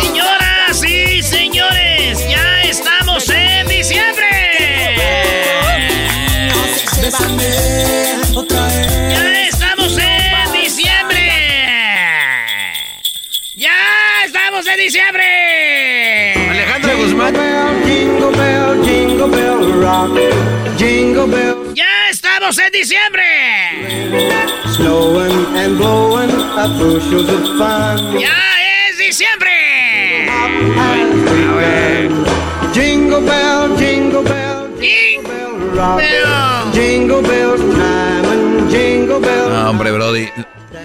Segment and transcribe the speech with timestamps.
[0.00, 4.26] Señoras y señores, ya estamos en diciembre.
[7.02, 7.08] Ya
[9.48, 11.30] estamos en diciembre.
[13.54, 13.74] Ya
[14.24, 16.34] estamos en diciembre.
[16.50, 17.34] Alejandro Guzmán.
[17.84, 20.18] Jingle bell, jingle bell rock.
[20.78, 21.74] Jingle bell.
[21.74, 21.84] Ya
[22.36, 23.22] estamos en diciembre.
[24.76, 28.18] Snowing and blowing up bushels of fun.
[28.18, 28.36] Ya
[28.90, 30.28] es diciembre.
[32.74, 35.32] Jingle bell, jingle bell, jingle
[35.72, 36.72] bell.
[36.72, 37.22] Jingle
[39.20, 39.48] bells.
[39.48, 40.28] No, hombre, Brody.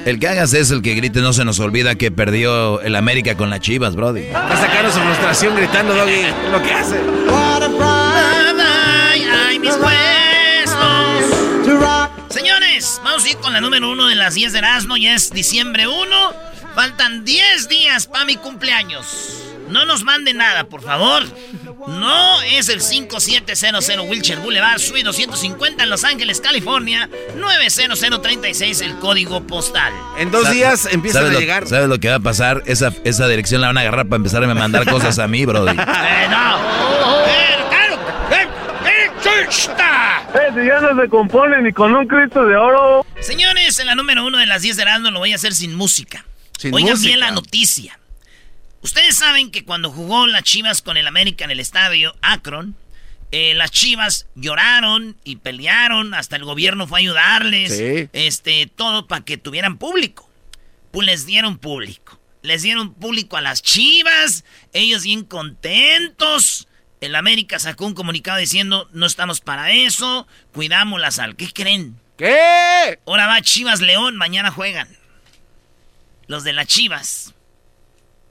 [0.05, 3.35] El que hagas es el que grite, no se nos olvida que perdió el América
[3.35, 4.21] con las chivas, Brody.
[4.21, 6.27] Está sacando su frustración gritando, Doggy.
[6.49, 6.95] Lo que hace.
[13.41, 14.97] Con la número uno de las 10 de Erasmo.
[14.97, 15.95] Ya es diciembre 1.
[16.75, 19.37] Faltan 10 días para mi cumpleaños.
[19.69, 21.23] No nos manden nada, por favor.
[21.87, 27.09] No es el 5700 Wilshire Boulevard, Suite 250 en Los Ángeles, California.
[27.35, 29.93] 90036 el código postal.
[30.17, 31.67] En dos días empiezan a ¿sabes lo- llegar.
[31.67, 32.63] ¿Sabes lo que va a pasar?
[32.65, 35.71] Esa, esa dirección la van a agarrar para empezar a mandar cosas a mí, Brody.
[35.79, 36.57] Eh, no.
[37.27, 37.99] Eh, claro.
[38.31, 38.47] Eh,
[39.29, 40.27] eh, chusta.
[40.53, 43.05] si ya no se compone ni con un Cristo de oro.
[43.19, 45.75] Señores, en la número uno de las 10 de Erasmo lo voy a hacer sin
[45.75, 46.25] música.
[46.57, 47.07] Sin Oigan música.
[47.07, 47.99] bien la noticia.
[48.81, 52.75] Ustedes saben que cuando jugó las Chivas con el América en el estadio Akron,
[53.31, 58.09] eh, las Chivas lloraron y pelearon, hasta el gobierno fue a ayudarles, Sí.
[58.13, 60.29] este, todo para que tuvieran público.
[60.91, 62.19] Pues les dieron público.
[62.41, 64.43] Les dieron público a las Chivas,
[64.73, 66.67] ellos bien contentos.
[67.01, 71.35] El América sacó un comunicado diciendo, no estamos para eso, cuidamos la sal.
[71.35, 71.99] ¿Qué creen?
[72.15, 72.99] ¿Qué?
[73.07, 74.87] Ahora va Chivas León, mañana juegan.
[76.27, 77.33] Los de las Chivas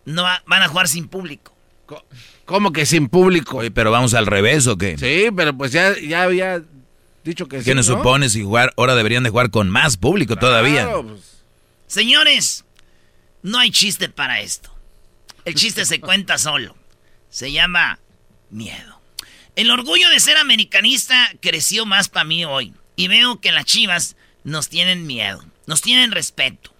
[0.04, 1.54] no va- van a jugar sin público.
[1.86, 2.04] Co-
[2.44, 3.58] ¿Cómo que sin público?
[3.58, 4.96] Oye, pero vamos al revés o qué?
[4.96, 6.62] Sí, pero pues ya, ya había
[7.24, 7.64] dicho que sí.
[7.64, 7.96] ¿Qué nos ¿no?
[7.96, 8.72] supones y jugar?
[8.76, 10.88] Ahora deberían de jugar con más público todavía.
[11.02, 11.38] Pues.
[11.88, 12.64] Señores,
[13.42, 14.72] no hay chiste para esto.
[15.44, 16.76] El chiste se cuenta solo.
[17.28, 17.98] Se llama
[18.50, 19.00] miedo.
[19.56, 22.72] El orgullo de ser americanista creció más para mí hoy.
[22.96, 26.74] Y veo que las chivas nos tienen miedo, nos tienen respeto.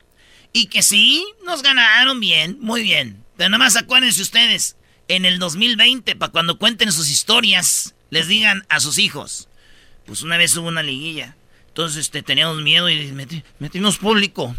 [0.53, 3.25] Y que sí, nos ganaron bien, muy bien.
[3.37, 4.77] Pero nada más acuérdense ustedes,
[5.09, 9.49] en el 2020, para cuando cuenten sus historias, les digan a sus hijos,
[10.07, 11.37] pues una vez hubo una liguilla.
[11.69, 14.55] Entonces este, teníamos miedo y meti- metimos público.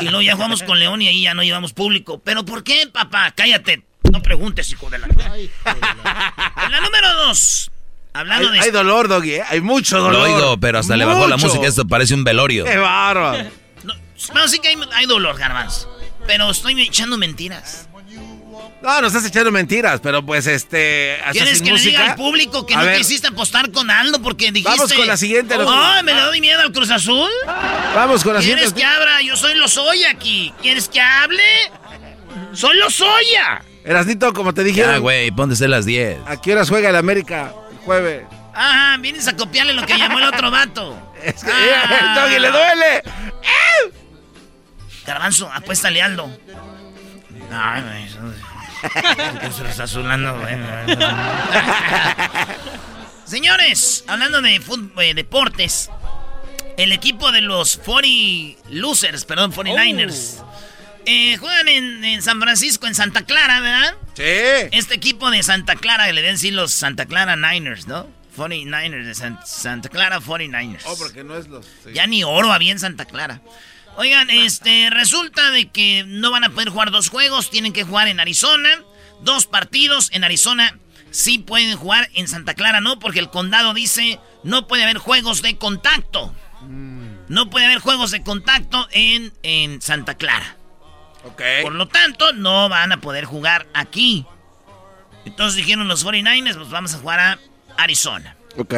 [0.00, 2.18] Y luego ya jugamos con León y ahí ya no llevamos público.
[2.22, 3.32] ¿Pero por qué, papá?
[3.34, 3.82] Cállate.
[4.14, 5.06] No preguntes, hijo de la...
[6.66, 7.70] En la número dos.
[8.12, 8.64] Hablando Hay, de...
[8.66, 9.42] hay dolor, Doggy, ¿eh?
[9.48, 10.20] hay mucho Lo dolor.
[10.28, 11.66] oigo, pero hasta le bajó la música.
[11.66, 12.64] Esto parece un velorio.
[12.64, 13.50] ¡Qué bárbaro!
[13.82, 13.92] No,
[14.32, 15.92] bueno, sí que hay, hay dolor, garbanzo.
[16.28, 17.88] Pero estoy echando mentiras.
[18.82, 21.18] No, no estás echando mentiras, pero pues este.
[21.32, 22.10] ¿Quieres que le diga música.
[22.12, 24.70] al público que A no ver, quisiste apostar con Aldo porque dijiste...
[24.76, 27.28] Vamos con la siguiente, los- ¡Ay, me le doy miedo al Cruz Azul!
[27.94, 28.80] Vamos con la ¿Quieres siguiente.
[28.80, 29.22] que abra?
[29.22, 30.52] Yo soy Lozoya aquí.
[30.62, 31.42] ¿Quieres que hable?
[32.52, 33.64] ¡Soy Lozoya!
[33.84, 36.18] Erasnito, como te Ya, dijeron, güey, ser las 10.
[36.26, 38.24] ¿a qué horas juega el América el jueves?
[38.54, 40.96] Ajá, vienes a copiarle lo que llamó el otro vato.
[41.24, 41.98] Es que Ah.
[42.00, 43.02] el doggy le duele.
[45.06, 46.30] Garbanzo, apuéstale Aldo.
[47.52, 47.82] Ay,
[48.20, 48.34] güey.
[49.40, 50.54] ¿Qué se lo está azulando, güey?
[53.24, 54.60] Señores, hablando de
[54.98, 55.90] eh, deportes,
[56.76, 60.42] el equipo de los 40 Losers, perdón, 49ers,
[61.06, 63.94] eh, juegan en, en San Francisco, en Santa Clara, ¿verdad?
[64.14, 64.68] Sí.
[64.72, 68.08] Este equipo de Santa Clara, que le den sí los Santa Clara Niners, ¿no?
[68.36, 70.82] 49ers, de San- Santa Clara 49ers.
[70.86, 71.64] Oh, porque no es los.
[71.66, 71.90] sí.
[71.94, 73.40] Ya ni oro había en Santa Clara.
[73.96, 78.08] Oigan, este, resulta de que no van a poder jugar dos juegos, tienen que jugar
[78.08, 78.68] en Arizona,
[79.20, 80.78] dos partidos en Arizona.
[81.12, 85.42] Sí pueden jugar en Santa Clara, no, porque el condado dice no puede haber juegos
[85.42, 86.34] de contacto.
[87.28, 90.56] No puede haber juegos de contacto en, en Santa Clara.
[91.24, 91.42] Ok.
[91.62, 94.26] Por lo tanto, no van a poder jugar aquí.
[95.24, 97.38] Entonces dijeron los 49ers, pues vamos a jugar a
[97.76, 98.36] Arizona.
[98.56, 98.74] Ok.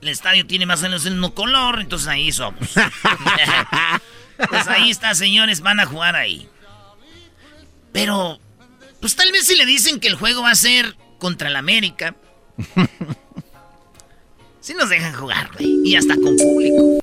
[0.00, 2.60] El estadio tiene más o menos el mismo color, entonces ahí somos.
[4.48, 6.48] pues ahí está, señores, van a jugar ahí.
[7.92, 8.38] Pero,
[9.00, 12.14] pues tal vez si le dicen que el juego va a ser contra el América.
[14.64, 15.82] Si nos dejan jugar, güey.
[15.84, 16.98] Y hasta con público.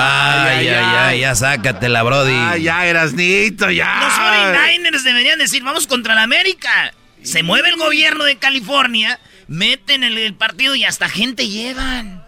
[0.00, 2.32] Ay, ay, ay, ya sácatela, Brody.
[2.34, 4.00] Ah, ya, Erasnito, ya.
[4.00, 6.92] Los 49ers deberían decir, vamos contra el América.
[7.22, 9.18] Se mueve el gobierno de California,
[9.48, 12.22] meten el, el partido y hasta gente llevan.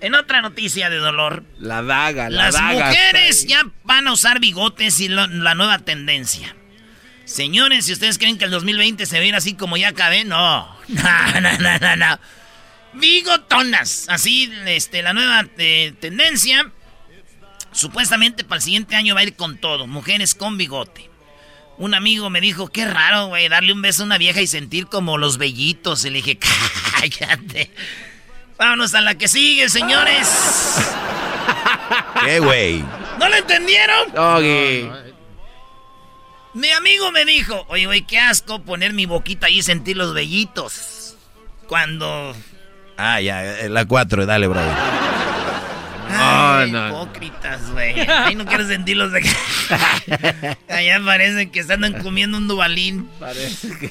[0.00, 2.72] En otra noticia de dolor, La daga, la las daga.
[2.88, 6.56] mujeres ya van a usar bigotes y lo- la nueva tendencia.
[7.24, 10.68] Señores, si ustedes creen que el 2020 se ir así como ya acabé, no.
[10.88, 12.18] No, no, no, no, no.
[12.94, 14.06] Bigotonas.
[14.08, 16.70] Así, este, la nueva eh, tendencia.
[17.72, 19.86] Supuestamente para el siguiente año va a ir con todo.
[19.86, 21.10] Mujeres con bigote.
[21.78, 24.86] Un amigo me dijo, qué raro, güey, darle un beso a una vieja y sentir
[24.86, 26.04] como los vellitos.
[26.04, 26.38] Y le dije,
[27.00, 27.70] cállate.
[28.58, 30.28] Vámonos a la que sigue, señores.
[32.24, 32.84] ¿Qué, güey?
[33.18, 34.12] ¿No lo entendieron?
[34.12, 34.88] Doggy.
[36.54, 40.12] Mi amigo me dijo, oye, güey, qué asco poner mi boquita ahí y sentir los
[40.12, 41.16] vellitos.
[41.66, 42.36] Cuando...
[42.96, 44.70] Ah, ya, eh, la 4, dale, Brody.
[46.14, 46.88] Ay, no.
[46.88, 47.98] hipócritas, güey.
[48.00, 49.20] Ahí no quiero sentirlos de
[50.68, 53.08] Allá parece que se andan comiendo un dubalín.
[53.18, 53.90] Parece que.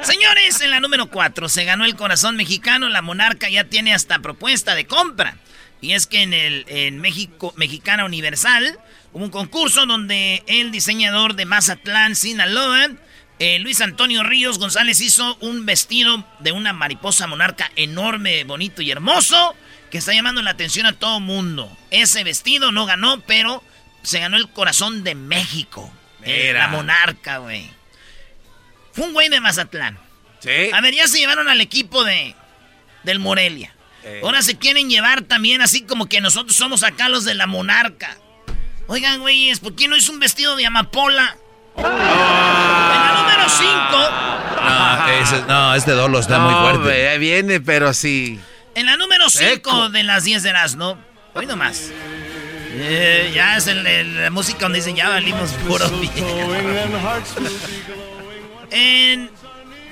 [0.00, 2.88] Señores, en la número 4 se ganó el corazón mexicano.
[2.88, 5.36] La monarca ya tiene hasta propuesta de compra.
[5.80, 8.78] Y es que en el en México, Mexicana Universal
[9.12, 12.90] hubo un concurso donde el diseñador de Mazatlán, Sinaloa,
[13.38, 18.90] eh, Luis Antonio Ríos González hizo un vestido de una mariposa monarca enorme, bonito y
[18.90, 19.54] hermoso
[19.90, 21.74] que está llamando la atención a todo mundo.
[21.90, 23.62] Ese vestido no ganó, pero
[24.02, 25.92] se ganó el corazón de México.
[26.22, 27.70] Eh, la monarca, güey.
[28.92, 29.98] Fue un güey de Mazatlán.
[30.40, 30.70] Sí.
[30.72, 32.34] A ver, ya se llevaron al equipo de
[33.04, 33.72] del Morelia.
[34.02, 34.20] Eh.
[34.22, 38.18] Ahora se quieren llevar también así como que nosotros somos acá los de la monarca.
[38.88, 41.36] Oigan, güeyes, ¿por qué no es un vestido de amapola?
[41.76, 41.84] En
[43.46, 44.10] la número 5,
[44.66, 46.78] No, ese- no, este dolo está muy No, fuerte.
[46.78, 48.40] hombre, ahí viene, pero sí.
[48.74, 49.88] en la número 5 Seco.
[49.90, 50.98] de las 10 de Erasmo.
[51.34, 51.90] Hoy nomás.
[52.78, 55.86] Eh, ya es el- el- la música donde dicen ya valimos puro
[58.70, 59.30] En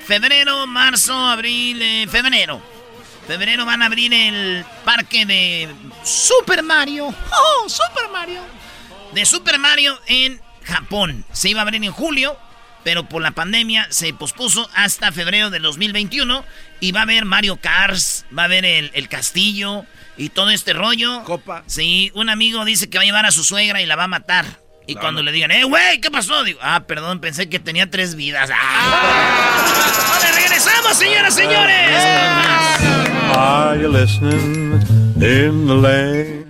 [0.05, 2.61] febrero, marzo, abril, eh, febrero.
[3.27, 5.67] Febrero van a abrir el parque de
[6.03, 7.07] Super Mario.
[7.07, 8.41] ¡Oh, Super Mario!
[9.13, 11.25] De Super Mario en Japón.
[11.31, 12.37] Se iba a abrir en julio,
[12.85, 16.45] pero por la pandemia se pospuso hasta febrero del 2021.
[16.79, 17.97] Y va a haber Mario Kart,
[18.37, 19.85] va a haber el, el castillo
[20.17, 21.23] y todo este rollo.
[21.23, 21.63] Copa.
[21.65, 24.07] Sí, un amigo dice que va a llevar a su suegra y la va a
[24.07, 24.45] matar.
[24.85, 26.43] Y cuando le digan, eh, güey, ¿qué pasó?
[26.43, 28.51] Digo, ah, perdón, pensé que tenía tres vidas.
[28.53, 29.65] ¡Ah!
[30.09, 32.03] ¡Vale, regresamos, señoras, señores!
[33.35, 34.73] Are you listening
[35.15, 36.45] in the lane?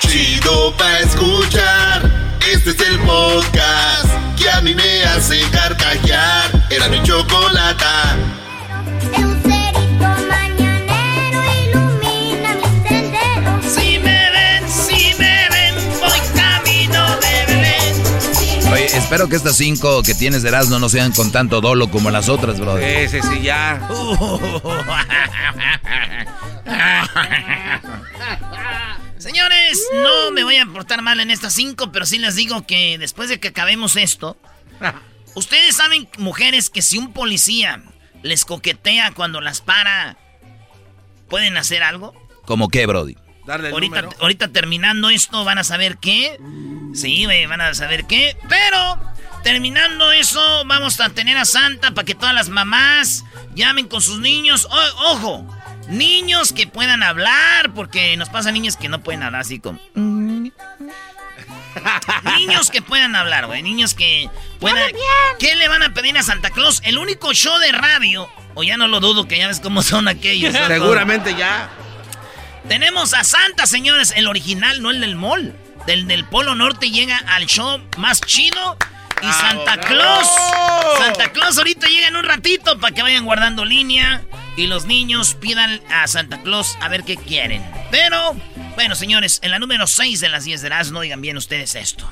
[0.00, 2.02] Chido pa' escuchar.
[2.52, 6.66] Este es el podcast que a mí me hace carcajear.
[6.70, 8.16] Era mi chocolata.
[10.28, 12.56] Mañanero ilumina.
[13.62, 17.94] Si me ven, si me ven, voy camino de Belén.
[18.72, 22.10] Oye, espero que estas cinco que tienes de Erasmo no sean con tanto dolo como
[22.10, 22.84] las otras, Brody.
[22.84, 23.86] Ese sí, ya.
[29.42, 32.98] Señores, no me voy a portar mal en estas cinco, pero sí les digo que
[32.98, 34.36] después de que acabemos esto,
[35.36, 37.80] ustedes saben, mujeres, que si un policía
[38.24, 40.16] les coquetea cuando las para,
[41.28, 42.14] ¿pueden hacer algo?
[42.46, 43.16] ¿Cómo qué, Brody?
[43.46, 44.20] Darle el Ahorita, número.
[44.20, 46.36] ahorita terminando esto van a saber qué.
[46.94, 48.36] Sí, van a saber qué.
[48.48, 49.00] Pero
[49.44, 54.18] terminando eso, vamos a tener a Santa para que todas las mamás llamen con sus
[54.18, 54.66] niños.
[54.68, 55.57] O- ojo,
[55.88, 59.80] niños que puedan hablar, porque nos pasa niños que no pueden hablar así como...
[62.36, 63.62] niños que puedan hablar, güey.
[63.62, 64.28] Niños que
[64.60, 64.82] puedan...
[65.38, 66.80] ¿Qué le van a pedir a Santa Claus?
[66.84, 68.28] El único show de radio.
[68.54, 70.52] O ya no lo dudo, que ya ves cómo son aquellos.
[70.52, 70.66] ¿no?
[70.66, 71.70] Seguramente ya.
[72.68, 75.54] Tenemos a Santa, señores, el original, no el del mall.
[75.86, 78.76] Del del Polo Norte llega al show más chido.
[79.22, 79.88] Y Bravo, Santa bravo.
[79.88, 80.28] Claus,
[80.98, 84.22] Santa Claus ahorita llega en un ratito para que vayan guardando línea.
[84.58, 87.64] Y los niños pidan a Santa Claus a ver qué quieren.
[87.92, 88.34] Pero,
[88.74, 91.76] bueno, señores, en la número 6 de las 10 de las, no digan bien ustedes
[91.76, 92.10] esto.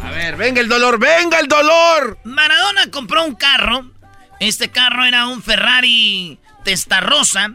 [0.00, 2.20] A ver, venga el dolor, venga el dolor.
[2.22, 3.90] Maradona compró un carro.
[4.38, 7.52] Este carro era un Ferrari Testarossa.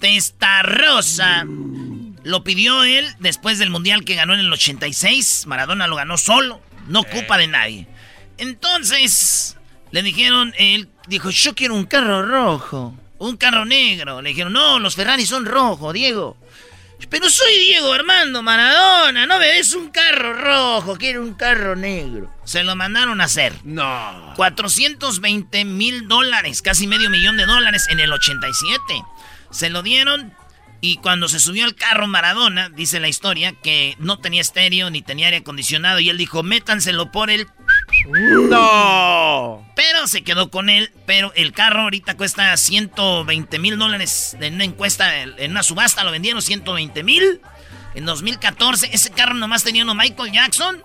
[0.00, 1.46] Testarossa.
[2.24, 5.46] Lo pidió él después del mundial que ganó en el 86.
[5.46, 6.60] Maradona lo ganó solo.
[6.88, 7.86] No ocupa de nadie.
[8.36, 9.56] Entonces,
[9.92, 12.96] le dijeron, él dijo, yo quiero un carro rojo.
[13.18, 14.22] Un carro negro.
[14.22, 16.36] Le dijeron, no, los Ferrari son rojos, Diego.
[17.10, 22.30] Pero soy Diego Armando Maradona, no me des un carro rojo, quiero un carro negro.
[22.44, 23.54] Se lo mandaron a hacer.
[23.62, 24.32] No.
[24.36, 28.82] 420 mil dólares, casi medio millón de dólares en el 87.
[29.50, 30.34] Se lo dieron
[30.80, 35.02] y cuando se subió al carro Maradona, dice la historia, que no tenía estéreo ni
[35.02, 37.46] tenía aire acondicionado y él dijo, métanselo por el...
[38.06, 39.66] No.
[39.74, 44.64] Pero se quedó con él, pero el carro ahorita cuesta 120 mil dólares en una
[44.64, 47.40] encuesta, en una subasta lo vendieron 120 mil.
[47.94, 50.82] En 2014 ese carro nomás tenía uno Michael Jackson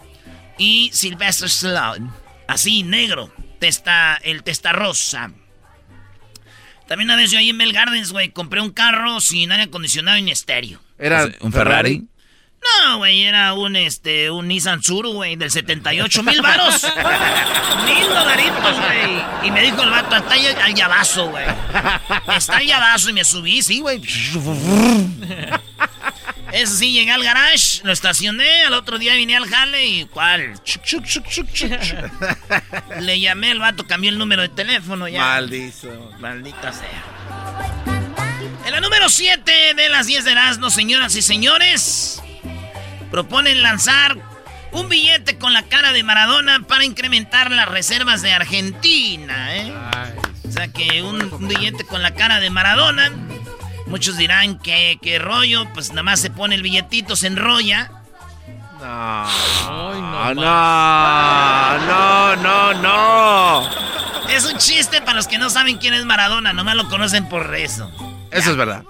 [0.57, 2.09] y Sylvester Stallone.
[2.47, 5.31] Así, negro, testa, el testa rosa.
[6.87, 10.17] También una vez yo ahí en Bell Gardens, güey, compré un carro sin aire acondicionado
[10.17, 10.81] y ni estéreo.
[10.99, 12.07] Era ¿Un Ferrari?
[12.63, 16.83] No, güey, era un, este, un Nissan Tsuru, güey, del 78 mil varos.
[17.85, 19.23] mil dolaritos, güey.
[19.43, 21.45] Y me dijo el vato, está ahí al llavazo, güey.
[22.35, 24.01] Está al llavazo y me subí, sí, güey.
[26.53, 30.53] Eso sí, llegué al garage, lo estacioné, al otro día vine al jale y ¿cuál?
[32.99, 35.19] Le llamé al vato, cambié el número de teléfono ya.
[35.19, 36.11] Maldizo.
[36.19, 37.03] Maldita sea.
[38.65, 42.21] En la número 7 de las 10 de Erasmo, señoras y señores,
[43.13, 44.17] proponen lanzar
[44.71, 49.71] un billete con la cara de Maradona para incrementar las reservas de Argentina, ¿eh?
[50.49, 53.11] O sea que un, un billete con la cara de Maradona.
[53.85, 57.91] Muchos dirán que, que rollo, pues nada más se pone el billetito, se enrolla.
[58.81, 60.33] No.
[60.33, 60.33] no,
[61.77, 63.69] no, no, no.
[64.27, 67.53] Es un chiste para los que no saben quién es Maradona, nomás lo conocen por
[67.53, 67.91] eso.
[68.31, 68.83] Eso es verdad.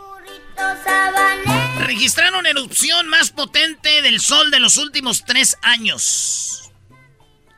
[1.79, 6.71] Registraron erupción más potente del sol de los últimos tres años.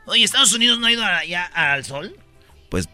[0.06, 2.16] Oye, ¿Estados Unidos no ha ido allá al sol?
[2.70, 2.88] Pues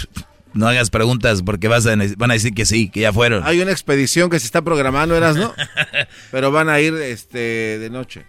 [0.54, 3.44] no hagas preguntas porque vas a, van a decir que sí, que ya fueron.
[3.44, 5.54] Hay una expedición que se está programando, ¿eras, no?
[6.30, 8.26] Pero van a ir este de noche.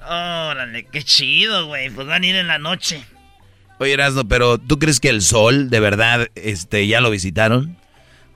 [0.00, 1.90] Órale, qué chido, güey.
[1.90, 3.04] Pues van a ir en la noche.
[3.78, 7.76] Oye, Erasno, pero ¿tú crees que el sol, de verdad, este, ya lo visitaron?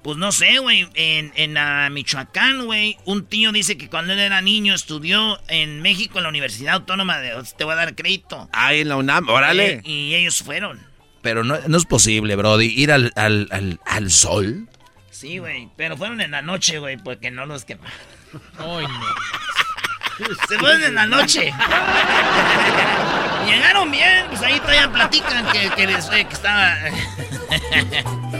[0.02, 0.88] Pues no sé, güey.
[0.95, 5.83] En, en ah, Michoacán, güey, un tío dice que cuando él era niño estudió en
[5.83, 7.33] México en la Universidad Autónoma de...
[7.57, 8.49] Te voy a dar crédito.
[8.52, 9.73] Ah, en la UNAM, órale.
[9.75, 10.80] Eh, y ellos fueron.
[11.21, 14.66] Pero no, no es posible, Brody, ir al, al, al, al sol.
[15.11, 15.69] Sí, güey.
[15.76, 17.92] Pero fueron en la noche, güey, porque no los quemaron.
[18.59, 20.26] Ay, no.
[20.49, 21.52] Se fueron en la noche.
[23.47, 26.75] Llegaron bien, pues ahí todavía platican que, que, les- eh, que estaba...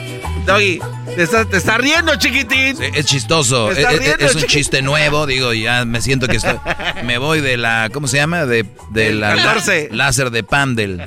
[0.47, 0.81] Doggy,
[1.17, 2.77] te estás te está riendo, chiquitín.
[2.77, 6.27] Sí, es chistoso, es, está es- riendo, es un chiste nuevo, digo, ya me siento
[6.29, 6.57] que estoy...
[7.05, 8.47] Me voy de la, ¿cómo se llama?
[8.47, 9.89] De, de la 14.
[9.93, 11.03] láser de Pandel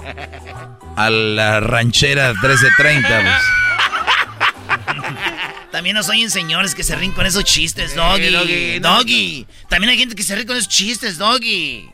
[0.95, 3.21] a la ranchera 1330.
[3.21, 3.33] pues.
[5.71, 8.29] También nos oyen señores que se ríen con esos chistes, Doggy.
[8.29, 8.97] Doggy, no.
[8.97, 9.47] Doggy.
[9.69, 11.89] También hay gente que se ríe con esos chistes, Doggy.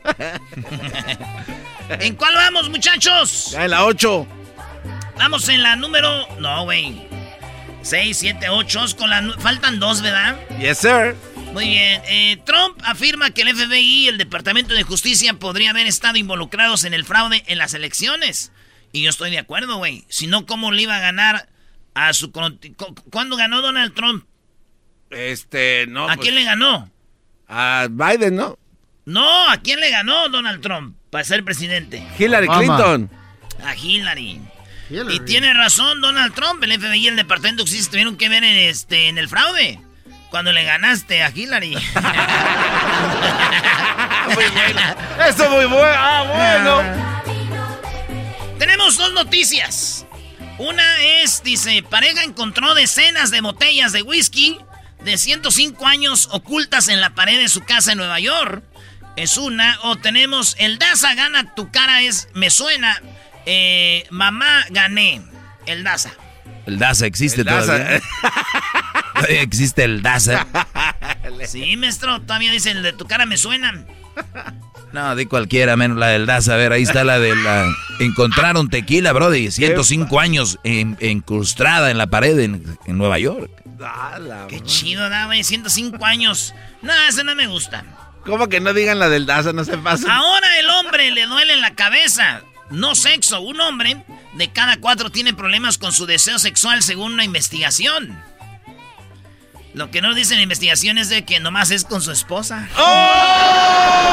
[2.00, 3.50] ¿En cuál vamos, muchachos?
[3.52, 4.26] Ya en la 8.
[5.16, 6.26] Vamos en la número...
[6.38, 7.08] No, güey.
[7.82, 8.84] 6, 7, 8.
[8.96, 9.34] Con la...
[9.38, 10.36] Faltan dos, ¿verdad?
[10.58, 11.16] Yes, sir.
[11.52, 12.02] Muy bien.
[12.06, 16.84] Eh, Trump afirma que el FBI y el Departamento de Justicia podrían haber estado involucrados
[16.84, 18.52] en el fraude en las elecciones.
[18.92, 20.04] Y yo estoy de acuerdo, güey.
[20.08, 21.48] Si no, ¿cómo le iba a ganar
[21.94, 22.30] a su...
[22.30, 24.24] ¿Cuándo ganó Donald Trump?
[25.10, 26.04] Este, no.
[26.04, 26.90] ¿A pues, quién le ganó?
[27.48, 28.58] A Biden, ¿no?
[29.04, 32.06] No, ¿a quién le ganó Donald Trump para ser presidente?
[32.18, 33.10] Hillary Clinton.
[33.64, 34.40] A Hillary.
[34.90, 38.42] Y tiene razón Donald Trump, el FBI y el Departamento de Justicia tuvieron que ver
[38.42, 39.80] en, este, en el fraude.
[40.30, 41.74] Cuando le ganaste a Hillary.
[45.28, 45.94] Eso muy bueno.
[45.96, 46.24] Ah,
[46.62, 46.82] bueno.
[48.58, 50.06] Tenemos dos noticias.
[50.58, 54.58] Una es, dice, pareja encontró decenas de botellas de whisky
[55.02, 58.62] de 105 años ocultas en la pared de su casa en Nueva York.
[59.16, 59.78] Es una.
[59.82, 63.00] O tenemos el Daza gana tu cara es me suena.
[63.46, 65.22] Eh, mamá gané.
[65.66, 66.10] El Daza.
[66.66, 67.66] El Daza existe El Daza.
[67.76, 68.00] todavía.
[69.14, 70.46] Todavía existe el Daza.
[71.46, 73.84] Sí, maestro, todavía dice el de tu cara me suena.
[74.92, 76.54] No, di cualquiera, menos la del Daza.
[76.54, 77.66] A ver, ahí está la de la...
[78.00, 79.50] Encontraron tequila, brody.
[79.50, 83.50] 105 años en- incrustada en la pared en, en Nueva York.
[84.48, 85.44] Qué chido, da, güey.
[85.44, 86.54] 105 años.
[86.82, 87.84] No, ese no me gusta.
[88.26, 89.52] ¿Cómo que no digan la del Daza?
[89.52, 90.12] No se pasa.
[90.14, 92.42] Ahora el hombre le duele en la cabeza.
[92.70, 93.40] No sexo.
[93.40, 98.22] Un hombre de cada cuatro tiene problemas con su deseo sexual según una investigación.
[99.74, 102.68] Lo que no dice la investigación es de que nomás es con su esposa.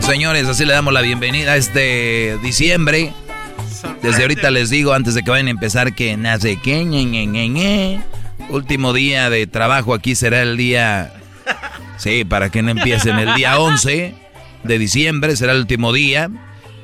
[0.00, 3.12] Señores, así le damos la bienvenida a este diciembre.
[4.02, 8.00] Desde ahorita les digo, antes de que vayan a empezar, que nace que.
[8.48, 11.12] Último día de trabajo aquí será el día...
[11.98, 13.18] Sí, para que no empiecen.
[13.18, 14.14] El día 11
[14.64, 16.30] de diciembre será el último día.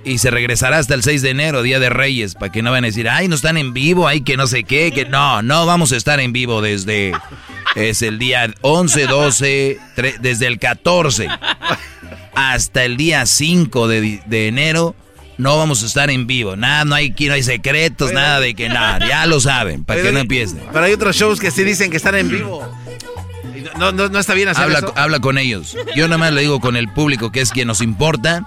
[0.06, 2.84] Y se regresará hasta el 6 de enero, Día de Reyes, para que no van
[2.84, 5.64] a decir, ay, no están en vivo, ay, que no sé qué, que no, no
[5.64, 7.12] vamos a estar en vivo desde...
[7.74, 11.26] Es el día 11, 12, tre- desde el 14
[12.34, 14.94] hasta el día 5 de, de enero
[15.36, 16.54] no vamos a estar en vivo.
[16.54, 19.00] Nada, no hay, aquí no hay secretos, nada de que nada.
[19.08, 20.60] Ya lo saben, para que no empiecen.
[20.72, 22.70] Pero hay otros shows que sí dicen que están en vivo.
[23.78, 24.92] No, no, no está bien hacer Habla, eso.
[24.96, 25.76] habla con ellos.
[25.94, 28.42] Yo nada más le digo con el público, que es quien nos importa.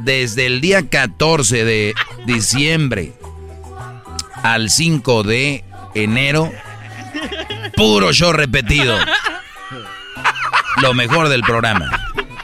[0.00, 1.94] Desde el día 14 de
[2.26, 3.12] diciembre
[4.42, 6.50] al 5 de enero,
[7.76, 8.98] puro show repetido.
[10.80, 11.90] Lo mejor del programa.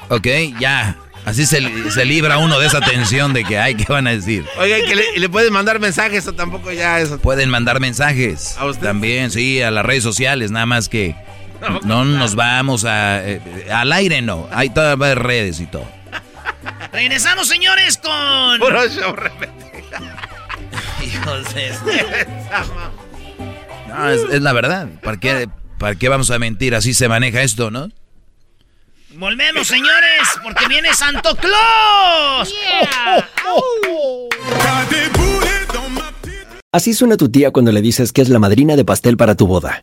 [0.09, 0.27] ¿Ok?
[0.61, 0.97] Ya.
[1.25, 4.47] Así se, se libra uno de esa tensión de que, ay, ¿qué van a decir?
[4.59, 7.19] Oiga, ¿y que le, y le pueden mandar mensajes o tampoco ya eso.
[7.19, 8.57] Pueden mandar mensajes.
[8.59, 8.87] ¿A usted?
[8.87, 11.15] También, sí, a las redes sociales, nada más que
[11.85, 13.27] no nos vamos a...
[13.29, 13.41] eh,
[13.73, 15.87] al aire no, hay todas las redes y todo.
[16.93, 18.59] Regresamos, señores, con.
[18.59, 19.99] Puro show repetido.
[21.03, 21.73] Hijos de-
[23.89, 24.89] No, es, es la verdad.
[25.03, 26.75] ¿Para qué, ¿Para qué vamos a mentir?
[26.75, 27.89] Así se maneja esto, ¿no?
[29.15, 32.55] Volvemos, señores, porque viene Santo Claus.
[36.71, 39.47] Así suena tu tía cuando le dices que es la madrina de pastel para tu
[39.47, 39.83] boda.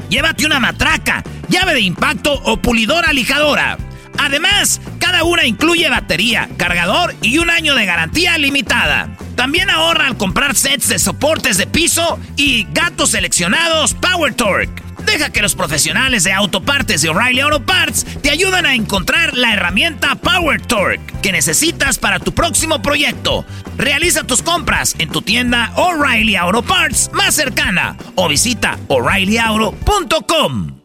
[0.11, 3.77] Llévate una matraca, llave de impacto o pulidora lijadora.
[4.17, 9.15] Además, cada una incluye batería, cargador y un año de garantía limitada.
[9.37, 14.83] También ahorra al comprar sets de soportes de piso y gatos seleccionados Power Torque.
[15.05, 19.53] Deja que los profesionales de autopartes de O'Reilly Auto Parts te ayuden a encontrar la
[19.53, 23.45] herramienta Power Torque que necesitas para tu próximo proyecto.
[23.77, 30.81] Realiza tus compras en tu tienda O'Reilly Auto Parts más cercana o visita o'ReillyAuto.com.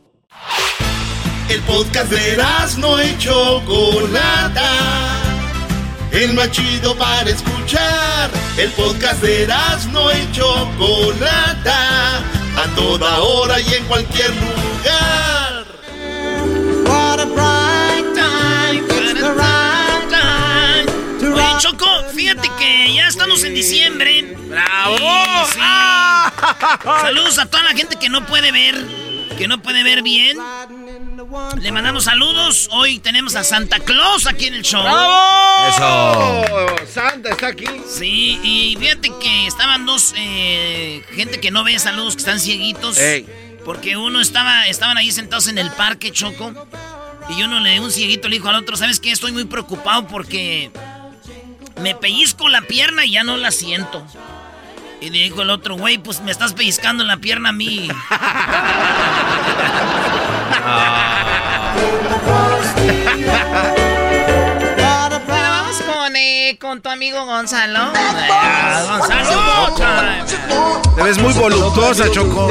[1.48, 2.42] El podcast de
[2.78, 4.72] no y Chocolata.
[6.10, 8.30] El más chido para escuchar.
[8.56, 9.46] El podcast de
[9.92, 12.22] no y Chocolata.
[12.56, 15.64] A toda hora y en cualquier lugar.
[16.84, 20.86] What a bright time, it's the right time
[21.20, 24.36] to Oye, Choco, fíjate que ya estamos en diciembre.
[24.48, 24.96] ¡Bravo!
[25.52, 25.60] Sí.
[27.02, 29.05] Saludos a toda la gente que no puede ver.
[29.36, 30.36] Que no puede ver bien.
[31.60, 32.68] Le mandamos saludos.
[32.72, 34.82] Hoy tenemos a Santa Claus aquí en el show.
[34.82, 35.68] ¡Bravo!
[35.68, 36.86] Eso.
[36.92, 37.66] Santa está aquí.
[37.88, 42.98] Sí, y fíjate que estaban dos eh, gente que no ve saludos, que están cieguitos.
[43.64, 46.52] Porque uno estaba, estaban ahí sentados en el parque, Choco.
[47.28, 49.10] Y uno le, un cieguito le dijo al otro, ¿sabes qué?
[49.10, 50.70] Estoy muy preocupado porque
[51.80, 54.06] me pellizco la pierna y ya no la siento.
[55.00, 57.88] Y dijo el otro, güey, pues me estás pellizcando la pierna a mí.
[64.76, 67.92] Bueno, vamos con, eh, con tu amigo Gonzalo.
[67.94, 69.74] Ah, Gonzalo,
[70.96, 72.50] Te ves muy voluptuosa, Choco.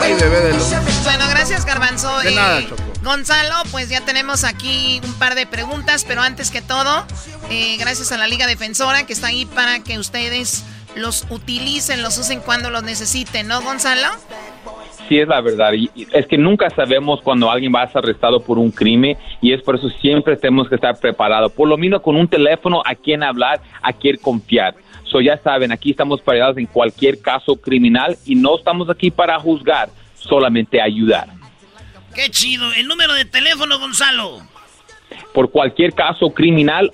[0.00, 0.70] Ay, bebé de luz.
[1.04, 2.18] Bueno, gracias, Garbanzo.
[2.20, 2.82] De Eh, nada, Choco.
[3.02, 7.06] Gonzalo, pues ya tenemos aquí un par de preguntas, pero antes que todo,
[7.50, 10.64] eh, gracias a la Liga Defensora que está ahí para que ustedes
[10.98, 14.08] los utilicen, los usen cuando los necesiten, ¿no, Gonzalo?
[15.08, 15.72] Sí, es la verdad.
[15.72, 19.52] Y es que nunca sabemos cuando alguien va a ser arrestado por un crimen y
[19.52, 21.52] es por eso siempre tenemos que estar preparados.
[21.52, 24.74] Por lo menos con un teléfono a quién hablar, a quién confiar.
[25.04, 29.38] So ya saben, aquí estamos preparados en cualquier caso criminal y no estamos aquí para
[29.40, 31.28] juzgar, solamente ayudar.
[32.14, 32.70] Qué chido.
[32.74, 34.40] El número de teléfono, Gonzalo.
[35.32, 36.92] Por cualquier caso criminal,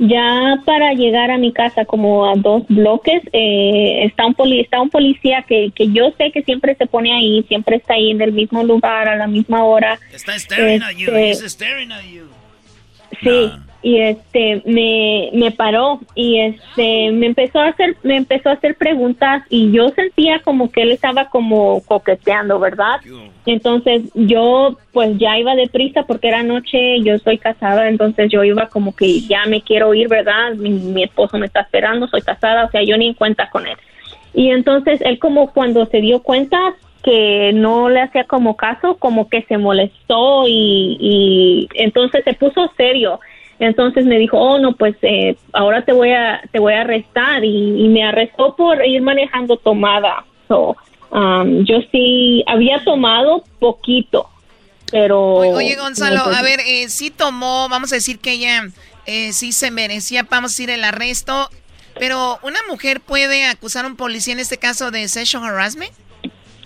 [0.00, 4.80] ya para llegar a mi casa como a dos bloques, eh, está un poli está
[4.80, 8.20] un policía que, que yo sé que siempre se pone ahí, siempre está ahí en
[8.22, 9.98] el mismo lugar a la misma hora.
[10.12, 11.14] Está staring at you.
[11.14, 12.28] Este- He's staring at you.
[13.22, 13.50] Sí,
[13.82, 18.74] y este me, me paró y este me empezó a hacer me empezó a hacer
[18.74, 23.00] preguntas y yo sentía como que él estaba como coqueteando, ¿verdad?
[23.46, 28.66] Entonces yo pues ya iba deprisa porque era noche, yo soy casada, entonces yo iba
[28.66, 30.54] como que ya me quiero ir, ¿verdad?
[30.56, 33.66] Mi, mi esposo me está esperando, soy casada, o sea, yo ni en cuenta con
[33.66, 33.76] él.
[34.34, 39.28] Y entonces él como cuando se dio cuenta que no le hacía como caso, como
[39.30, 43.20] que se molestó y, y entonces se puso serio.
[43.60, 47.44] Entonces me dijo, oh no, pues eh, ahora te voy a te voy a arrestar
[47.44, 50.24] y, y me arrestó por ir manejando tomada.
[50.48, 50.76] So,
[51.10, 54.30] um, yo sí había tomado poquito,
[54.90, 58.68] pero Oye, Gonzalo, a ver, eh, sí tomó, vamos a decir que ella
[59.04, 61.50] eh, sí se merecía, vamos a decir, el arresto,
[61.98, 65.92] pero ¿una mujer puede acusar a un policía en este caso de sexual harassment?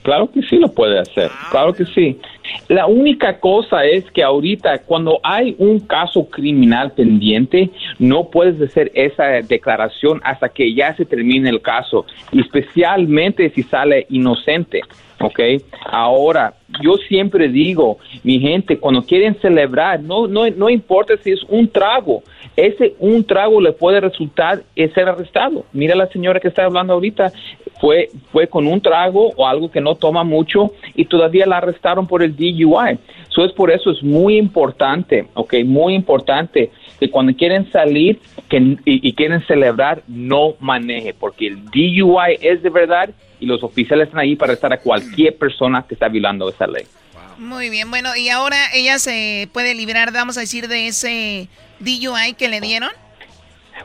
[0.04, 2.20] Claro que sí lo puede hacer, claro que sí.
[2.68, 8.90] La única cosa es que ahorita cuando hay un caso criminal pendiente, no puedes hacer
[8.94, 14.82] esa declaración hasta que ya se termine el caso, especialmente si sale inocente.
[15.20, 15.40] ¿ok?
[15.86, 21.42] Ahora, yo siempre digo, mi gente, cuando quieren celebrar, no, no, no importa si es
[21.48, 22.22] un trago,
[22.56, 25.64] ese un trago le puede resultar en ser arrestado.
[25.72, 27.32] Mira la señora que está hablando ahorita,
[27.84, 32.06] fue, fue con un trago o algo que no toma mucho y todavía la arrestaron
[32.06, 32.98] por el DUI.
[33.28, 35.56] So es por eso es muy importante, ¿ok?
[35.66, 38.18] Muy importante que cuando quieren salir
[38.48, 44.06] que, y, quieren celebrar, no maneje, porque el DUI es de verdad y los oficiales
[44.06, 46.84] están ahí para arrestar a cualquier persona que está violando esa ley.
[47.36, 51.48] Muy bien, bueno, y ahora ella se puede liberar, vamos a decir, de ese
[51.80, 52.88] DUI que le dieron.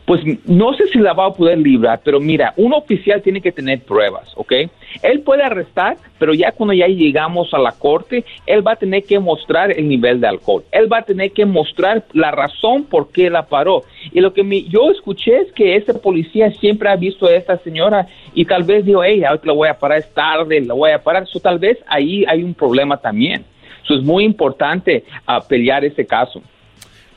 [0.05, 3.51] Pues no sé si la va a poder librar, pero mira, un oficial tiene que
[3.51, 4.53] tener pruebas, ¿ok?
[5.03, 9.03] Él puede arrestar, pero ya cuando ya llegamos a la corte, él va a tener
[9.03, 10.63] que mostrar el nivel de alcohol.
[10.71, 13.83] Él va a tener que mostrar la razón por qué la paró.
[14.11, 18.07] Y lo que yo escuché es que ese policía siempre ha visto a esta señora
[18.33, 21.03] y tal vez dijo, hey, ahorita la voy a parar, es tarde, la voy a
[21.03, 21.27] parar.
[21.27, 23.45] So, tal vez ahí hay un problema también.
[23.83, 26.41] Eso es muy importante ah, pelear ese caso.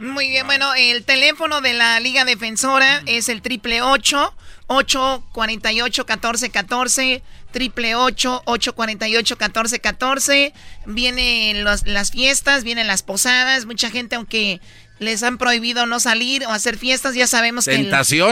[0.03, 4.35] Muy bien, bueno, el teléfono de la Liga Defensora es el triple ocho
[4.67, 10.53] 848 1414 triple ocho 848 1414
[10.87, 14.61] Vienen los- las fiestas, vienen las posadas, mucha gente aunque
[14.99, 17.91] les han prohibido no salir o hacer fiestas, ya sabemos que el-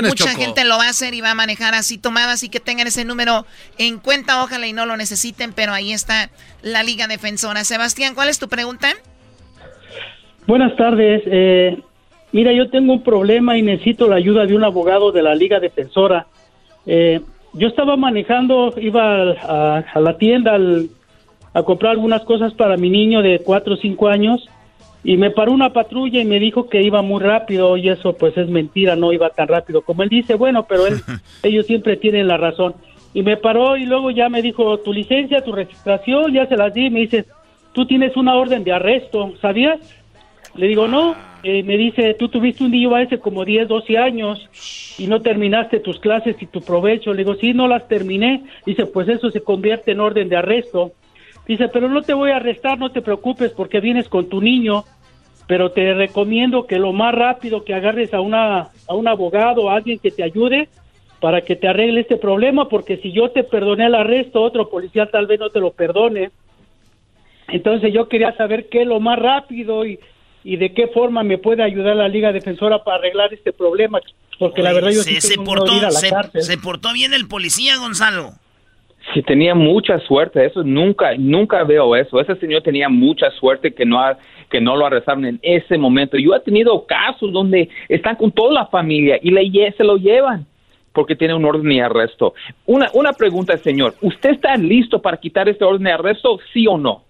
[0.09, 0.41] mucha Choco.
[0.41, 3.05] gente lo va a hacer y va a manejar así tomada, así que tengan ese
[3.05, 3.47] número
[3.79, 6.31] en cuenta, ojalá y no lo necesiten, pero ahí está
[6.63, 7.65] la Liga Defensora.
[7.65, 8.93] Sebastián, ¿cuál es tu pregunta?
[10.47, 11.23] Buenas tardes.
[11.27, 11.79] Eh,
[12.33, 15.61] mira, yo tengo un problema y necesito la ayuda de un abogado de la Liga
[15.61, 16.27] Defensora.
[16.87, 17.21] Eh,
[17.55, 20.89] yo estaba manejando, iba a la tienda al-
[21.53, 24.49] a comprar algunas cosas para mi niño de 4 o 5 años
[25.03, 28.37] y me paró una patrulla y me dijo que iba muy rápido y eso pues
[28.37, 30.95] es mentira, no iba tan rápido como él dice, bueno, pero él,
[31.43, 32.75] ellos siempre tienen la razón.
[33.15, 36.73] Y me paró y luego ya me dijo, tu licencia, tu registración, ya se las
[36.73, 37.25] di, me dice,
[37.73, 39.81] tú tienes una orden de arresto, ¿sabías?
[40.55, 44.39] Le digo, no, Eh, me dice, tú tuviste un niño hace como 10, 12 años
[44.99, 47.15] y no terminaste tus clases y tu provecho.
[47.15, 48.45] Le digo, sí, no las terminé.
[48.67, 50.93] Dice, pues eso se convierte en orden de arresto.
[51.47, 54.85] Dice, pero no te voy a arrestar, no te preocupes porque vienes con tu niño,
[55.47, 59.77] pero te recomiendo que lo más rápido que agarres a, una, a un abogado, a
[59.77, 60.69] alguien que te ayude
[61.21, 65.07] para que te arregle este problema, porque si yo te perdoné el arresto, otro policía
[65.07, 66.31] tal vez no te lo perdone.
[67.49, 69.99] Entonces yo quería saber qué lo más rápido y,
[70.45, 74.01] y de qué forma me puede ayudar la Liga Defensora para arreglar este problema,
[74.39, 76.43] porque la verdad yo se, sí se portó, ir a la se, cárcel.
[76.43, 78.31] se portó bien el policía, Gonzalo.
[79.15, 80.45] Sí, tenía mucha suerte.
[80.45, 82.21] Eso nunca, nunca veo eso.
[82.21, 84.17] Ese señor tenía mucha suerte que no, ha-
[84.51, 86.17] que no lo arrestaron en ese momento.
[86.17, 90.47] Yo he tenido casos donde están con toda la familia y le, se lo llevan
[90.93, 92.35] porque tiene un orden de arresto.
[92.67, 93.95] Una, una pregunta, señor.
[94.01, 97.05] ¿Usted está listo para quitar este orden de arresto, sí o no?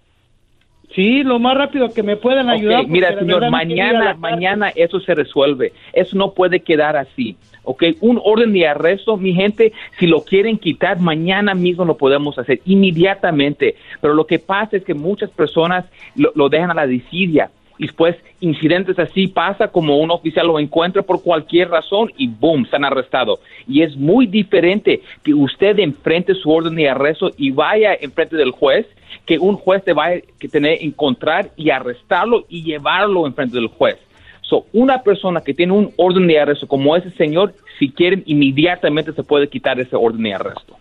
[0.95, 2.87] Sí, lo más rápido que me puedan ayudar.
[2.87, 5.71] mira, señor, mañana, mañana eso se resuelve.
[5.93, 7.37] Eso no puede quedar así.
[7.63, 12.37] Ok, un orden de arresto, mi gente, si lo quieren quitar, mañana mismo lo podemos
[12.39, 13.75] hacer inmediatamente.
[14.01, 17.51] Pero lo que pasa es que muchas personas lo, lo dejan a la desidia.
[17.81, 22.65] Y después incidentes así pasa como un oficial lo encuentra por cualquier razón y boom,
[22.65, 23.39] están arrestados.
[23.67, 28.51] Y es muy diferente que usted enfrente su orden de arresto y vaya enfrente del
[28.51, 28.85] juez
[29.25, 33.65] que un juez te va a que tener encontrar y arrestarlo y llevarlo enfrente del
[33.65, 33.97] juez.
[34.43, 39.11] So, una persona que tiene un orden de arresto como ese señor, si quieren, inmediatamente
[39.13, 40.77] se puede quitar ese orden de arresto.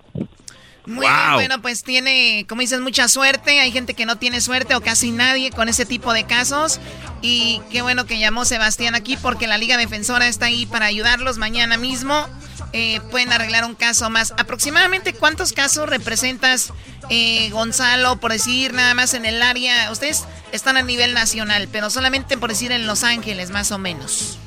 [0.87, 3.61] Muy bien, bueno, pues tiene, como dices, mucha suerte.
[3.61, 6.81] Hay gente que no tiene suerte o casi nadie con ese tipo de casos.
[7.23, 11.39] Y qué bueno que llamó Sebastián aquí porque la Liga Defensora está ahí para ayudarlos
[11.39, 12.27] mañana mismo.
[12.73, 14.33] Eh, pueden arreglar un caso más.
[14.39, 16.73] Aproximadamente, ¿cuántos casos representas,
[17.11, 19.91] eh, Gonzalo, por decir nada más en el área?
[19.91, 24.39] Ustedes están a nivel nacional, pero solamente por decir en Los Ángeles, más o menos.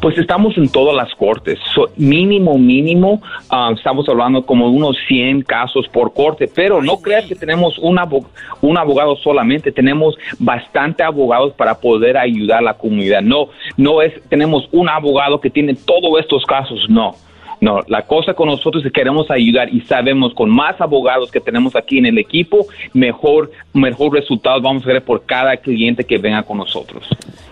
[0.00, 1.58] Pues estamos en todas las cortes.
[1.74, 6.48] So, mínimo, mínimo, ah, estamos hablando como unos 100 casos por corte.
[6.54, 8.26] Pero no creas que tenemos un, abo-
[8.60, 9.72] un abogado solamente.
[9.72, 13.22] Tenemos bastante abogados para poder ayudar a la comunidad.
[13.22, 16.78] No, no es, tenemos un abogado que tiene todos estos casos.
[16.90, 17.16] No.
[17.60, 21.40] No, la cosa con nosotros es que queremos ayudar y sabemos con más abogados que
[21.40, 26.18] tenemos aquí en el equipo, mejor, mejor resultados vamos a ver por cada cliente que
[26.18, 27.06] venga con nosotros.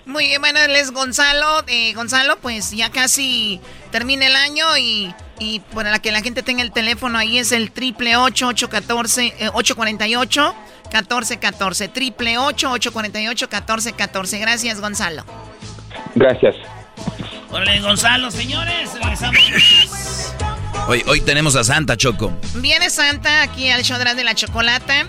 [0.07, 1.65] Muy bien, bueno, él es Gonzalo.
[1.67, 6.63] Eh, Gonzalo, pues ya casi termina el año y, y para que la gente tenga
[6.63, 9.51] el teléfono ahí es el triple ocho ocho catorce eh.
[14.39, 15.25] Gracias, Gonzalo.
[16.15, 16.55] Gracias.
[17.55, 19.41] Órale, Gonzalo, señores, regresamos.
[20.89, 22.37] Hoy, hoy tenemos a Santa Choco.
[22.57, 25.07] Viene Santa aquí al show de la chocolata.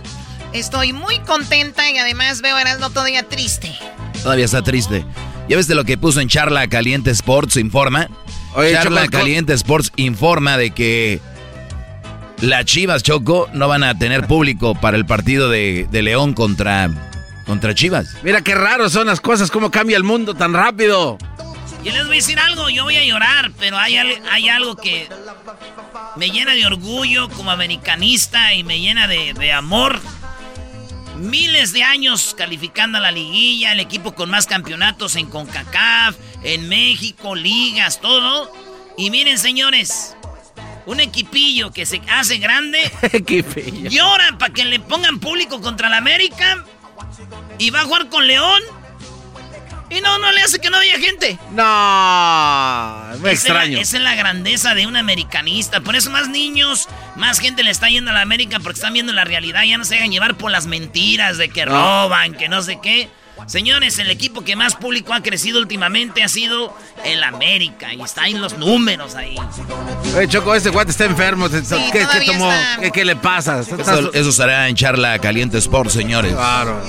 [0.54, 3.74] Estoy muy contenta y además veo a Erasmo todavía triste.
[4.22, 5.04] Todavía está triste.
[5.50, 8.10] ¿Ya ves de lo que puso en Charla Caliente Sports Informa?
[8.54, 11.20] Oye, Charla Choco, Caliente Sports informa de que
[12.42, 16.92] las Chivas Choco no van a tener público para el partido de, de León contra,
[17.48, 18.18] contra Chivas.
[18.22, 21.18] Mira qué raro son las cosas, cómo cambia el mundo tan rápido.
[21.86, 25.08] Yo les voy a decir algo, yo voy a llorar, pero hay, hay algo que
[26.16, 30.02] me llena de orgullo como americanista y me llena de, de amor.
[31.18, 36.68] Miles de años calificando a la liguilla, el equipo con más campeonatos en CONCACAF, en
[36.68, 38.52] México, ligas, todo.
[38.98, 40.16] Y miren, señores,
[40.88, 42.80] un equipillo que se hace grande,
[43.92, 46.66] llora para que le pongan público contra la América
[47.60, 48.64] y va a jugar con León.
[49.96, 51.38] Y no, no le hace que no haya gente.
[51.52, 53.80] No, es la- extraño.
[53.80, 55.82] Esa es la grandeza de un americanista.
[55.82, 59.14] Por eso más niños, más gente le está yendo a la América porque están viendo
[59.14, 59.64] la realidad.
[59.64, 61.72] Ya no se hagan llevar por las mentiras de que No.
[61.72, 63.10] roban, que no sé qué.
[63.48, 67.94] Señores, el equipo que más público ha crecido últimamente ha sido el América.
[67.94, 69.36] Y está en los números ahí.
[70.16, 71.50] Oye, Choco, este guate está enfermo.
[71.50, 72.52] ¿Qué, qué todavía tomó?
[72.52, 72.82] está.
[72.82, 73.60] ¿Qué, qué le pasa?
[73.60, 76.34] Eso, eso será en Charla Caliente Sports, señores.
[76.34, 76.82] Claro.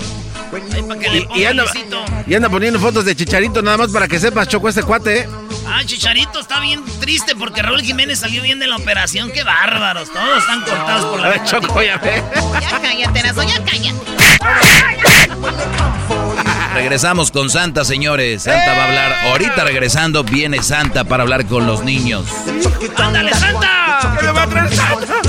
[0.50, 2.04] Que le Y, anda, Luisito.
[2.26, 5.28] y anda poniendo fotos de Chicharito nada más para que sepas, Choco, este cuate, ¿eh?
[5.68, 9.30] Ah, Chicharito está bien triste porque Raúl Jiménez salió bien de la operación.
[9.32, 10.12] ¡Qué bárbaros!
[10.12, 12.22] Todos están cortados por la A ver, Choco, ya ve.
[12.60, 14.16] Ya cállate, ya cállate.
[16.74, 18.42] Regresamos con Santa, señores.
[18.44, 19.12] Santa va a hablar.
[19.30, 22.26] Ahorita regresando, viene Santa para hablar con los niños.
[22.96, 24.16] ¡Ándale, Santa!
[24.20, 25.22] ¿Qué me va a traer Santa?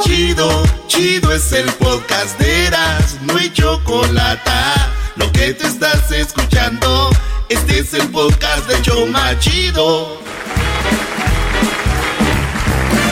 [0.00, 4.50] Chido, chido es el podcast de Eras, no hay chocolate.
[5.16, 7.10] Lo que te estás escuchando,
[7.48, 10.20] este es el podcast de Choma Chido.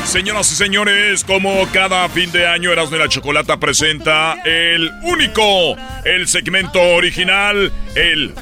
[0.04, 5.76] Señoras y señores, como cada fin de año Erasmo y la Chocolata presenta el único,
[6.04, 8.34] el segmento original, el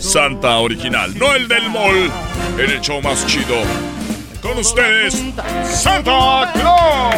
[0.00, 2.10] Santa original, no el del mall,
[2.58, 3.56] el show más chido.
[4.46, 5.14] Con ustedes,
[5.64, 7.14] Santa Claus.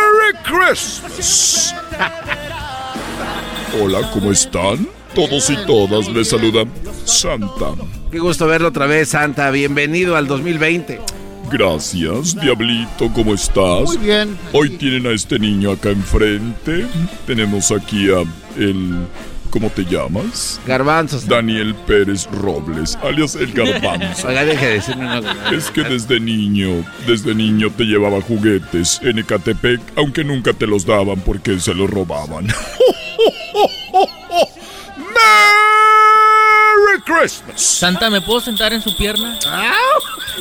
[0.00, 1.74] Merry Christmas.
[3.80, 4.88] Hola, ¿cómo están?
[5.14, 6.68] Todos y todas les saludan
[7.04, 7.74] Santa.
[8.10, 9.52] Qué gusto verlo otra vez, Santa.
[9.52, 11.00] Bienvenido al 2020.
[11.50, 13.84] Gracias, Diablito, ¿cómo estás?
[13.84, 14.36] Muy bien.
[14.52, 16.86] Hoy tienen a este niño acá enfrente.
[17.26, 18.24] Tenemos aquí a
[18.60, 19.06] el...
[19.50, 20.60] ¿Cómo te llamas?
[20.66, 21.26] Garbanzos.
[21.26, 24.28] Daniel Pérez Robles, alias el Garbanzo.
[24.28, 29.20] Oiga, deje de decirme una Es que desde niño, desde niño te llevaba juguetes en
[29.20, 32.48] Ecatepec, aunque nunca te los daban porque se los robaban.
[34.96, 35.55] ¡Merry
[37.06, 37.60] Christmas!
[37.60, 39.38] Santa, ¿me puedo sentar en su pierna?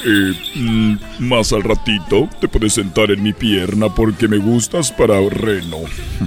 [0.03, 5.19] Eh, mm, más al ratito te puedes sentar en mi pierna porque me gustas para
[5.29, 5.77] reno.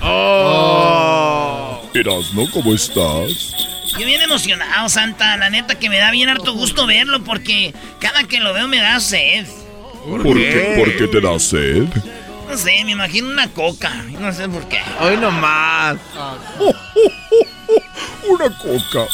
[0.01, 1.83] Oh.
[1.93, 3.55] Erasno, ¿cómo estás?
[3.99, 5.37] Yo bien emocionado, Santa.
[5.37, 8.79] La neta que me da bien harto gusto verlo porque cada que lo veo me
[8.81, 9.47] da sed.
[10.07, 10.75] ¿Por, qué?
[10.77, 11.89] ¿Por qué te da sed?
[12.49, 13.93] No sé, me imagino una coca.
[14.21, 14.81] No sé por qué.
[15.01, 15.99] Hoy nomás.
[18.29, 19.07] Una coca.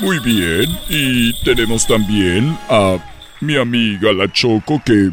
[0.00, 0.78] Muy bien.
[0.88, 2.98] Y tenemos también a
[3.40, 5.10] mi amiga la Choco que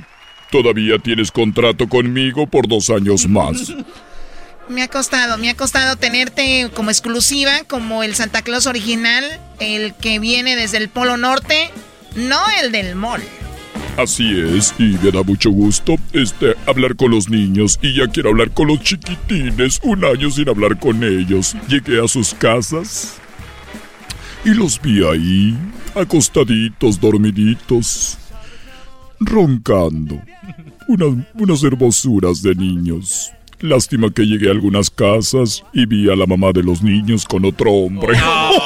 [0.52, 3.74] todavía tienes contrato conmigo por dos años más.
[4.68, 9.24] Me ha costado, me ha costado tenerte como exclusiva, como el Santa Claus original,
[9.60, 11.70] el que viene desde el Polo Norte,
[12.16, 13.22] no el del mall.
[13.98, 18.30] Así es, y me da mucho gusto este, hablar con los niños y ya quiero
[18.30, 19.80] hablar con los chiquitines.
[19.84, 21.56] Un año sin hablar con ellos.
[21.68, 23.20] Llegué a sus casas
[24.46, 25.58] y los vi ahí,
[25.96, 28.18] acostaditos, dormiditos,
[29.20, 30.22] roncando.
[30.88, 33.32] Unas, unas hermosuras de niños.
[33.60, 37.44] Lástima que llegué a algunas casas y vi a la mamá de los niños con
[37.44, 38.16] otro hombre.
[38.18, 38.62] ¡Ay,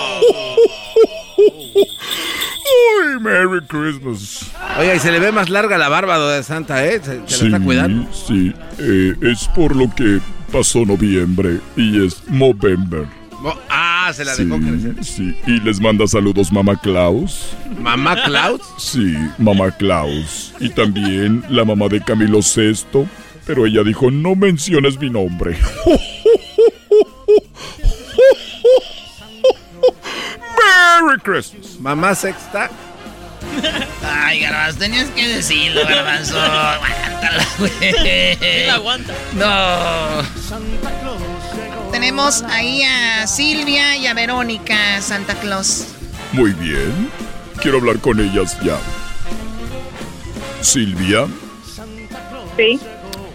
[3.22, 4.52] Merry Christmas!
[4.78, 7.00] Oiga, y se le ve más larga la barba de Santa, ¿eh?
[7.02, 8.10] Se, se la está cuidando.
[8.12, 10.20] Sí, eh, es por lo que
[10.52, 13.18] pasó noviembre y es Movember.
[13.43, 15.04] Oh, ah, se la dejó Sí, crecer.
[15.06, 17.52] sí, y les manda saludos Mamá Klaus.
[17.80, 18.62] ¿Mamá Klaus?
[18.78, 20.54] Sí, Mamá Klaus.
[20.60, 23.08] Y también la mamá de Camilo VI,
[23.45, 25.58] pero ella dijo, no menciones mi nombre.
[30.58, 31.80] Merry Christmas.
[31.80, 32.69] Mamá sexta.
[34.04, 36.39] Ay, Garbanzo, tenías que decirlo, Garbanzo.
[36.39, 38.67] Aguántala, güey.
[38.67, 39.13] la aguanta.
[39.34, 40.23] No.
[41.91, 45.88] Tenemos ahí a Silvia y a Verónica Santa Claus.
[46.34, 47.10] Muy bien.
[47.62, 48.78] Quiero hablar con ellas ya.
[50.62, 51.28] Silvia.
[52.56, 52.80] Sí.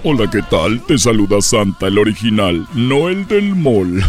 [0.03, 0.81] Hola, ¿qué tal?
[0.87, 4.03] Te saluda Santa, el original, no el del mall.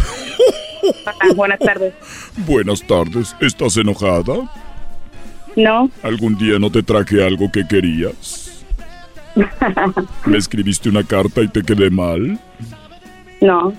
[1.34, 1.94] Buenas tardes.
[2.46, 3.34] Buenas tardes.
[3.40, 4.48] ¿Estás enojada?
[5.56, 5.90] No.
[6.02, 8.64] ¿Algún día no te traje algo que querías?
[10.26, 12.38] ¿Me escribiste una carta y te quedé mal?
[13.40, 13.72] No.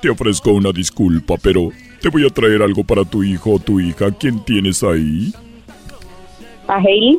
[0.00, 3.80] Te ofrezco una disculpa, pero te voy a traer algo para tu hijo o tu
[3.80, 4.10] hija.
[4.12, 5.32] ¿Quién tienes ahí?
[6.68, 7.18] ¿A Hailey?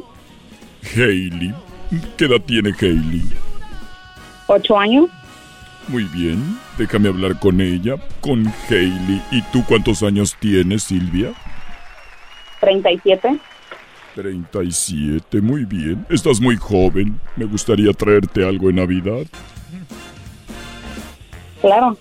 [0.95, 1.53] Hailey.
[2.17, 3.23] ¿Qué edad tiene Hailey?
[4.47, 5.09] ¿Ocho años?
[5.87, 9.21] Muy bien, déjame hablar con ella, con Hailey.
[9.31, 11.33] ¿Y tú cuántos años tienes, Silvia?
[12.59, 13.39] ¿Treinta y siete?
[14.15, 16.05] 37, muy bien.
[16.09, 17.19] Estás muy joven.
[17.35, 19.25] Me gustaría traerte algo en Navidad.
[21.61, 21.97] Claro.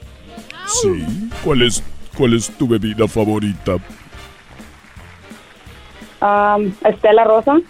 [0.66, 1.04] Sí.
[1.44, 1.82] ¿Cuál es,
[2.16, 3.76] cuál es tu bebida favorita?
[6.20, 7.60] Um, Estela Rosa.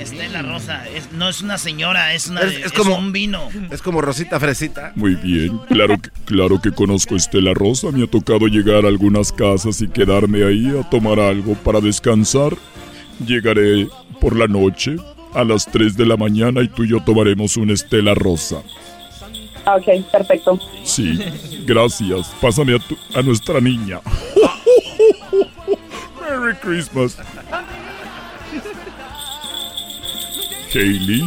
[0.00, 3.48] Estela Rosa, es- no es una señora, es, una, Es- es es como- un vino.
[3.70, 4.92] Es como Rosita Fresita.
[4.96, 7.90] Muy bien, claro que, claro que conozco a Estela Rosa.
[7.92, 12.56] Me ha tocado llegar a algunas casas y quedarme ahí a tomar algo para descansar.
[13.24, 13.86] Llegaré
[14.20, 14.96] por la noche
[15.34, 18.62] a las 3 de la mañana y tú y yo tomaremos una Estela Rosa.
[19.66, 20.58] Ah, Ok, perfecto.
[20.84, 21.18] Sí.
[21.64, 22.28] Gracias.
[22.40, 24.00] Pásame a, tu- a nuestra niña.
[26.20, 27.16] Merry Christmas.
[30.74, 31.22] Hailey.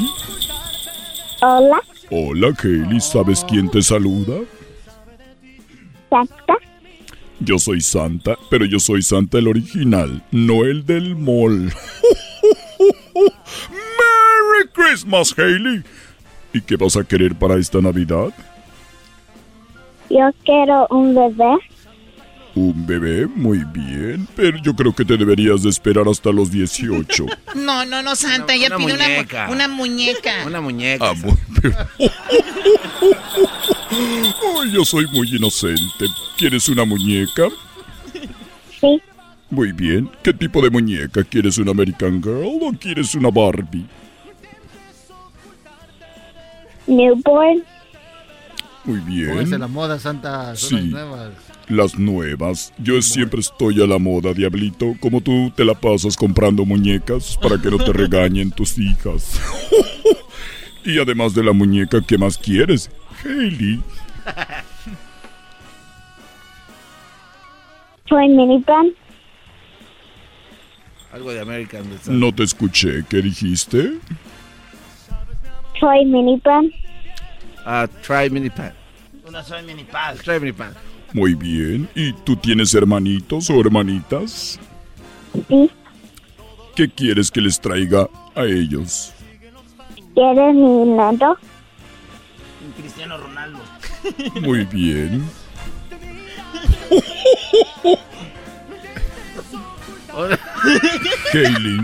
[1.41, 1.81] Hola,
[2.11, 2.99] Hola, Hailey.
[2.99, 4.39] ¿Sabes quién te saluda?
[6.09, 6.55] Santa.
[7.39, 11.65] Yo soy Santa, pero yo soy Santa el original, no el del mall.
[13.69, 15.83] ¡Merry Christmas, Hailey!
[16.53, 18.29] ¿Y qué vas a querer para esta Navidad?
[20.09, 21.57] Yo quiero un bebé.
[22.55, 27.25] Un bebé, muy bien, pero yo creo que te deberías de esperar hasta los 18.
[27.55, 29.49] No, no, no, Santa, ella una pide una mu- muñeca.
[29.51, 30.31] una muñeca.
[30.45, 31.11] Una muñeca.
[31.11, 31.13] Ah,
[31.61, 31.75] pero-
[34.71, 36.05] yo soy muy inocente.
[36.37, 37.47] ¿Quieres una muñeca?
[38.79, 39.01] Sí.
[39.49, 40.09] Muy bien.
[40.23, 41.23] ¿Qué tipo de muñeca?
[41.23, 43.85] ¿Quieres una American Girl o quieres una Barbie?
[46.87, 47.63] Newborn.
[48.85, 49.59] Muy bien.
[49.59, 50.55] la moda, Santa.
[50.55, 50.75] Son Sí.
[50.75, 51.31] las nuevas.
[51.67, 52.73] Las nuevas.
[52.77, 54.95] Yo siempre estoy a la moda, diablito.
[55.01, 59.39] Como tú te la pasas comprando muñecas para que no te regañen tus hijas.
[60.85, 62.89] y además de la muñeca, ¿qué más quieres?
[63.25, 63.81] Hailey.
[68.07, 68.87] Toy minivan.
[71.11, 71.83] Algo de American.
[72.07, 73.03] No te escuché.
[73.09, 73.93] ¿Qué dijiste?
[75.79, 76.71] Toy minivan.
[77.65, 78.73] Ah, try mini pan.
[79.27, 80.17] Una soy mini pal.
[80.19, 80.73] Try mini pan.
[81.13, 81.87] Muy bien.
[81.95, 84.59] ¿Y tú tienes hermanitos o hermanitas?
[85.47, 85.69] Sí.
[86.75, 89.13] ¿Qué quieres que les traiga a ellos?
[90.13, 91.37] ¿Quieres mi neto?
[92.77, 93.59] Cristiano Ronaldo.
[94.41, 95.23] Muy bien.
[101.33, 101.79] Hailey.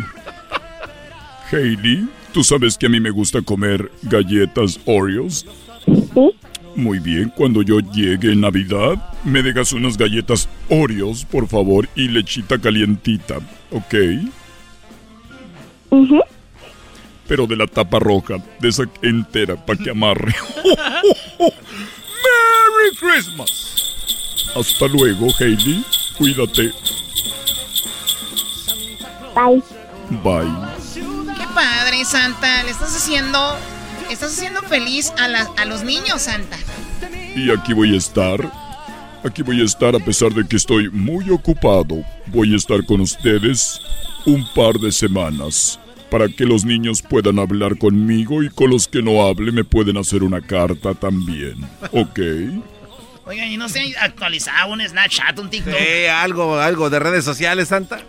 [1.51, 5.45] Hailey, ¿tú sabes que a mí me gusta comer galletas Oreos?
[5.85, 6.35] Sí.
[6.75, 12.07] Muy bien, cuando yo llegue en Navidad, me dejas unas galletas Oreos, por favor, y
[12.07, 13.37] lechita calientita,
[13.71, 13.93] ¿ok?
[15.91, 16.19] Ujú.
[17.27, 20.33] Pero de la tapa roja, de esa entera, para que amarre.
[21.39, 23.73] ¡Merry Christmas!
[24.55, 25.83] Hasta luego, Hailey.
[26.17, 26.71] Cuídate.
[29.35, 29.63] Bye.
[30.23, 30.82] Bye.
[31.93, 32.63] Qué padre, Santa.
[32.63, 33.57] Le estás haciendo,
[34.09, 36.57] estás haciendo feliz a, la- a los niños, Santa.
[37.35, 38.39] Y aquí voy a estar.
[39.23, 42.03] Aquí voy a estar a pesar de que estoy muy ocupado.
[42.27, 43.79] Voy a estar con ustedes
[44.25, 45.79] un par de semanas
[46.09, 49.97] para que los niños puedan hablar conmigo y con los que no hable me pueden
[49.97, 51.55] hacer una carta también.
[51.91, 52.19] ¿Ok?
[53.25, 55.73] Oigan, y no se ha actualizado un Snapchat, un TikTok.
[55.73, 58.01] Sí, algo, algo de redes sociales, Santa.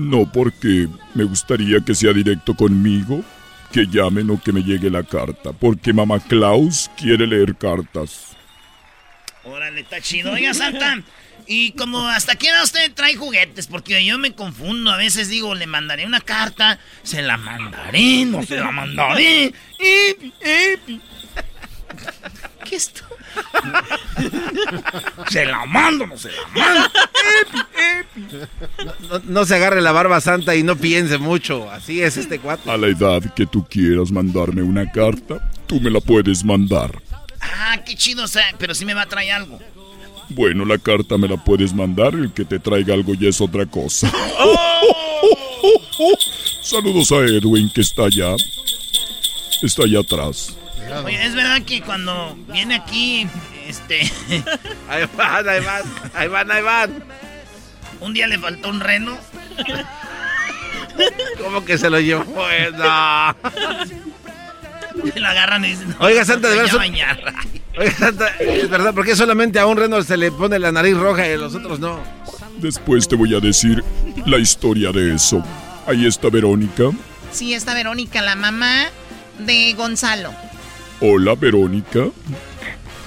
[0.00, 3.22] No porque me gustaría que sea directo conmigo,
[3.70, 8.28] que llamen o que me llegue la carta, porque mamá Klaus quiere leer cartas.
[9.44, 10.32] Órale, está chido.
[10.32, 11.02] Oiga, Santa.
[11.46, 14.90] Y como hasta qué edad usted trae juguetes, porque yo me confundo.
[14.90, 19.52] A veces digo, le mandaré una carta, se la mandaré, no se la mandaré.
[22.70, 23.02] ¿Qué es esto?
[25.28, 26.88] Se la mando, no se la mando.
[29.08, 31.68] No, no se agarre la barba santa y no piense mucho.
[31.68, 32.70] Así es este cuate.
[32.70, 37.02] A la edad que tú quieras mandarme una carta, tú me la puedes mandar.
[37.40, 39.58] Ah, qué chido, o sea, pero sí me va a traer algo.
[40.28, 43.66] Bueno, la carta me la puedes mandar, el que te traiga algo ya es otra
[43.66, 44.12] cosa.
[46.62, 48.36] Saludos a Edwin que está allá.
[49.60, 50.56] Está allá atrás.
[51.04, 53.26] Oye, es verdad que cuando viene aquí,
[53.66, 54.00] este.
[54.88, 55.82] Ahí van, ahí van,
[56.14, 57.04] ahí van, ahí van.
[58.00, 59.16] Un día le faltó un reno.
[61.42, 62.24] ¿Cómo que se lo llevó?
[62.50, 63.36] Eh, No.
[65.14, 65.88] Lo agarran y dicen.
[65.90, 66.76] no, Oiga, Santa, de verdad.
[66.76, 67.20] bañar.
[67.78, 70.96] Oiga, Santa, es verdad, ¿por qué solamente a un reno se le pone la nariz
[70.96, 72.00] roja y a los otros no?
[72.58, 73.82] Después te voy a decir
[74.26, 75.42] la historia de eso.
[75.86, 76.90] Ahí está Verónica.
[77.32, 78.86] Sí, está Verónica, la mamá
[79.38, 80.34] de Gonzalo.
[81.00, 82.08] Hola, Verónica.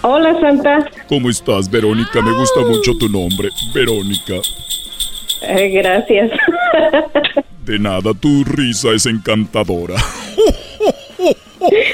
[0.02, 0.90] Hola, Santa.
[1.08, 2.22] ¿Cómo estás, Verónica?
[2.22, 4.34] Me gusta mucho tu nombre, Verónica.
[5.44, 6.32] Eh, gracias.
[7.66, 9.96] De nada, tu risa es encantadora.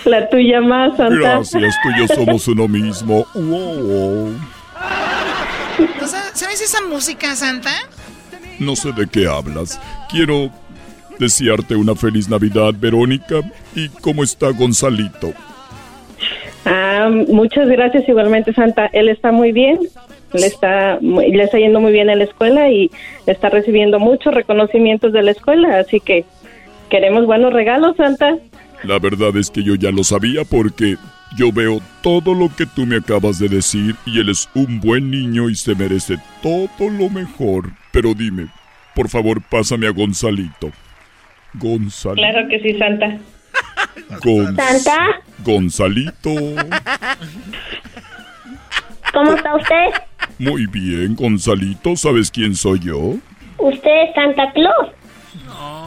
[0.06, 1.16] La tuya más, Santa.
[1.16, 3.26] Gracias, tú y yo somos uno mismo.
[3.36, 4.34] Wow.
[6.02, 7.72] ¿No sa- ¿Sabes esa música, Santa?
[8.58, 9.80] No sé de qué hablas.
[10.10, 10.50] Quiero
[11.20, 13.42] desearte una feliz Navidad, Verónica.
[13.76, 15.34] ¿Y cómo está Gonzalito?
[16.66, 18.88] Ah, muchas gracias igualmente, Santa.
[18.94, 19.80] Él está muy bien.
[20.34, 22.92] Le está, le está yendo muy bien en la escuela y
[23.26, 25.80] está recibiendo muchos reconocimientos de la escuela.
[25.80, 26.26] Así que
[26.90, 28.38] queremos buenos regalos, Santa.
[28.84, 30.98] La verdad es que yo ya lo sabía porque
[31.36, 35.12] yo veo todo lo que tú me acabas de decir y él es un buen
[35.12, 37.72] niño y se merece todo lo mejor.
[37.92, 38.48] Pero dime,
[38.96, 40.72] por favor, pásame a Gonzalito.
[41.56, 42.22] Gonzalito.
[42.22, 43.18] Claro que sí, Santa.
[44.24, 44.98] Gon- ¿Santa?
[45.44, 46.32] Gonzalito.
[49.14, 49.86] ¿Cómo está usted?
[50.38, 53.16] Muy bien, Gonzalito, ¿sabes quién soy yo?
[53.58, 54.90] Usted es Santa Claus,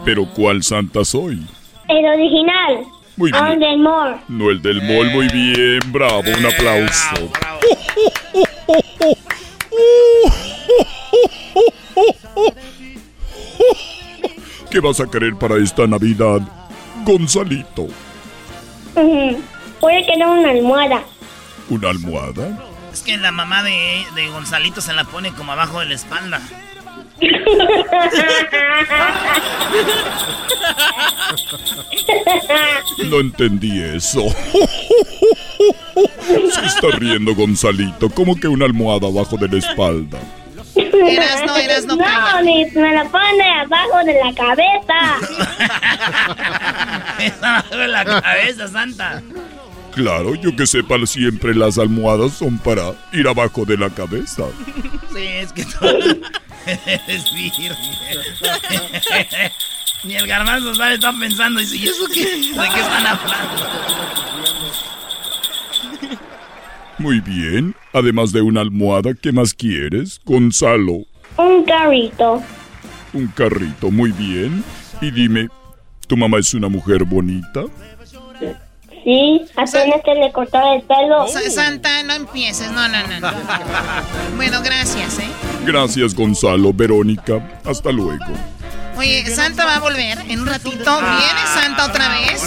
[0.05, 1.43] Pero ¿cuál santa soy?
[1.89, 2.85] el original.
[3.17, 3.45] Muy bien.
[3.45, 4.17] On the more.
[4.29, 7.31] No el del mall, muy bien, bravo, un aplauso.
[14.71, 16.41] ¿Qué vas a querer para esta Navidad,
[17.05, 17.89] Gonzalito?
[19.81, 21.03] Puede querer una almohada.
[21.69, 22.59] ¿Una almohada?
[22.93, 26.41] Es que la mamá de, de Gonzalito se la pone como abajo de la espalda.
[33.09, 34.25] No entendí eso.
[36.53, 40.19] Se está riendo Gonzalito, como que una almohada abajo de la espalda.
[40.75, 41.97] Eras no, eras no.
[41.97, 45.19] No, ni me la pone abajo de la cabeza.
[47.43, 49.23] abajo de la cabeza, Santa.
[49.95, 54.45] Claro, yo que sepa, siempre las almohadas son para ir abajo de la cabeza.
[55.15, 55.87] Sí, es que tú
[56.67, 57.73] eres virgen.
[60.05, 62.25] Ni el garbanzo sabe, está pensando, dice, ¿y eso qué?
[62.25, 63.67] ¿De qué están hablando?
[67.03, 67.75] Muy bien.
[67.93, 70.21] Además de una almohada, ¿qué más quieres?
[70.25, 70.99] Gonzalo,
[71.37, 72.41] Un carrito.
[73.13, 74.63] un carrito, muy bien.
[75.01, 75.49] Y dime,
[76.07, 77.65] ¿tu mamá es una mujer bonita?
[79.05, 81.27] Sí, apenas se le cortó el pelo.
[81.27, 82.71] Sa- Santa, no empieces.
[82.71, 83.33] No, no, no, no.
[84.37, 85.27] Bueno, gracias, ¿eh?
[85.67, 87.61] Gracias, Gonzalo, Verónica.
[87.65, 88.25] Hasta luego.
[88.97, 91.01] Oye, Santa va a volver en un ratito.
[91.01, 92.43] Viene Santa otra vez.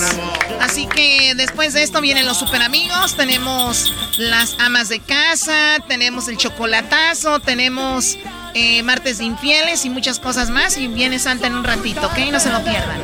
[0.61, 3.15] Así que después de esto vienen los super amigos.
[3.15, 5.77] Tenemos las amas de casa.
[5.87, 7.39] Tenemos el chocolatazo.
[7.39, 8.17] Tenemos
[8.53, 10.77] eh, martes de infieles y muchas cosas más.
[10.77, 12.17] Y viene Santa en un ratito, ¿ok?
[12.31, 12.99] No se lo pierdan.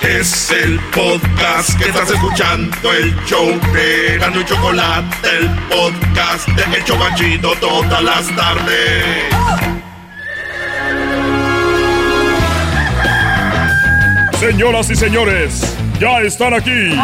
[0.00, 6.78] Es el podcast que estás escuchando, el show de Gano y Chocolate, el podcast de
[6.78, 9.69] El Chobachito todas las tardes.
[14.40, 16.96] Señoras y señores, ya están aquí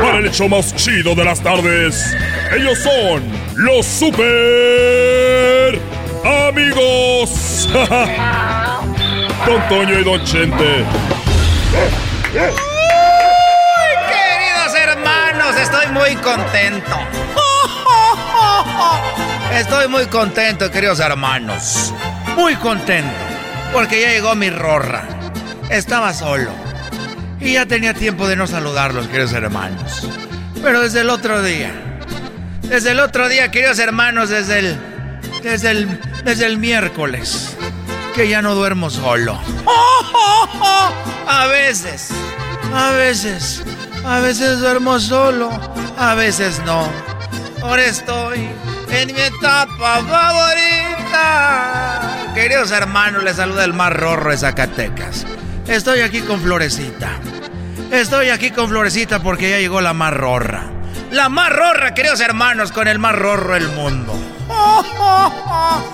[0.00, 2.16] para el hecho más chido de las tardes.
[2.56, 3.24] Ellos son
[3.56, 5.76] los super
[6.24, 7.68] amigos.
[9.44, 10.84] Don Toño y Don Chente.
[14.08, 16.96] Queridos hermanos, estoy muy contento.
[19.52, 21.92] Estoy muy contento, queridos hermanos.
[22.36, 23.10] Muy contento.
[23.72, 25.15] Porque ya llegó mi rorra.
[25.70, 26.50] Estaba solo.
[27.40, 30.08] Y ya tenía tiempo de no saludarlos, queridos hermanos.
[30.62, 31.72] Pero desde el otro día.
[32.62, 34.78] Desde el otro día, queridos hermanos, desde el.
[35.42, 36.00] Desde el.
[36.24, 37.56] Desde el miércoles.
[38.14, 39.38] Que ya no duermo solo.
[41.26, 42.10] A veces.
[42.74, 43.62] A veces.
[44.04, 45.50] A veces duermo solo.
[45.98, 46.88] A veces no.
[47.62, 48.48] Ahora estoy
[48.90, 51.12] en mi etapa favorita.
[52.34, 55.26] Queridos hermanos, les saluda el más rorro de Zacatecas.
[55.68, 57.10] Estoy aquí con Florecita.
[57.90, 60.70] Estoy aquí con Florecita porque ya llegó la más rorra.
[61.10, 64.14] La más rorra, queridos hermanos, con el más rorro del mundo.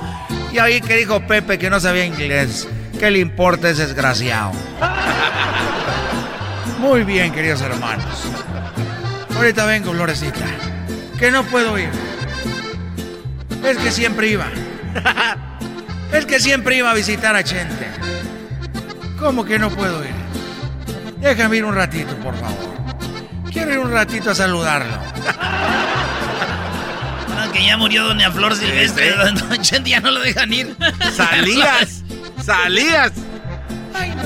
[0.52, 2.68] Y ahí que dijo Pepe que no sabía inglés.
[2.98, 4.52] ¿Qué le importa ese desgraciado?
[6.78, 8.04] Muy bien, queridos hermanos.
[9.34, 10.44] Ahorita vengo, Florecita.
[11.18, 11.88] Que no puedo ir.
[13.64, 14.46] Es que siempre iba.
[16.12, 17.86] Es que siempre iba a visitar a Chente.
[19.22, 20.10] ¿Cómo que no puedo ir?
[21.20, 22.74] Déjame ir un ratito, por favor.
[23.52, 24.92] Quiero ir un ratito a saludarlo.
[27.52, 29.14] Que ya murió Doña Flor Silvestre.
[29.14, 30.74] Don Chente ya no lo dejan ir.
[31.16, 32.02] Salías,
[32.42, 33.12] salías.
[33.92, 34.22] Ay, no,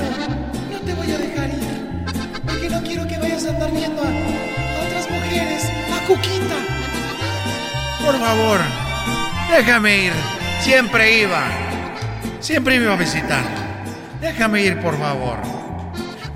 [0.71, 2.05] no te voy a dejar ir.
[2.45, 6.55] Porque no quiero que vayas a andar viendo a, a otras mujeres, a Cuquita.
[8.05, 8.61] Por favor,
[9.51, 10.13] déjame ir.
[10.61, 11.43] Siempre iba.
[12.39, 13.66] Siempre iba a visitar.
[14.27, 15.37] Déjame ir, por favor.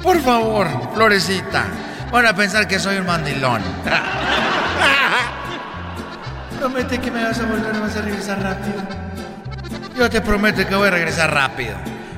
[0.01, 1.65] Por favor, Florecita.
[2.09, 3.61] Van a pensar que soy un mandilón.
[6.57, 8.81] Promete que me vas a volver, vas a regresar rápido.
[9.97, 11.75] Yo te prometo que voy a regresar rápido.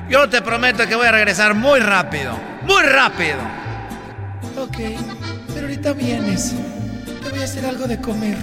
[0.08, 2.38] Yo te prometo que voy a regresar muy rápido.
[2.62, 3.38] Muy rápido.
[4.56, 4.76] Ok,
[5.48, 6.54] pero ahorita vienes.
[7.20, 8.36] Te voy a hacer algo de comer.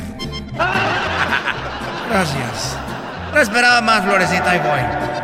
[2.10, 2.76] Gracias.
[3.34, 5.21] No esperaba más, Florecita, ahí voy.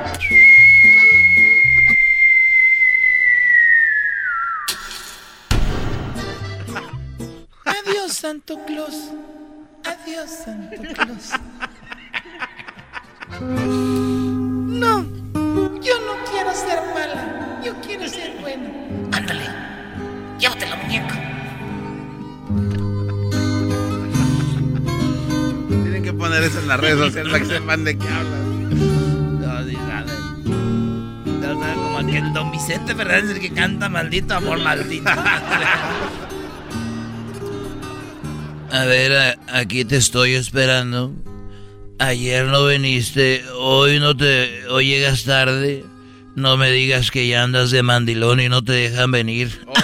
[8.27, 9.13] Santo Claus.
[9.85, 11.31] Adiós, Santo Claus.
[13.39, 15.05] No,
[15.79, 17.61] yo no quiero ser mala.
[17.63, 18.69] Yo quiero ser buena.
[19.13, 19.45] Ándale,
[20.39, 21.15] llévate la muñeca.
[25.69, 29.39] Tienen que poner eso en las redes sociales para que sepan de qué hablan.
[29.39, 30.13] No, ni nada.
[30.43, 35.11] No, como aquel Don Vicente Fernández el que canta maldito amor maldito.
[38.71, 41.13] A ver, a- aquí te estoy esperando.
[41.99, 45.83] Ayer no viniste, hoy no te, hoy llegas tarde.
[46.35, 49.65] No me digas que ya andas de mandilón y no te dejan venir.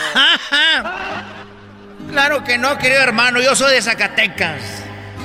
[2.12, 4.62] Claro que no, querido hermano, yo soy de Zacatecas.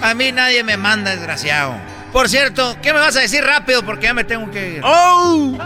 [0.00, 1.74] A mí nadie me manda, desgraciado.
[2.14, 3.82] Por cierto, ¿qué me vas a decir rápido?
[3.82, 4.80] Porque ya me tengo que ir.
[4.82, 5.58] ¡Oh!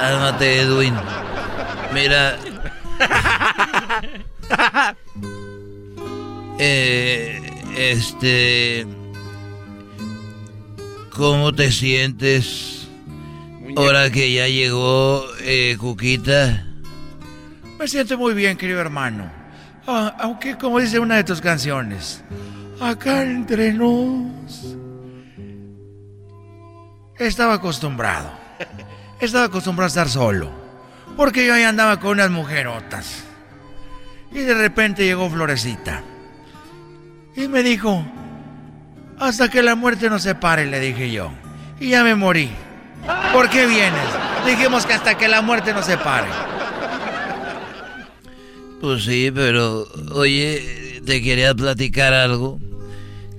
[0.00, 0.96] Cálmate, Edwin.
[1.92, 2.36] Mira.
[6.58, 7.40] Eh,
[7.76, 8.86] este.
[11.10, 12.88] ¿Cómo te sientes
[13.76, 16.66] ahora que ya llegó eh, Cuquita?
[17.78, 19.30] Me siento muy bien, querido hermano.
[19.86, 22.22] Ah, aunque, como dice una de tus canciones,
[22.80, 24.76] acá entre nos.
[27.18, 28.30] Estaba acostumbrado.
[29.20, 30.50] Estaba acostumbrado a estar solo.
[31.16, 33.24] Porque yo ahí andaba con unas mujerotas.
[34.32, 36.02] Y de repente llegó Florecita.
[37.36, 38.04] Y me dijo,
[39.18, 41.32] hasta que la muerte nos separe, le dije yo.
[41.80, 42.50] Y ya me morí.
[43.32, 44.08] ¿Por qué vienes?
[44.46, 46.28] Dijimos que hasta que la muerte nos separe.
[48.80, 52.60] Pues sí, pero oye, te quería platicar algo.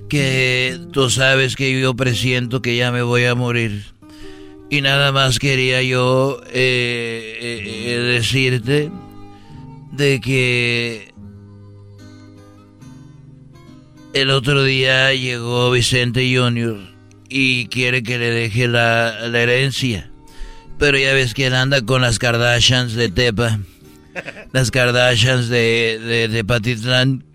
[0.08, 3.96] Que tú sabes que yo presiento que ya me voy a morir.
[4.70, 8.90] Y nada más quería yo eh, eh, eh, decirte
[9.92, 11.14] de que
[14.16, 16.78] el otro día llegó Vicente Junior
[17.28, 20.10] y quiere que le deje la, herencia.
[20.78, 23.58] Pero ya ves que él anda con las Kardashians de Tepa
[24.54, 27.26] las Kardashians de, de, de Patitlán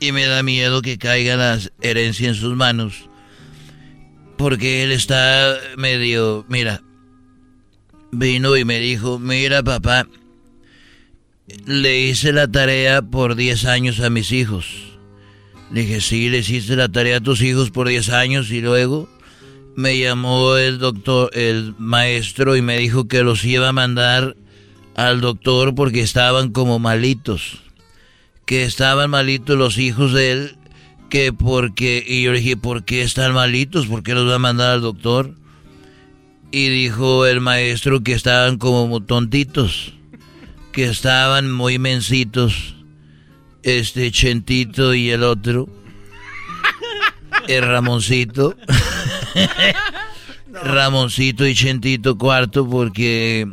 [0.00, 3.08] y me da miedo que caiga la herencia en sus manos.
[4.36, 6.82] Porque él está medio, mira,
[8.10, 10.08] vino y me dijo, mira papá,
[11.64, 14.91] le hice la tarea por 10 años a mis hijos.
[15.72, 19.08] Le dije, sí, le hiciste la tarea a tus hijos por 10 años y luego
[19.74, 24.36] me llamó el doctor, el maestro y me dijo que los iba a mandar
[24.94, 27.62] al doctor porque estaban como malitos.
[28.44, 30.56] Que estaban malitos los hijos de él.
[31.08, 32.04] Que porque.
[32.06, 33.86] Y yo le dije, ¿por qué están malitos?
[33.86, 35.34] ¿Por qué los va a mandar al doctor?
[36.50, 39.94] Y dijo el maestro que estaban como tontitos.
[40.72, 42.74] Que estaban muy mensitos.
[43.62, 45.68] Este Chentito y el otro.
[47.48, 48.56] El Ramoncito.
[50.64, 53.48] Ramoncito y Chentito cuarto porque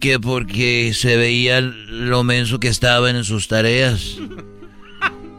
[0.00, 4.16] que porque se veía lo menso que estaban en sus tareas.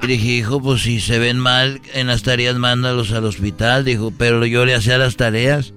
[0.04, 3.86] Y dije, hijo, pues si se ven mal en las tareas, mándalos al hospital.
[3.86, 5.74] Dijo, pero yo le hacía las tareas.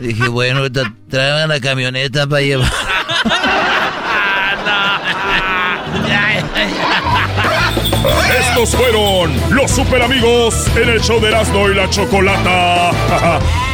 [0.00, 2.72] Dije, bueno, traigan la camioneta para llevar.
[8.38, 12.90] Estos fueron los super amigos en el show de Erasmo y la Chocolata.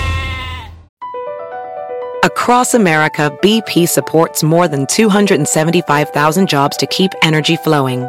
[2.24, 8.08] Across America, BP supports more than 275,000 jobs to keep energy flowing.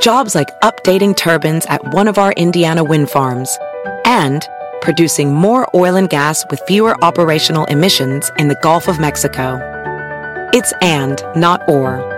[0.00, 3.58] Jobs like updating turbines at one of our Indiana wind farms
[4.06, 4.48] and
[4.80, 9.58] producing more oil and gas with fewer operational emissions in the Gulf of Mexico.
[10.54, 12.17] It's and, not or.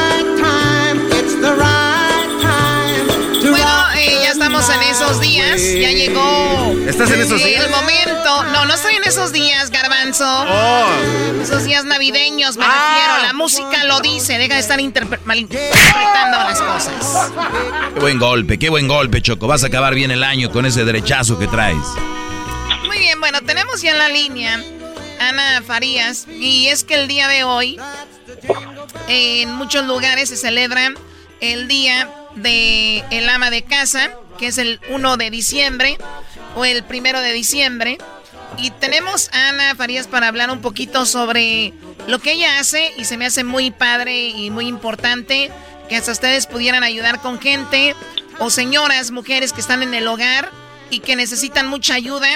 [4.61, 5.61] estamos en esos días.
[5.61, 6.73] Ya llegó.
[6.87, 7.65] ¿Estás en esos días?
[7.65, 8.43] El momento.
[8.51, 10.25] No, no estoy en esos días, Garbanzo.
[10.47, 10.87] Oh.
[11.41, 12.67] Esos días navideños, me Ah.
[12.95, 13.27] refiero.
[13.27, 14.37] La música lo dice.
[14.37, 17.31] Deja de estar interpre- malinterpretando las cosas.
[17.93, 19.47] Qué buen golpe, qué buen golpe, Choco.
[19.47, 21.77] Vas a acabar bien el año con ese derechazo que traes.
[22.85, 24.61] Muy bien, bueno, tenemos ya en la línea
[25.19, 26.27] Ana Farías.
[26.27, 27.79] Y es que el día de hoy,
[29.07, 30.93] en muchos lugares se celebra
[31.39, 34.11] el día de el ama de casa,
[34.41, 35.97] que es el 1 de diciembre
[36.55, 37.99] o el 1 de diciembre.
[38.57, 41.73] Y tenemos a Ana Farías para hablar un poquito sobre
[42.07, 45.51] lo que ella hace y se me hace muy padre y muy importante
[45.87, 47.95] que hasta ustedes pudieran ayudar con gente
[48.39, 50.49] o señoras, mujeres que están en el hogar
[50.89, 52.27] y que necesitan mucha ayuda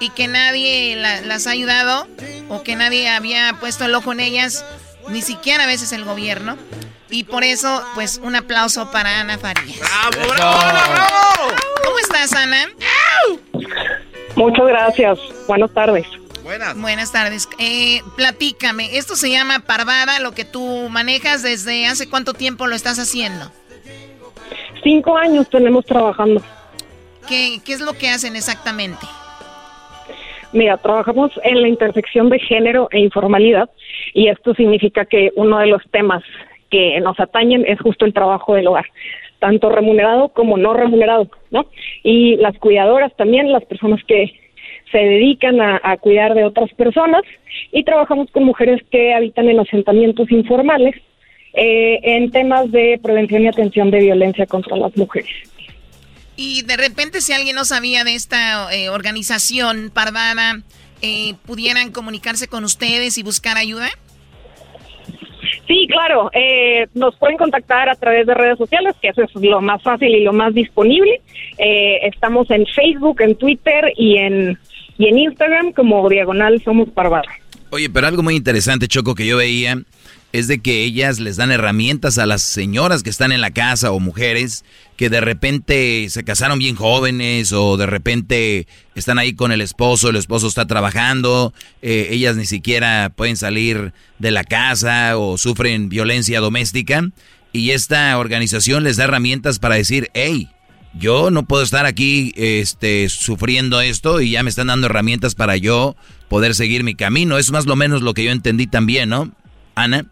[0.00, 2.08] y que nadie la- las ha ayudado
[2.48, 4.64] o que nadie había puesto el ojo en ellas,
[5.08, 6.58] ni siquiera a veces el gobierno.
[7.14, 9.78] Y por eso, pues, un aplauso para Ana Farías.
[9.78, 11.54] ¡Bravo, bravo, bravo!
[11.84, 12.66] ¿Cómo estás, Ana?
[14.34, 15.18] Muchas gracias.
[15.46, 16.04] Buenas tardes.
[16.42, 16.76] Buenas.
[16.76, 17.48] Buenas tardes.
[17.60, 22.74] Eh, platícame, esto se llama Parvada, lo que tú manejas desde hace cuánto tiempo lo
[22.74, 23.48] estás haciendo.
[24.82, 26.42] Cinco años tenemos trabajando.
[27.28, 29.06] ¿Qué, qué es lo que hacen exactamente?
[30.52, 33.70] Mira, trabajamos en la intersección de género e informalidad
[34.14, 36.24] y esto significa que uno de los temas
[36.74, 38.86] que nos atañen es justo el trabajo del hogar,
[39.38, 41.66] tanto remunerado como no remunerado, ¿no?
[42.02, 44.34] Y las cuidadoras también, las personas que
[44.90, 47.22] se dedican a, cuidar de otras personas
[47.70, 50.96] y trabajamos con mujeres que habitan en asentamientos informales
[51.52, 55.30] eh, en temas de prevención y atención de violencia contra las mujeres.
[56.34, 60.60] Y de repente, si alguien no sabía de esta eh, organización Parvada,
[61.02, 63.88] eh, ¿pudieran comunicarse con ustedes y buscar ayuda?
[65.66, 66.30] Sí, claro.
[66.34, 70.08] eh, nos pueden contactar a través de redes sociales, que eso es lo más fácil
[70.08, 71.20] y lo más disponible.
[71.58, 74.58] Eh, estamos en Facebook, en Twitter y en,
[74.98, 77.28] y en Instagram como Diagonal Somos Parvada.
[77.70, 79.78] Oye, pero algo muy interesante, Choco, que yo veía
[80.34, 83.92] es de que ellas les dan herramientas a las señoras que están en la casa
[83.92, 84.64] o mujeres
[84.96, 88.66] que de repente se casaron bien jóvenes o de repente
[88.96, 93.92] están ahí con el esposo, el esposo está trabajando, eh, ellas ni siquiera pueden salir
[94.18, 97.08] de la casa o sufren violencia doméstica
[97.52, 100.48] y esta organización les da herramientas para decir, hey,
[100.98, 105.56] yo no puedo estar aquí este, sufriendo esto y ya me están dando herramientas para
[105.56, 105.94] yo
[106.28, 107.38] poder seguir mi camino.
[107.38, 109.30] Es más o menos lo que yo entendí también, ¿no?
[109.76, 110.06] Ana.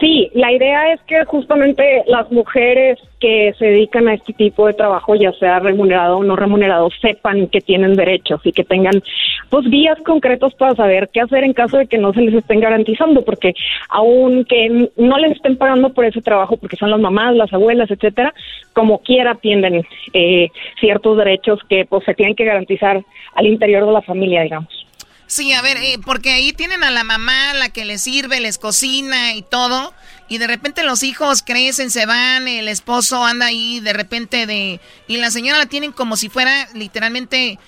[0.00, 4.74] Sí, la idea es que justamente las mujeres que se dedican a este tipo de
[4.74, 9.02] trabajo, ya sea remunerado o no remunerado, sepan que tienen derechos y que tengan
[9.50, 12.58] pues vías concretos para saber qué hacer en caso de que no se les estén
[12.58, 13.54] garantizando, porque
[13.88, 18.34] aunque no les estén pagando por ese trabajo, porque son las mamás, las abuelas, etcétera,
[18.72, 20.48] como quiera tienen eh,
[20.80, 23.00] ciertos derechos que pues se tienen que garantizar
[23.36, 24.83] al interior de la familia, digamos.
[25.26, 28.58] Sí, a ver, eh, porque ahí tienen a la mamá, la que les sirve, les
[28.58, 29.94] cocina y todo,
[30.28, 34.80] y de repente los hijos crecen, se van, el esposo anda ahí de repente de...
[35.08, 37.58] Y la señora la tienen como si fuera literalmente,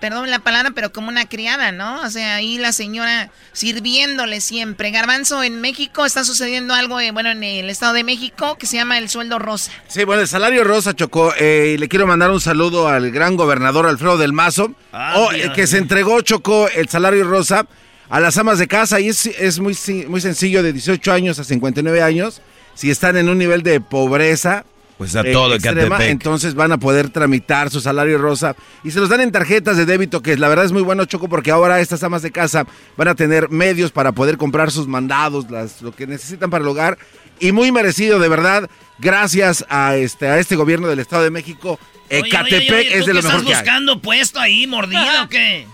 [0.00, 2.00] perdón la palabra, pero como una criada, ¿no?
[2.02, 4.90] O sea, ahí la señora sirviéndole siempre.
[4.90, 8.76] Garbanzo, en México está sucediendo algo, eh, bueno, en el Estado de México, que se
[8.76, 9.70] llama el sueldo rosa.
[9.88, 11.32] Sí, bueno, el salario rosa chocó.
[11.38, 15.52] eh, y le quiero mandar un saludo al gran gobernador Alfredo del Mazo, oh, eh,
[15.54, 17.66] que se entregó, chocó el salario rosa
[18.08, 19.00] a las amas de casa.
[19.00, 22.40] Y es, es muy sencillo, de 18 años a 59 años.
[22.74, 24.64] Si están en un nivel de pobreza.
[25.00, 26.10] Pues a todo extrema, Ecatepec.
[26.10, 29.86] entonces van a poder tramitar su salario rosa y se los dan en tarjetas de
[29.86, 32.66] débito, que la verdad es muy bueno, Choco, porque ahora estas amas de casa
[32.98, 36.68] van a tener medios para poder comprar sus mandados, las, lo que necesitan para el
[36.68, 36.98] hogar.
[37.38, 41.80] Y muy merecido, de verdad, gracias a este, a este gobierno del Estado de México.
[42.10, 43.62] Ecatepec Oye, oye, oye, es ¿tú de lo mejor estás que hay.
[43.62, 45.66] buscando puesto ahí, mordido o qué?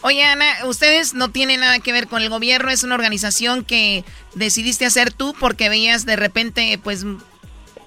[0.00, 4.04] Oye, Ana, ustedes no tienen nada que ver con el gobierno, es una organización que
[4.34, 7.06] decidiste hacer tú porque veías de repente, pues,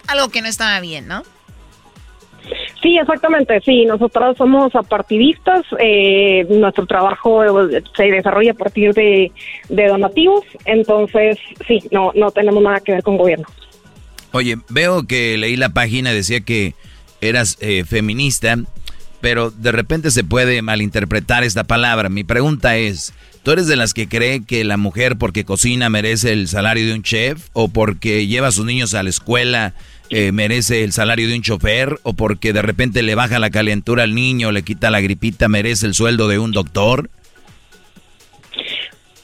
[0.08, 1.24] algo que no estaba bien, ¿no?
[2.82, 9.32] Sí, exactamente, sí, nosotros somos apartidistas, eh, nuestro trabajo eh, se desarrolla a partir de,
[9.68, 11.38] de donativos, entonces
[11.68, 13.48] sí, no, no tenemos nada que ver con gobierno.
[14.32, 16.76] Oye, veo que leí la página y decía que
[17.20, 18.58] eras eh, feminista,
[19.22, 22.10] pero de repente se puede malinterpretar esta palabra.
[22.10, 26.34] Mi pregunta es, ¿tú eres de las que cree que la mujer porque cocina merece
[26.34, 29.74] el salario de un chef o porque lleva a sus niños a la escuela
[30.10, 34.04] eh, merece el salario de un chofer o porque de repente le baja la calentura
[34.04, 37.10] al niño, le quita la gripita, merece el sueldo de un doctor?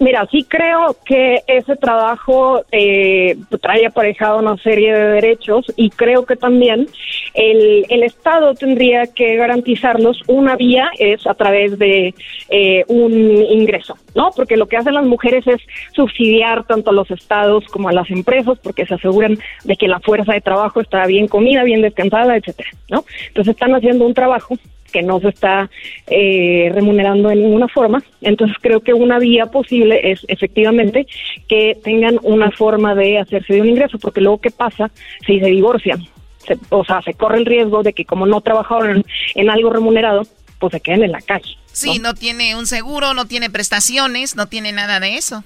[0.03, 6.25] Mira, sí creo que ese trabajo eh, trae aparejado una serie de derechos y creo
[6.25, 6.87] que también
[7.33, 10.19] el, el Estado tendría que garantizarlos.
[10.27, 12.13] Una vía es a través de
[12.49, 14.31] eh, un ingreso, ¿no?
[14.35, 15.61] Porque lo que hacen las mujeres es
[15.95, 20.01] subsidiar tanto a los estados como a las empresas porque se aseguran de que la
[20.01, 23.05] fuerza de trabajo está bien comida, bien descansada, etcétera, ¿no?
[23.29, 24.57] Entonces están haciendo un trabajo
[24.93, 25.69] que no se está
[26.07, 28.01] eh, remunerando de ninguna forma.
[28.21, 31.05] Entonces creo que una vía posible es efectivamente
[31.49, 34.89] que tengan una forma de hacerse de un ingreso, porque luego qué pasa
[35.25, 36.05] si se divorcian,
[36.47, 39.69] Se- o sea, se corre el riesgo de que como no trabajaron en, en algo
[39.71, 40.21] remunerado,
[40.59, 41.57] pues se queden en la calle.
[41.71, 45.43] Sí, no tiene un seguro, no tiene prestaciones, no tiene nada de eso.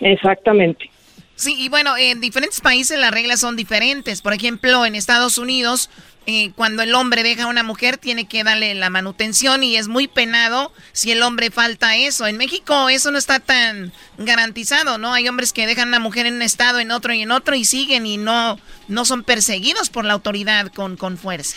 [0.00, 0.90] Exactamente.
[1.34, 4.20] Sí, y bueno, en diferentes países las reglas son diferentes.
[4.22, 5.90] Por ejemplo, en Estados Unidos,
[6.26, 9.88] eh, cuando el hombre deja a una mujer, tiene que darle la manutención y es
[9.88, 12.26] muy penado si el hombre falta eso.
[12.26, 15.12] En México eso no está tan garantizado, ¿no?
[15.14, 17.56] Hay hombres que dejan a una mujer en un estado, en otro y en otro
[17.56, 18.58] y siguen y no,
[18.88, 21.56] no son perseguidos por la autoridad con, con fuerza.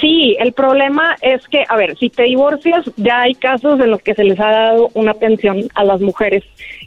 [0.00, 4.02] Sí, el problema es que, a ver, si te divorcias, ya hay casos en los
[4.02, 6.42] que se les ha dado una pensión a las mujeres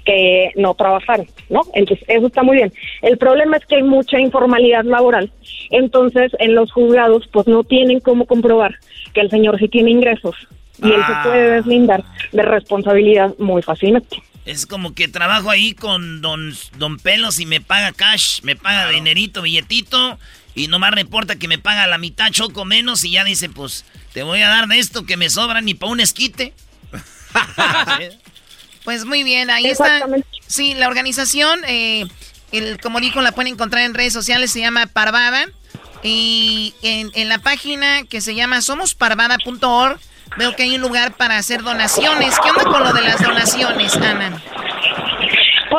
[0.10, 1.62] que no trabajaron, ¿no?
[1.76, 2.74] Entonces, eso está muy bien.
[3.04, 5.32] El problema es que hay mucha informalidad laboral.
[5.70, 8.76] Entonces, en los juzgados, pues no tienen cómo comprobar
[9.14, 10.36] que el señor sí tiene ingresos
[10.82, 11.22] y él Ah.
[11.24, 14.18] se puede deslindar de responsabilidad muy fácilmente.
[14.46, 18.90] Es como que trabajo ahí con don, don Pelos y me paga cash, me paga
[18.90, 20.18] dinerito, billetito,
[20.56, 24.24] y nomás reporta que me paga la mitad, choco menos, y ya dice, pues, te
[24.24, 26.54] voy a dar de esto que me sobra ni para un esquite.
[28.90, 30.08] Pues muy bien, ahí está.
[30.48, 32.08] Sí, la organización, eh,
[32.52, 35.46] el, como dijo, la pueden encontrar en redes sociales, se llama Parvada.
[36.02, 40.00] Y en, en la página que se llama somosparvada.org,
[40.40, 42.34] veo que hay un lugar para hacer donaciones.
[42.44, 44.42] ¿Qué onda con lo de las donaciones, Ana?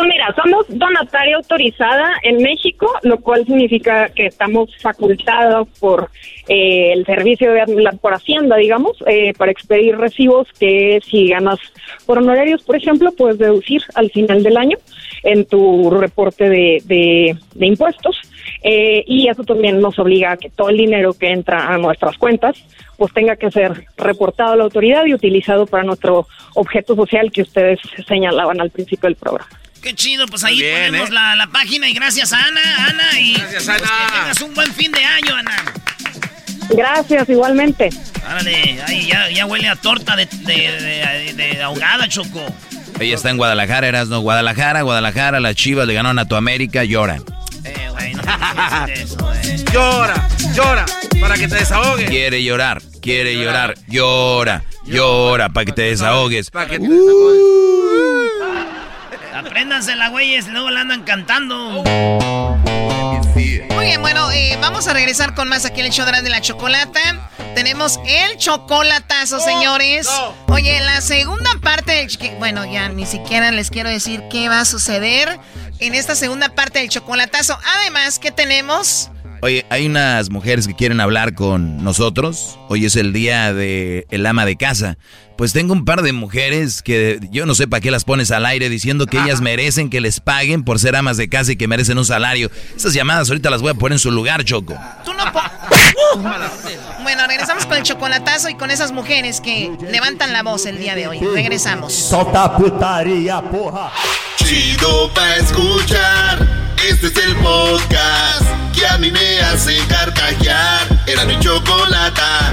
[0.00, 6.08] Pues mira, somos donataria autorizada en México, lo cual significa que estamos facultados por
[6.48, 11.58] eh, el servicio de la- por Hacienda, digamos, eh, para expedir recibos que si ganas
[12.06, 14.78] por honorarios, por ejemplo, puedes deducir al final del año
[15.22, 18.16] en tu reporte de, de- de impuestos.
[18.62, 22.16] Eh, y eso también nos obliga a que todo el dinero que entra a nuestras
[22.16, 22.56] cuentas
[22.96, 27.42] pues tenga que ser reportado a la autoridad y utilizado para nuestro objeto social que
[27.42, 29.48] ustedes señalaban al principio del programa.
[29.82, 31.12] Qué chido, pues ahí bien, ponemos ¿eh?
[31.12, 33.78] la, la página y gracias a Ana, Ana, y Gracias, pues, Ana.
[34.06, 35.64] que tengas un buen fin de año, Ana.
[36.70, 37.88] Gracias, igualmente.
[38.26, 42.44] Árale, ahí ya, ya huele a torta de, de, de- de ahogada, Choco.
[43.00, 44.20] Ella está en Guadalajara, Erasno.
[44.20, 47.24] Guadalajara, Guadalajara, las chivas le ganaron a tu América, lloran.
[47.64, 49.64] Eh, güey, no digas eso, eh.
[49.72, 50.84] Llora, llora,
[51.20, 52.08] para que te desahogues.
[52.10, 56.50] Quiere llorar, quiere llorar, llora, llora, para que te desahogues.
[56.50, 56.86] Para que te
[59.40, 61.82] Apréndansela, güeyes, luego la andan cantando.
[63.70, 66.22] Muy bien, bueno, eh, vamos a regresar con más aquí en el show de la-
[66.22, 67.30] de la chocolata.
[67.54, 70.08] Tenemos el chocolatazo, señores.
[70.48, 72.08] Oye, la segunda parte del...
[72.38, 75.38] Bueno, ya ni siquiera les quiero decir qué va a suceder
[75.78, 77.58] en esta segunda parte del chocolatazo.
[77.78, 79.10] Además, ¿qué tenemos?
[79.42, 82.58] Oye, hay unas mujeres que quieren hablar con nosotros.
[82.68, 84.98] Hoy es el día de el ama de casa.
[85.40, 88.44] Pues tengo un par de mujeres que yo no sé para qué las pones al
[88.44, 91.66] aire diciendo que ellas merecen que les paguen por ser amas de casa y que
[91.66, 92.50] merecen un salario.
[92.76, 94.74] Esas llamadas ahorita las voy a poner en su lugar, Choco.
[95.02, 95.40] Tú no po-
[97.02, 100.94] Bueno, regresamos con el chocolatazo y con esas mujeres que levantan la voz el día
[100.94, 101.20] de hoy.
[101.20, 101.94] Regresamos.
[101.94, 103.90] Solta putaria, porra.
[104.36, 106.46] Chido pa' escuchar.
[106.86, 108.42] Este es el podcast
[108.78, 110.86] que a mí me hace carcajear.
[111.06, 112.52] Era mi chocolata.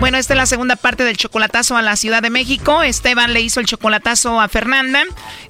[0.00, 2.84] Bueno, esta es la segunda parte del chocolatazo a la Ciudad de México.
[2.84, 5.02] Esteban le hizo el chocolatazo a Fernanda.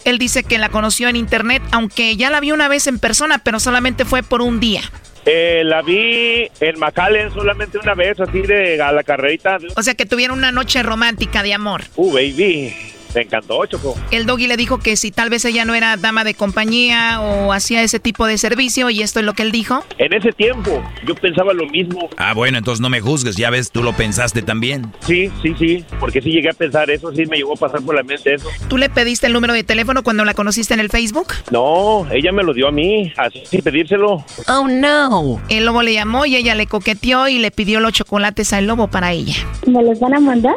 [0.07, 3.39] Él dice que la conoció en internet, aunque ya la vio una vez en persona,
[3.45, 4.81] pero solamente fue por un día.
[5.27, 9.59] Eh, la vi en McAllen solamente una vez, así de a la carrerita.
[9.77, 11.83] O sea que tuvieron una noche romántica de amor.
[11.97, 12.75] Uh, baby.
[13.19, 13.97] Me encantó, Choco.
[14.13, 17.53] El doggy le dijo que si tal vez ella no era dama de compañía o
[17.53, 19.83] hacía ese tipo de servicio y esto es lo que él dijo.
[19.99, 22.09] En ese tiempo yo pensaba lo mismo.
[22.17, 24.93] Ah, bueno, entonces no me juzgues, ya ves, tú lo pensaste también.
[25.01, 27.97] Sí, sí, sí, porque sí llegué a pensar eso, sí me llegó a pasar por
[27.97, 28.47] la mente eso.
[28.69, 31.33] ¿Tú le pediste el número de teléfono cuando la conociste en el Facebook?
[31.51, 34.25] No, ella me lo dio a mí, así sin pedírselo.
[34.47, 35.41] Oh, no.
[35.49, 38.87] El lobo le llamó y ella le coqueteó y le pidió los chocolates al lobo
[38.87, 39.35] para ella.
[39.67, 40.55] ¿Me los van a mandar?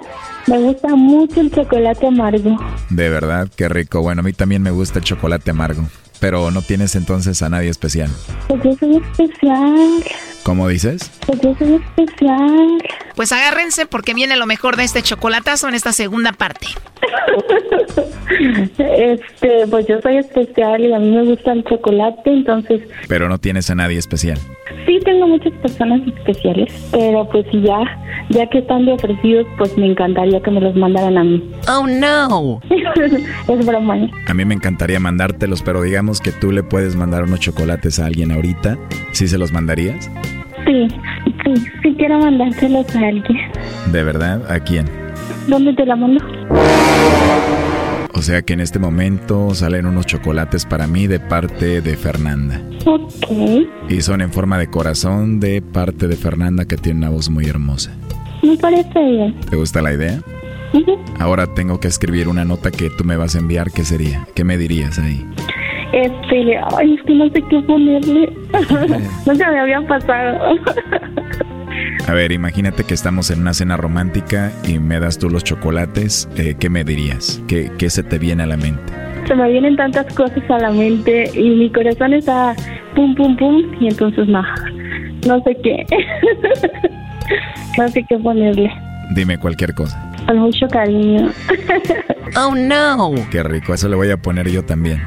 [0.47, 2.50] Me gusta mucho el chocolate amargo.
[2.89, 4.01] De verdad, qué rico.
[4.01, 5.83] Bueno, a mí también me gusta el chocolate amargo.
[6.19, 8.09] Pero no tienes entonces a nadie especial.
[8.47, 10.03] Pues yo soy especial.
[10.43, 11.11] ¿Cómo dices?
[11.25, 12.81] Pues yo soy especial.
[13.15, 16.67] Pues agárrense porque viene lo mejor de este chocolatazo en esta segunda parte.
[18.79, 23.37] Este, pues yo soy especial y a mí me gusta el chocolate, entonces Pero no
[23.37, 24.37] tienes a nadie especial.
[24.85, 27.79] sí tengo muchas personas especiales, pero pues si ya,
[28.29, 31.51] ya que están de ofrecidos, pues me encantaría que me los mandaran a mí.
[31.67, 32.61] Oh no.
[32.69, 33.97] es broma.
[33.97, 34.09] ¿eh?
[34.27, 38.05] A mí me encantaría mandártelos, pero digamos que tú le puedes mandar unos chocolates a
[38.05, 38.77] alguien ahorita.
[39.11, 40.09] ¿Sí se los mandarías?
[40.65, 40.87] Sí,
[41.43, 43.37] sí, sí quiero mandárselos a alguien.
[43.91, 44.49] ¿De verdad?
[44.51, 44.85] ¿A quién?
[45.47, 46.23] ¿Dónde te la mando?
[48.13, 52.61] O sea que en este momento salen unos chocolates para mí de parte de Fernanda.
[52.85, 53.31] Ok.
[53.89, 57.45] Y son en forma de corazón de parte de Fernanda que tiene una voz muy
[57.45, 57.91] hermosa.
[58.43, 59.39] Me parece bien.
[59.49, 60.21] ¿Te gusta la idea?
[61.19, 63.71] Ahora tengo que escribir una nota que tú me vas a enviar.
[63.71, 64.27] ¿Qué sería?
[64.35, 65.25] ¿Qué me dirías ahí?
[65.93, 68.29] Este, ay, es que no sé qué ponerle.
[69.25, 70.55] Nunca me había pasado.
[72.07, 76.29] A ver, imagínate que estamos en una cena romántica y me das tú los chocolates.
[76.37, 77.41] eh, ¿Qué me dirías?
[77.47, 78.81] ¿Qué, ¿Qué se te viene a la mente?
[79.27, 82.55] Se me vienen tantas cosas a la mente y mi corazón está
[82.95, 84.43] pum, pum, pum, y entonces no,
[85.27, 85.85] no sé qué.
[87.77, 88.71] no sé qué ponerle.
[89.13, 89.97] Dime cualquier cosa.
[90.25, 91.29] Con mucho cariño.
[92.35, 93.13] Oh no.
[93.29, 95.01] Qué rico, eso le voy a poner yo también.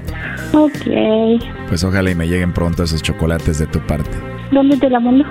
[0.53, 1.41] ok.
[1.69, 4.11] Pues ojalá y me lleguen pronto esos chocolates de tu parte.
[4.53, 5.25] ¿Dónde te la mando?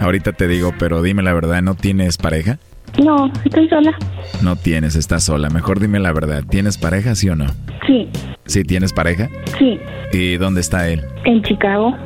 [0.00, 2.58] Ahorita te digo, pero dime la verdad, ¿no tienes pareja?
[3.02, 3.96] No, estoy sola.
[4.42, 5.48] No tienes, estás sola.
[5.48, 7.46] Mejor dime la verdad, ¿tienes pareja, sí o no?
[7.86, 8.08] Sí,
[8.46, 9.30] Sí, tienes pareja.
[9.58, 9.80] sí.
[10.12, 11.02] ¿Y dónde está él?
[11.24, 11.96] En Chicago.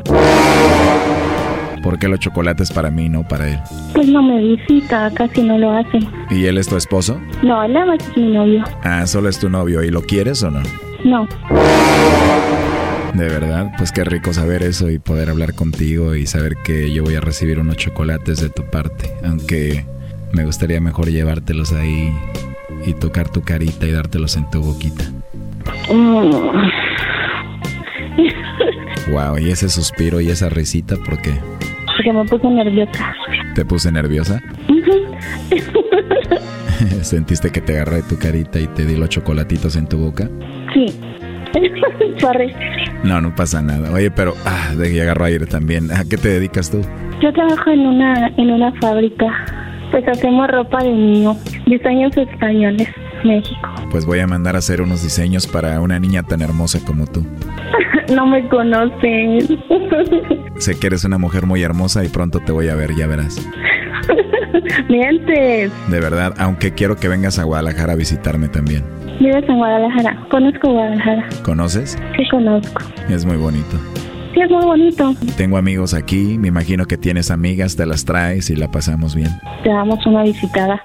[1.83, 3.59] ¿Por qué los chocolates para mí, no para él?
[3.95, 5.99] Pues no me visita, casi no lo hace.
[6.31, 7.20] ¿Y él es tu esposo?
[7.43, 8.64] No, él nada más es mi novio.
[8.83, 9.83] Ah, solo es tu novio.
[9.83, 10.61] ¿Y lo quieres o no?
[11.05, 11.29] No.
[13.14, 17.05] De verdad, pues qué rico saber eso y poder hablar contigo y saber que yo
[17.05, 19.11] voy a recibir unos chocolates de tu parte.
[19.24, 19.87] Aunque
[20.33, 22.12] me gustaría mejor llevártelos ahí
[22.87, 25.05] y tocar tu carita y dártelos en tu boquita.
[25.93, 26.68] Mm.
[29.11, 31.33] Wow, y ese suspiro y esa risita, ¿por qué?
[31.99, 33.12] Porque me puse nerviosa.
[33.57, 34.40] ¿Te puse nerviosa?
[37.03, 40.30] ¿Sentiste que te agarré tu carita y te di los chocolatitos en tu boca?
[40.72, 40.86] Sí.
[43.05, 43.92] No, no pasa nada.
[43.92, 45.90] Oye, pero ah, de que agarro aire también.
[45.90, 46.80] ¿A qué te dedicas tú?
[47.22, 49.26] Yo trabajo en una en una fábrica.
[49.90, 51.36] Pues hacemos ropa de niño,
[51.66, 52.88] diseños españoles,
[53.25, 53.69] México.
[53.91, 57.25] Pues voy a mandar a hacer unos diseños para una niña tan hermosa como tú.
[58.14, 59.41] No me conocen.
[60.59, 63.47] Sé que eres una mujer muy hermosa y pronto te voy a ver, ya verás.
[64.89, 65.71] Mientes.
[65.89, 68.83] De verdad, aunque quiero que vengas a Guadalajara a visitarme también.
[69.21, 70.27] Vives en Guadalajara.
[70.31, 71.29] Conozco Guadalajara.
[71.43, 71.99] ¿Conoces?
[72.16, 72.83] Sí, conozco.
[73.11, 73.77] Es muy bonito.
[74.39, 75.14] Sí, es muy bonito.
[75.36, 79.30] Tengo amigos aquí, me imagino que tienes amigas, te las traes y la pasamos bien.
[79.64, 80.80] Te damos una visitada.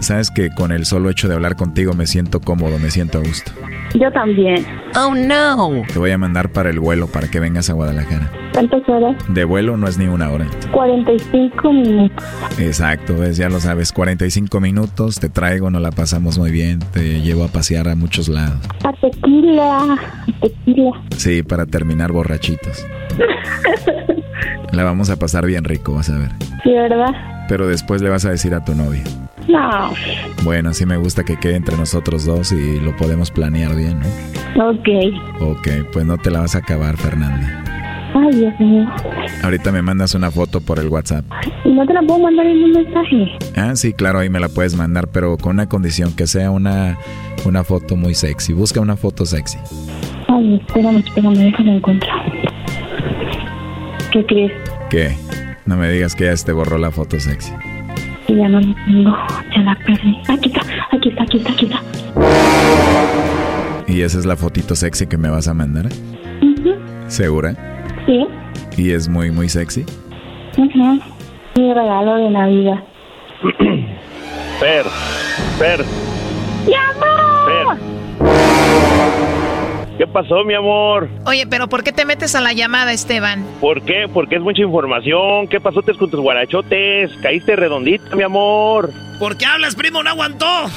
[0.00, 3.20] Sabes que con el solo hecho de hablar contigo me siento cómodo, me siento a
[3.22, 3.50] gusto.
[3.94, 4.66] Yo también.
[4.94, 5.82] Oh no.
[5.90, 8.30] Te voy a mandar para el vuelo para que vengas a Guadalajara.
[8.52, 9.16] ¿Cuántas horas?
[9.28, 10.46] De vuelo no es ni una hora.
[10.72, 12.24] 45 minutos.
[12.58, 17.22] Exacto, ves, ya lo sabes, 45 minutos, te traigo, nos la pasamos muy bien, te
[17.22, 18.58] llevo a pasear a muchos lados.
[18.84, 19.94] A tequila.
[19.94, 19.98] a
[20.42, 20.90] Tequila.
[21.16, 22.84] Sí, para terminar borrachitos.
[24.72, 26.30] La vamos a pasar bien rico, vas a ver.
[26.62, 27.12] Sí, ¿verdad?
[27.48, 29.02] Pero después le vas a decir a tu novia.
[29.48, 29.92] No.
[30.44, 34.68] Bueno, sí me gusta que quede entre nosotros dos y lo podemos planear bien, ¿no?
[34.68, 34.88] Ok.
[35.40, 37.64] Ok, pues no te la vas a acabar, Fernanda.
[38.14, 38.86] Ay, Dios mío.
[39.42, 41.24] Ahorita me mandas una foto por el WhatsApp.
[41.64, 43.38] ¿Y no te la puedo mandar en un mensaje?
[43.56, 46.98] Ah, sí, claro, ahí me la puedes mandar, pero con una condición, que sea una,
[47.44, 48.52] una foto muy sexy.
[48.52, 49.58] Busca una foto sexy.
[50.28, 52.47] Ay, espérame, espérame, déjame encontrar.
[54.12, 54.52] ¿Qué crees?
[54.90, 55.16] ¿Qué?
[55.66, 57.52] No me digas que ya te borró la foto sexy.
[58.26, 59.16] Que ya no la tengo.
[59.54, 60.16] Ya la perdí.
[60.28, 61.82] Aquí está, aquí está, aquí está, aquí está.
[63.86, 65.88] ¿Y esa es la fotito sexy que me vas a mandar?
[67.08, 67.54] ¿Segura?
[68.06, 68.26] Sí.
[68.76, 69.84] ¿Y es muy, muy sexy?
[70.56, 71.00] Ujú.
[71.56, 72.84] Mi regalo de Navidad.
[74.60, 74.86] Fer,
[76.66, 77.76] ¡Mi amor!
[77.76, 79.37] Fer.
[79.98, 81.08] ¿Qué pasó, mi amor?
[81.26, 83.44] Oye, pero ¿por qué te metes a la llamada, Esteban?
[83.60, 84.06] ¿Por qué?
[84.12, 85.48] Porque es mucha información.
[85.48, 87.10] ¿Qué pasó con tus guarachotes?
[87.20, 88.92] Caíste redondita, mi amor.
[89.18, 90.02] ¿Por qué hablas, primo?
[90.02, 90.46] No aguantó.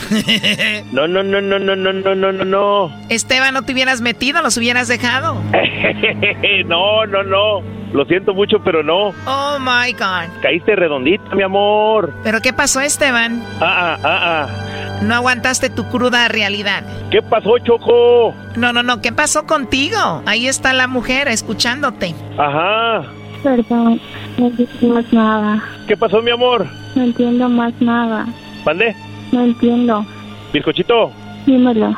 [0.92, 2.92] No, no, no, no, no, no, no, no, no, no.
[3.10, 5.36] Esteban, no te hubieras metido, los hubieras dejado.
[6.66, 7.62] no, no, no.
[7.94, 9.14] Lo siento mucho, pero no.
[9.26, 10.42] Oh my God.
[10.42, 12.14] Caíste redondita, mi amor.
[12.24, 13.44] ¿Pero qué pasó, Esteban?
[13.60, 15.02] Ah, ah, ah, ah.
[15.02, 16.84] No aguantaste tu cruda realidad.
[17.10, 18.36] ¿Qué pasó, Choco?
[18.56, 19.02] No, no, no.
[19.02, 20.24] ¿Qué pasó contigo?
[20.26, 22.16] Ahí está la mujer escuchándote.
[22.38, 23.04] Ajá.
[23.44, 24.00] Perdón,
[24.38, 25.64] no entiendo más nada.
[25.88, 26.66] ¿Qué pasó, mi amor?
[26.96, 28.28] No entiendo más nada.
[28.66, 28.96] ¿Mande?
[29.32, 30.06] No entiendo.
[30.54, 31.12] Bizcochito,
[31.46, 31.96] Dímelo.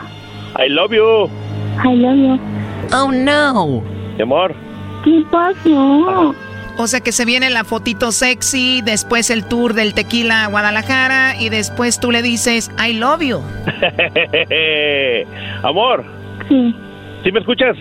[0.57, 1.29] I love you.
[1.83, 2.39] I love you.
[2.95, 3.83] Oh no.
[4.15, 4.53] Mi amor.
[5.03, 6.33] ¿Qué pasó?
[6.77, 11.35] O sea que se viene la fotito sexy, después el tour del tequila a Guadalajara
[11.39, 13.37] y después tú le dices I love you.
[15.63, 16.03] amor,
[16.47, 16.75] Sí,
[17.23, 17.75] ¿sí me escuchas?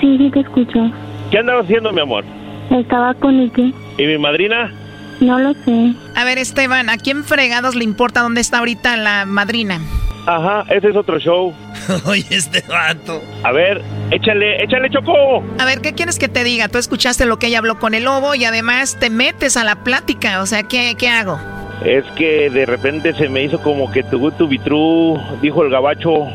[0.00, 0.90] sí, sí te escucho.
[1.30, 2.24] ¿Qué andabas haciendo, mi amor?
[2.70, 3.72] Estaba con Ike.
[3.98, 4.72] ¿Y mi madrina?
[5.20, 5.92] No lo sé.
[6.14, 9.80] A ver, Esteban, ¿a quién fregados le importa dónde está ahorita la madrina?
[10.26, 11.52] Ajá, ese es otro show.
[12.06, 13.20] Oye, este vato.
[13.42, 15.42] A ver, échale, échale, Choco.
[15.58, 16.68] A ver, ¿qué quieres que te diga?
[16.68, 19.82] Tú escuchaste lo que ella habló con el lobo y además te metes a la
[19.82, 20.40] plática.
[20.42, 21.38] O sea, ¿qué, qué hago?
[21.84, 26.28] Es que de repente se me hizo como que tu tu vitru, dijo el gabacho.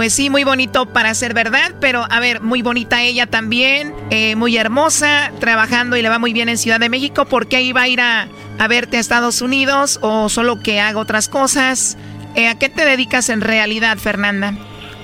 [0.00, 4.34] Pues sí, muy bonito para ser verdad, pero a ver, muy bonita ella también, eh,
[4.34, 7.26] muy hermosa, trabajando y le va muy bien en Ciudad de México.
[7.26, 8.26] ¿Por qué iba a ir a,
[8.58, 11.98] a verte a Estados Unidos o solo que haga otras cosas?
[12.34, 14.54] Eh, ¿A qué te dedicas en realidad, Fernanda?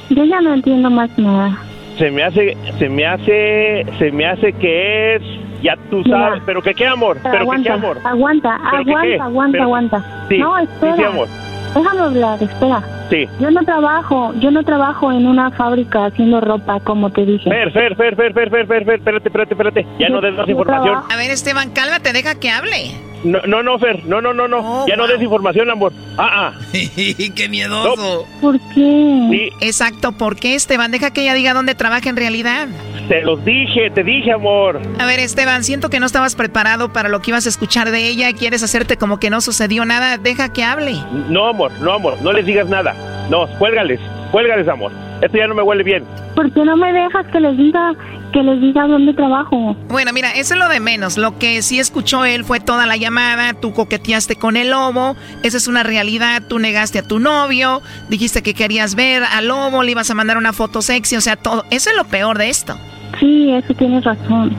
[0.08, 1.58] Yo ya no entiendo más nada.
[1.98, 5.22] Se me hace, se me hace, se me hace que es,
[5.62, 6.20] ya tú Mira.
[6.20, 8.00] sabes, pero que qué amor, Pero pero que qué amor.
[8.02, 9.20] aguanta, ¿Pero que aguanta, qué?
[9.20, 10.26] aguanta, Pero- aguanta.
[10.30, 10.96] Sí, no, sí, espera.
[10.96, 11.28] sí, amor.
[11.76, 12.82] Déjame hablar, espera.
[13.10, 13.28] Sí.
[13.38, 17.50] Yo no trabajo, yo no trabajo en una fábrica haciendo ropa, como te dije.
[17.50, 19.86] Fer, Fer, Fer, Fer, Fer, Fer, Fer, Fer espérate, espérate, espérate.
[19.98, 20.84] Ya no des más información.
[20.84, 21.12] Trabajo.
[21.12, 22.92] A ver, Esteban, cálmate, deja que hable.
[23.26, 24.86] No, no, no, Fer, no, no, no, no.
[24.86, 25.92] ya no des información, amor.
[26.16, 26.60] Ah, ah.
[26.72, 28.26] ¡Qué miedoso!
[28.40, 29.28] ¿Por qué?
[29.30, 30.92] Sí, Exacto, ¿por qué, Esteban?
[30.92, 32.68] Deja que ella diga dónde trabaja en realidad.
[33.08, 34.80] te los dije, te dije, amor.
[35.00, 38.06] A ver, Esteban, siento que no estabas preparado para lo que ibas a escuchar de
[38.06, 38.32] ella.
[38.32, 40.18] Quieres hacerte como que no sucedió nada.
[40.18, 40.94] Deja que hable.
[41.28, 42.94] No, amor, no, amor, no les digas nada.
[43.28, 43.98] No, cuélgales,
[44.36, 44.92] cuélgales, amor.
[45.22, 46.04] Esto ya no me huele bien.
[46.34, 47.94] ¿Por qué no me dejas que les diga,
[48.34, 49.74] que les diga dónde trabajo?
[49.88, 51.16] Bueno, mira, eso es lo de menos.
[51.16, 53.54] Lo que sí escuchó él fue toda la llamada.
[53.54, 55.16] Tú coqueteaste con el lobo.
[55.42, 56.42] Esa es una realidad.
[56.46, 57.80] Tú negaste a tu novio.
[58.10, 59.82] Dijiste que querías ver al lobo.
[59.82, 61.16] Le ibas a mandar una foto sexy.
[61.16, 61.64] O sea, todo.
[61.70, 62.76] Eso es lo peor de esto.
[63.18, 64.52] Sí, eso tienes razón.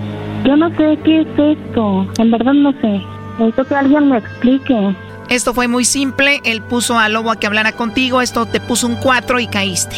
[0.43, 2.07] Yo no sé qué es esto.
[2.17, 2.99] En verdad no sé.
[3.37, 4.95] Necesito que alguien me explique.
[5.29, 6.39] Esto fue muy simple.
[6.45, 8.21] Él puso al lobo a que hablara contigo.
[8.21, 9.95] Esto te puso un 4 y caíste.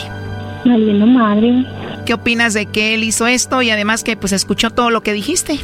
[0.65, 1.65] Valiendo madre.
[2.05, 5.13] ¿Qué opinas de que él hizo esto y además que pues escuchó todo lo que
[5.13, 5.59] dijiste?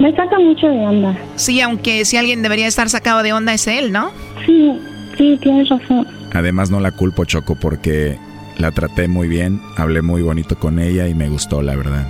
[0.00, 1.16] Me saca mucho de onda.
[1.36, 4.10] Sí, aunque si alguien debería estar sacado de onda es él, ¿no?
[4.46, 4.72] Sí,
[5.16, 6.06] sí, tienes razón.
[6.32, 8.18] Además no la culpo, Choco, porque
[8.58, 12.06] la traté muy bien, hablé muy bonito con ella y me gustó, la verdad.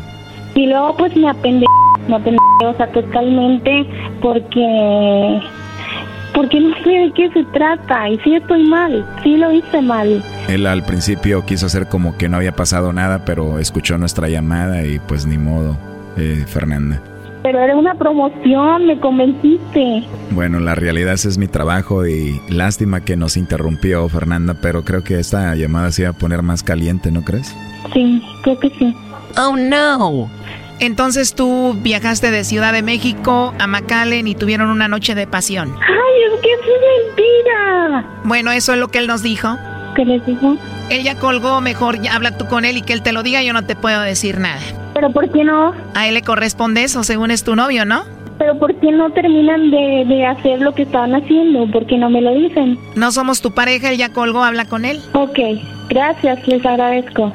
[0.55, 1.66] Y luego pues me apende,
[2.09, 3.86] me apende, o sea, totalmente
[4.22, 5.41] porque
[6.34, 10.22] porque no sé de qué se trata y sí estoy mal, sí lo hice mal.
[10.48, 14.84] Él al principio quiso hacer como que no había pasado nada, pero escuchó nuestra llamada
[14.84, 15.76] y pues ni modo,
[16.16, 17.02] eh, Fernanda.
[17.42, 20.04] Pero era una promoción, me convenciste.
[20.32, 25.02] Bueno, la realidad ese es mi trabajo y lástima que nos interrumpió Fernanda, pero creo
[25.02, 27.56] que esta llamada se iba a poner más caliente, ¿no crees?
[27.94, 28.94] Sí, creo que sí.
[29.38, 30.28] Oh no.
[30.80, 35.74] Entonces tú viajaste de Ciudad de México a McAllen y tuvieron una noche de pasión.
[35.78, 36.60] Ay, es que es
[37.16, 38.06] mentira.
[38.24, 39.56] Bueno, eso es lo que él nos dijo.
[39.94, 40.56] ¿Qué les dijo?
[40.88, 43.42] Él ya colgó, mejor ya habla tú con él y que él te lo diga,
[43.42, 44.60] yo no te puedo decir nada.
[44.94, 45.74] Pero ¿por qué no?
[45.94, 48.02] A él le corresponde eso, según es tu novio, ¿no?
[48.38, 51.70] Pero ¿por qué no terminan de, de hacer lo que estaban haciendo?
[51.70, 52.78] ¿Por qué no me lo dicen?
[52.96, 54.98] No somos tu pareja, él ya colgó, habla con él.
[55.12, 55.38] Ok,
[55.90, 57.34] gracias, les agradezco.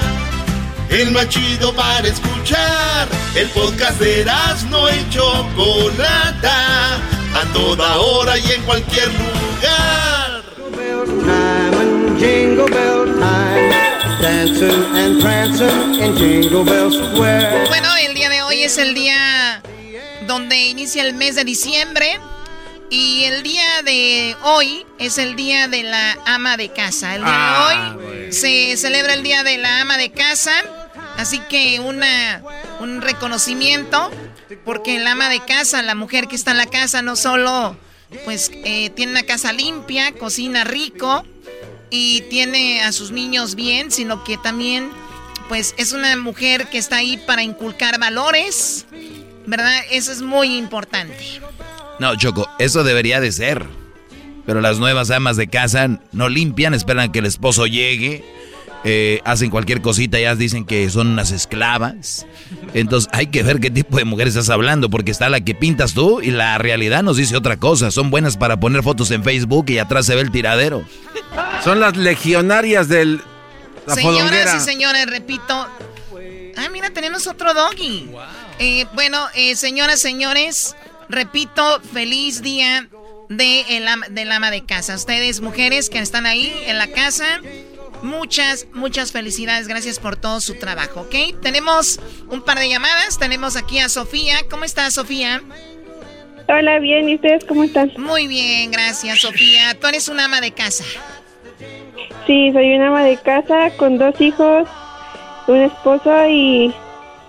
[0.91, 3.07] El más chido para escuchar.
[3.33, 4.25] El podcast de
[4.69, 6.95] no y Chocolata.
[7.33, 10.43] A toda hora y en cualquier lugar.
[12.19, 13.71] Jingle bell time,
[14.21, 17.67] dancing and prancing in Jingle Bell Square.
[17.69, 19.63] Bueno, el día de hoy es el día
[20.27, 22.19] donde inicia el mes de diciembre.
[22.89, 27.15] Y el día de hoy es el día de la ama de casa.
[27.15, 30.51] El día de Ah, hoy se celebra el día de la ama de casa.
[31.21, 32.41] Así que una,
[32.79, 34.09] un reconocimiento.
[34.65, 37.77] Porque el ama de casa, la mujer que está en la casa, no solo
[38.25, 41.23] pues eh, tiene una casa limpia, cocina rico
[41.89, 44.89] y tiene a sus niños bien, sino que también
[45.47, 48.85] pues es una mujer que está ahí para inculcar valores,
[49.45, 49.73] ¿verdad?
[49.91, 51.41] Eso es muy importante.
[51.99, 53.65] No, Choco, eso debería de ser.
[54.45, 58.25] Pero las nuevas amas de casa no limpian, esperan que el esposo llegue,
[58.83, 62.25] eh, hacen cualquier cosita, ya dicen que son unas esclavas.
[62.73, 65.93] Entonces hay que ver qué tipo de mujer estás hablando, porque está la que pintas
[65.93, 67.91] tú y la realidad nos dice otra cosa.
[67.91, 70.83] Son buenas para poner fotos en Facebook y atrás se ve el tiradero.
[71.63, 73.21] Son las legionarias del...
[73.87, 75.67] La Señoras y señores, repito.
[76.57, 78.09] Ah, mira, tenemos otro doggy.
[78.59, 80.75] Eh, bueno, eh, señoras, señores,
[81.09, 82.87] repito, feliz día
[83.29, 84.93] de el am- del ama de casa.
[84.95, 87.25] Ustedes, mujeres que están ahí en la casa,
[88.03, 89.67] muchas, muchas felicidades.
[89.67, 91.41] Gracias por todo su trabajo, ¿ok?
[91.41, 91.99] Tenemos
[92.29, 93.17] un par de llamadas.
[93.19, 94.37] Tenemos aquí a Sofía.
[94.49, 95.41] ¿Cómo estás, Sofía?
[96.47, 97.91] Hola, bien, ¿y ustedes cómo están?
[97.97, 99.77] Muy bien, gracias, Sofía.
[99.79, 100.83] Tú eres una ama de casa.
[102.27, 104.67] Sí, soy una ama de casa con dos hijos,
[105.47, 106.73] un esposo y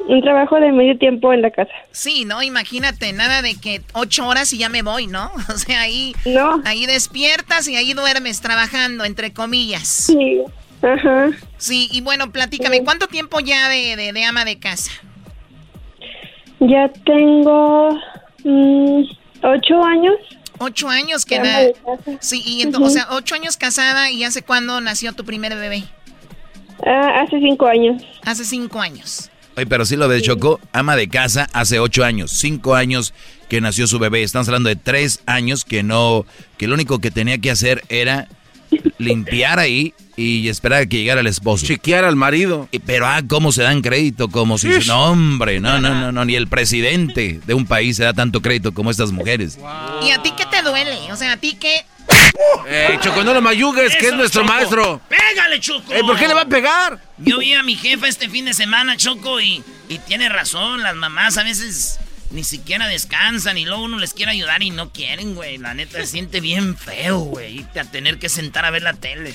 [0.09, 1.73] un trabajo de medio tiempo en la casa.
[1.93, 5.31] Sí, no, imagínate, nada de que ocho horas y ya me voy, ¿no?
[5.49, 6.15] O sea, ahí,
[6.65, 9.87] ahí despiertas y ahí duermes trabajando, entre comillas.
[9.87, 10.43] Sí,
[10.83, 11.31] ajá.
[11.59, 14.91] Sí, y bueno, platícame, ¿cuánto tiempo ya de, de- de ama de casa?
[16.61, 17.91] Ya tengo
[18.45, 19.03] mm,
[19.43, 20.15] ocho años.
[20.59, 21.67] Ocho años que nada.
[22.21, 22.85] Sí, y ento- Ujú.
[22.85, 25.85] o sea, ocho años casada y ¿hace cuándo nació tu primer bebé?
[26.87, 28.03] Ah, hace cinco años.
[28.25, 29.31] Hace cinco años.
[29.57, 33.13] Oye, pero sí lo de Choco, ama de casa hace ocho años, cinco años
[33.49, 34.23] que nació su bebé.
[34.23, 36.25] Estamos hablando de tres años que no,
[36.57, 38.29] que lo único que tenía que hacer era
[38.99, 41.67] limpiar ahí y esperar a que llegara el esposo.
[41.67, 42.69] Chiquear al marido.
[42.87, 44.69] pero ah, cómo se dan crédito, como si...
[44.69, 44.89] Ish.
[44.89, 48.43] No, hombre, no, no, no, no, ni el presidente de un país se da tanto
[48.43, 49.59] crédito como estas mujeres.
[50.03, 51.13] ¿Y a ti qué te duele?
[51.13, 51.85] O sea, a ti qué...
[52.69, 54.53] Eh, Choco, no lo mayugues, que es nuestro Choco.
[54.53, 55.01] maestro.
[55.09, 55.93] ¡Pégale, Choco!
[55.93, 57.01] Eh, ¿Por qué le va a pegar?
[57.19, 60.83] Yo vi a mi jefa este fin de semana, Choco, y, y tiene razón.
[60.83, 61.99] Las mamás a veces
[62.33, 65.59] ni siquiera descansan y luego uno les quiere ayudar y no quieren, güey.
[65.59, 68.95] La neta se siente bien feo, güey, irte a tener que sentar a ver la
[68.95, 69.35] tele.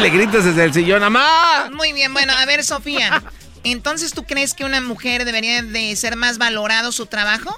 [0.00, 1.70] Le gritas desde el sillón, ¡amá!
[1.72, 3.22] Muy bien, bueno, a ver, Sofía.
[3.64, 7.56] Entonces, ¿tú crees que una mujer debería de ser más valorado su trabajo?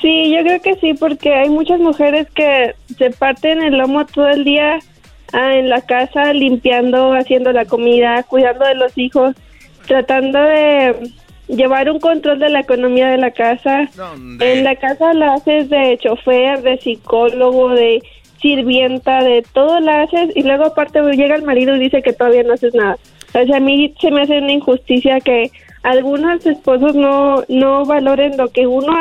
[0.00, 4.28] Sí, yo creo que sí, porque hay muchas mujeres que se parten el lomo todo
[4.28, 4.78] el día
[5.32, 9.34] ah, en la casa, limpiando, haciendo la comida, cuidando de los hijos,
[9.86, 11.12] tratando de
[11.48, 13.88] llevar un control de la economía de la casa.
[14.40, 18.02] En la casa la haces de chofer, de psicólogo, de
[18.40, 22.42] sirvienta, de todo la haces y luego aparte llega el marido y dice que todavía
[22.42, 22.98] no haces nada.
[23.34, 25.50] O sea, a mí se me hace una injusticia que
[25.82, 28.92] algunos esposos no, no valoren lo que uno,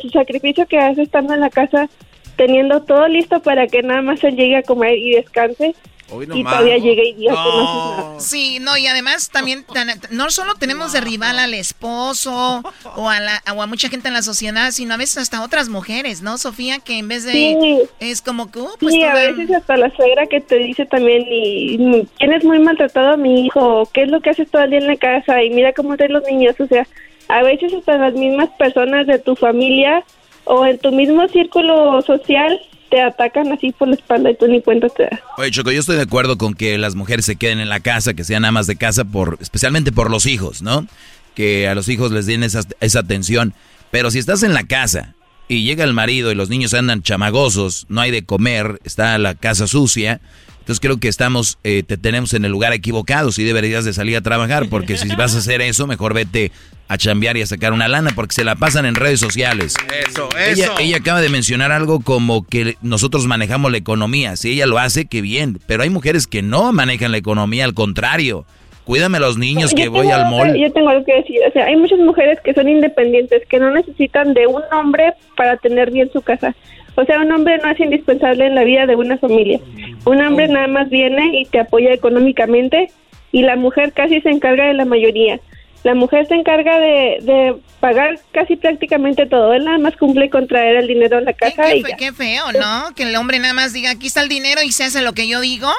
[0.00, 1.88] su sacrificio que hace estando en la casa,
[2.36, 5.74] teniendo todo listo para que nada más él llegue a comer y descanse.
[6.20, 8.16] Y todavía llegue y que no.
[8.18, 9.64] Sí, no, y además también
[10.10, 12.62] no solo tenemos de rival al esposo
[12.96, 15.68] o a, la, o a mucha gente en la sociedad, sino a veces hasta otras
[15.68, 16.78] mujeres, ¿no, Sofía?
[16.80, 17.32] Que en vez de...
[17.32, 17.78] Sí.
[18.00, 21.24] Es como que, uh, pues Sí, a veces hasta la suegra que te dice también,
[21.28, 24.78] y tienes muy maltratado a mi hijo, ¿qué es lo que haces todo el día
[24.80, 25.42] en la casa?
[25.42, 26.86] Y mira cómo traen los niños, o sea,
[27.28, 30.04] a veces hasta las mismas personas de tu familia
[30.44, 32.60] o en tu mismo círculo social
[32.92, 35.20] te atacan así por la espalda y tú ni cuenta te das.
[35.38, 38.12] Oye, Choco, yo estoy de acuerdo con que las mujeres se queden en la casa,
[38.12, 40.86] que sean amas de casa, por, especialmente por los hijos, ¿no?
[41.34, 43.54] Que a los hijos les den esa, esa atención.
[43.90, 45.14] Pero si estás en la casa
[45.48, 49.36] y llega el marido y los niños andan chamagosos, no hay de comer, está la
[49.36, 50.20] casa sucia,
[50.62, 54.16] entonces creo que estamos, eh, te tenemos en el lugar equivocado, si deberías de salir
[54.16, 56.52] a trabajar, porque si vas a hacer eso, mejor vete
[56.86, 59.74] a chambear y a sacar una lana, porque se la pasan en redes sociales.
[60.08, 60.72] Eso, eso.
[60.78, 64.36] ella acaba de mencionar algo como que nosotros manejamos la economía.
[64.36, 65.58] Si ella lo hace, qué bien.
[65.66, 68.46] Pero hay mujeres que no manejan la economía, al contrario.
[68.84, 70.56] Cuídame a los niños que Yo voy al mall.
[70.56, 71.40] Yo tengo algo que decir.
[71.48, 75.56] O sea, hay muchas mujeres que son independientes, que no necesitan de un hombre para
[75.56, 76.54] tener bien su casa.
[76.94, 79.60] O sea, un hombre no es indispensable en la vida de una familia.
[80.04, 82.90] Un hombre nada más viene y te apoya económicamente
[83.32, 85.40] y la mujer casi se encarga de la mayoría.
[85.84, 89.52] La mujer se encarga de, de pagar casi prácticamente todo.
[89.54, 91.96] Él nada más cumple con traer el dinero a la casa Qué, y fe- ya.
[91.96, 92.94] qué feo, ¿no?
[92.94, 95.26] Que el hombre nada más diga, aquí está el dinero y se hace lo que
[95.26, 95.70] yo digo.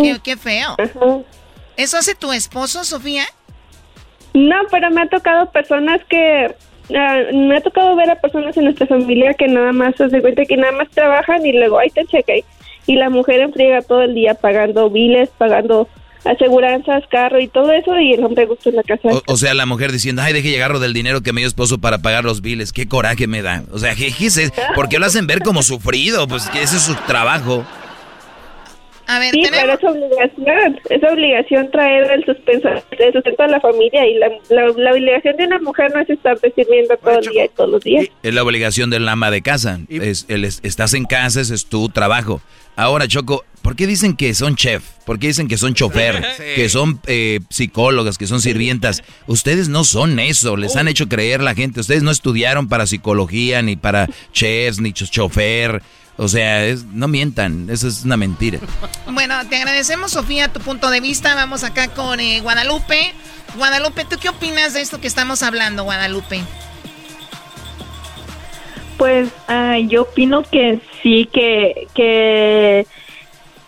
[0.00, 0.76] Qué, qué feo.
[1.76, 3.24] ¿Eso hace tu esposo, Sofía?
[4.34, 6.52] No, pero me ha tocado personas que...
[6.96, 10.20] ah, me ha tocado ver a personas en nuestra familia que nada más se hace
[10.20, 12.44] cuenta que nada más trabajan y luego ahí te cheque.
[12.86, 15.88] Y la mujer enfriega todo el día pagando biles, pagando
[16.24, 19.08] aseguranzas, carro y todo eso y el hombre gusta en la casa.
[19.26, 21.98] O, sea, la mujer diciendo, ay, deje llegarlo del dinero que me dio esposo para
[21.98, 22.72] pagar los biles.
[22.72, 23.64] Qué coraje me da.
[23.72, 24.52] O sea, ¿qué, qué es eso?
[24.74, 26.26] ¿por qué lo hacen ver como sufrido?
[26.28, 27.64] Pues que ese es su trabajo.
[29.08, 33.58] A ver, sí, pero es obligación, es obligación traer el suspenso, el sustento a la
[33.60, 37.26] familia y la, la, la obligación de una mujer no es estar sirviendo todo el
[37.28, 38.06] día y todos los días.
[38.22, 39.80] Es la obligación del ama de casa.
[39.88, 42.42] Es, el, es- estás en casa, ese es tu trabajo.
[42.76, 44.84] Ahora, Choco, ¿por qué dicen que son chef?
[45.06, 46.22] ¿Por qué dicen que son chofer?
[46.36, 46.42] Sí.
[46.54, 49.02] Que son eh, psicólogas, que son sirvientas.
[49.26, 51.80] Ustedes no son eso, les han hecho creer la gente.
[51.80, 55.80] Ustedes no estudiaron para psicología, ni para chefs, ni cho- chofer.
[56.20, 58.58] O sea, es- no mientan, eso es una mentira.
[59.06, 61.34] Bueno, te agradecemos, Sofía, tu punto de vista.
[61.36, 63.14] Vamos acá con eh, Guadalupe.
[63.56, 66.40] Guadalupe, ¿tú qué opinas de esto que estamos hablando, Guadalupe?
[68.96, 72.84] Pues ah, yo opino que sí, que, que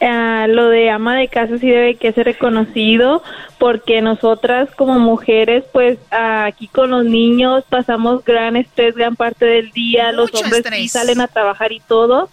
[0.01, 3.22] ah, lo de ama de casa sí debe que ser reconocido
[3.59, 9.70] porque nosotras como mujeres pues aquí con los niños pasamos gran estrés gran parte del
[9.70, 12.28] día, los hombres sí salen a trabajar y todo,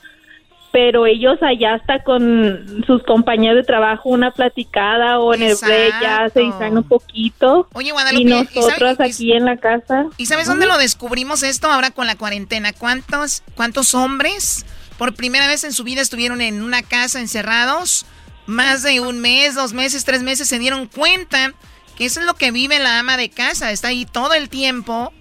[0.72, 6.02] pero ellos allá hasta con sus compañeros de trabajo una platicada o en el break
[6.02, 9.58] ya se distraen un poquito Oye, Guadalupe, y ¿y sabe- nosotros y- aquí en la
[9.58, 10.06] casa.
[10.18, 12.74] ¿Y sabes dónde lo descubrimos esto ahora con la cuarentena?
[12.74, 14.66] ¿Cuántos, cuántos hombres
[14.98, 18.06] por primera vez en su vida estuvieron en una casa encerrados?
[18.46, 21.54] Más de un mes, dos meses, tres meses se dieron cuenta
[21.98, 23.72] que eso es lo que vive la ama de casa.
[23.72, 25.12] Está ahí todo el tiempo.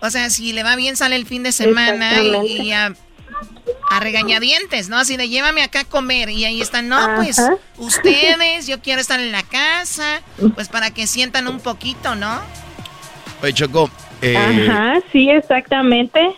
[0.00, 2.92] O sea, si le va bien sale el fin de semana y, y a,
[3.90, 4.98] a regañadientes, ¿no?
[4.98, 7.56] Así de llévame acá a comer y ahí están, no, pues Ajá.
[7.78, 10.22] ustedes, yo quiero estar en la casa,
[10.54, 12.40] pues para que sientan un poquito, ¿no?
[13.42, 13.90] Oye, Choco,
[14.22, 16.34] eh, Ajá, sí, exactamente.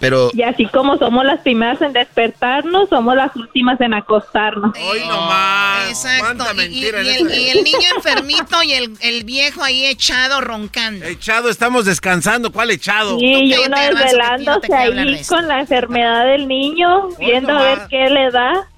[0.00, 4.72] Pero Y así como somos las primeras en despertarnos, somos las últimas en acostarnos.
[4.80, 5.88] Hoy nomás.
[5.88, 6.44] Exacto.
[6.62, 11.04] Y, y- el, y el niño enfermito y el, el viejo ahí echado roncando.
[11.04, 12.52] Echado, estamos descansando.
[12.52, 13.18] ¿Cuál echado?
[13.18, 18.30] Sí, y uno desvelándose ahí con la enfermedad del niño, viendo a ver qué le
[18.30, 18.68] da.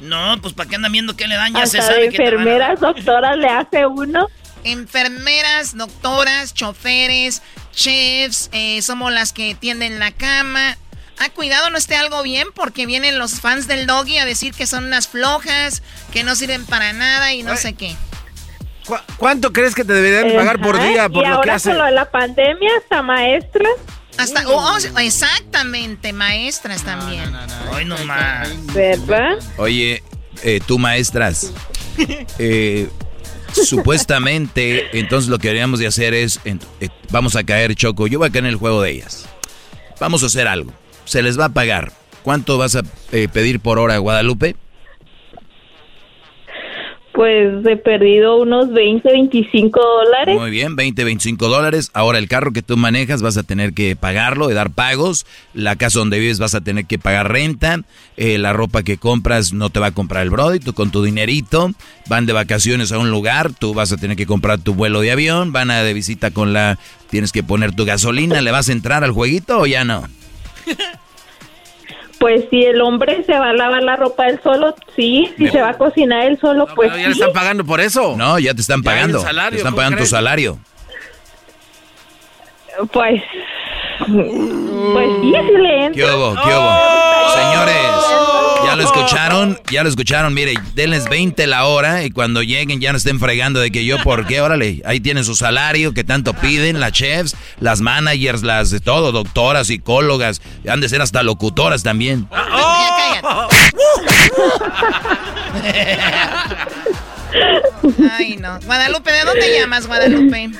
[0.00, 2.16] No, pues para qué andan viendo qué le dan, ya se Hasta sabe de que
[2.16, 4.28] te van a- enfermeras, doctoras le hace uno.
[4.64, 10.76] Enfermeras, doctoras, choferes, chefs, eh, somos las que tienden la cama.
[11.18, 14.66] Ah, cuidado, no esté algo bien porque vienen los fans del doggy a decir que
[14.66, 15.82] son unas flojas,
[16.12, 17.94] que no sirven para nada y no sé qué.
[18.86, 21.68] ¿Cu- ¿Cuánto crees que te deberían pagar por día por y lo que ahora hace?
[21.70, 23.68] con lo de la pandemia, hasta maestra.
[24.16, 27.30] Hasta, oh, oh, exactamente, maestras también.
[27.72, 28.48] Hoy nomás.
[28.74, 29.38] ¿Verdad?
[29.58, 30.02] Oye,
[30.42, 31.52] eh, tú maestras,
[32.38, 32.88] eh,
[33.52, 36.58] supuestamente, entonces lo que deberíamos de hacer es, eh,
[37.10, 39.26] vamos a caer Choco, yo voy a caer en el juego de ellas.
[39.98, 40.72] Vamos a hacer algo,
[41.04, 41.92] se les va a pagar.
[42.22, 42.82] ¿Cuánto vas a
[43.12, 44.56] eh, pedir por hora, Guadalupe?
[47.12, 50.38] Pues he perdido unos 20, 25 dólares.
[50.38, 51.90] Muy bien, 20, 25 dólares.
[51.92, 55.26] Ahora el carro que tú manejas vas a tener que pagarlo, de dar pagos.
[55.52, 57.80] La casa donde vives vas a tener que pagar renta.
[58.16, 61.02] Eh, la ropa que compras no te va a comprar el Brody, tú con tu
[61.02, 61.72] dinerito.
[62.08, 65.10] Van de vacaciones a un lugar, tú vas a tener que comprar tu vuelo de
[65.10, 65.52] avión.
[65.52, 66.78] Van a de visita con la...
[67.10, 68.40] Tienes que poner tu gasolina.
[68.40, 70.04] ¿Le vas a entrar al jueguito o ya no?
[72.20, 75.32] Pues si el hombre se va a lavar la ropa él solo, sí.
[75.38, 77.20] Si se va a cocinar él solo, pues ya le sí.
[77.20, 78.14] están pagando por eso.
[78.16, 79.20] No, ya te están Ya pagando.
[79.20, 80.58] salario, te están ¿cómo pagando tu salario.
[82.92, 83.22] Pues...
[84.00, 85.92] Pues sí, sí le entra.
[86.06, 86.34] ¿Qué hubo?
[86.34, 86.72] ¿Qué hubo?
[87.34, 87.74] Señores,
[88.10, 88.49] ya
[88.80, 90.34] lo escucharon, ya lo escucharon.
[90.34, 93.98] Mire, denles 20 la hora y cuando lleguen ya no estén fregando de que yo,
[94.02, 94.40] ¿por qué?
[94.40, 99.12] Órale, ahí tienen su salario que tanto piden, las chefs, las managers, las de todo,
[99.12, 102.26] doctoras, psicólogas, han de ser hasta locutoras también.
[108.18, 108.58] Ay, no.
[108.60, 110.50] Guadalupe, ¿de dónde llamas, Guadalupe?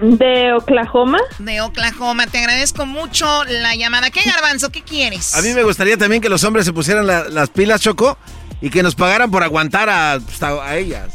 [0.00, 1.18] De Oklahoma.
[1.38, 2.26] De Oklahoma.
[2.26, 4.10] Te agradezco mucho la llamada.
[4.10, 4.70] ¿Qué garbanzo?
[4.70, 5.34] ¿Qué quieres?
[5.34, 8.18] A mí me gustaría también que los hombres se pusieran la- las pilas, Choco,
[8.60, 11.14] y que nos pagaran por aguantar a, pues, a- a ellas.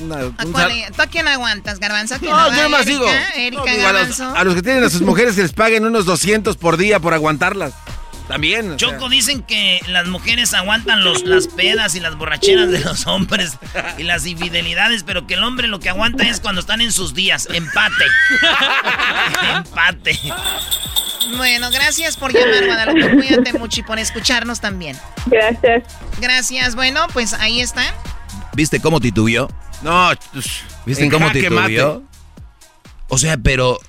[0.00, 0.72] Una- ¿A, cuál?
[0.94, 2.14] ¿Tú a quién aguantas, garbanzo?
[2.14, 2.56] ¿A quién No, no?
[2.56, 3.04] yo ¿A más digo.
[3.36, 4.36] Erika No, digo, a, los, Garbanzo.
[4.36, 7.12] a los que tienen a sus mujeres que les paguen unos 200 por día por
[7.12, 7.72] aguantarlas.
[8.30, 8.66] También.
[8.66, 8.76] sea.
[8.76, 13.58] Choco, dicen que las mujeres aguantan los, las pedas y las borracheras de los hombres
[13.98, 17.12] y las infidelidades, pero que el hombre lo que aguanta es cuando están en sus
[17.12, 17.48] días.
[17.52, 18.04] Empate.
[19.56, 20.16] Empate.
[21.36, 23.16] Bueno, gracias por llamar, Guadalupe.
[23.16, 24.96] Cuídate mucho y por escucharnos también.
[25.26, 25.82] Gracias.
[26.20, 26.76] Gracias.
[26.76, 27.82] Bueno, pues ahí está.
[28.52, 29.48] ¿Viste cómo titubió?
[29.82, 30.10] No,
[30.86, 32.04] ¿viste en cómo titubió?
[33.08, 33.80] O sea, pero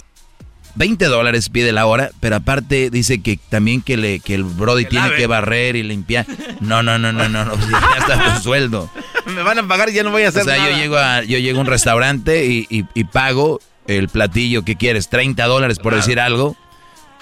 [0.75, 4.85] 20 dólares pide la hora, pero aparte dice que también que, le, que el Brody
[4.85, 5.17] tiene lave.
[5.17, 6.25] que barrer y limpiar.
[6.59, 7.55] No, no, no, no, no, no.
[7.57, 8.89] Ya está tu sueldo.
[9.25, 10.69] Me van a pagar y ya no voy a hacer O sea, nada.
[10.71, 14.75] yo llego a, yo llego a un restaurante y, y- y pago el platillo que
[14.75, 16.55] quieres, 30 dólares por decir algo,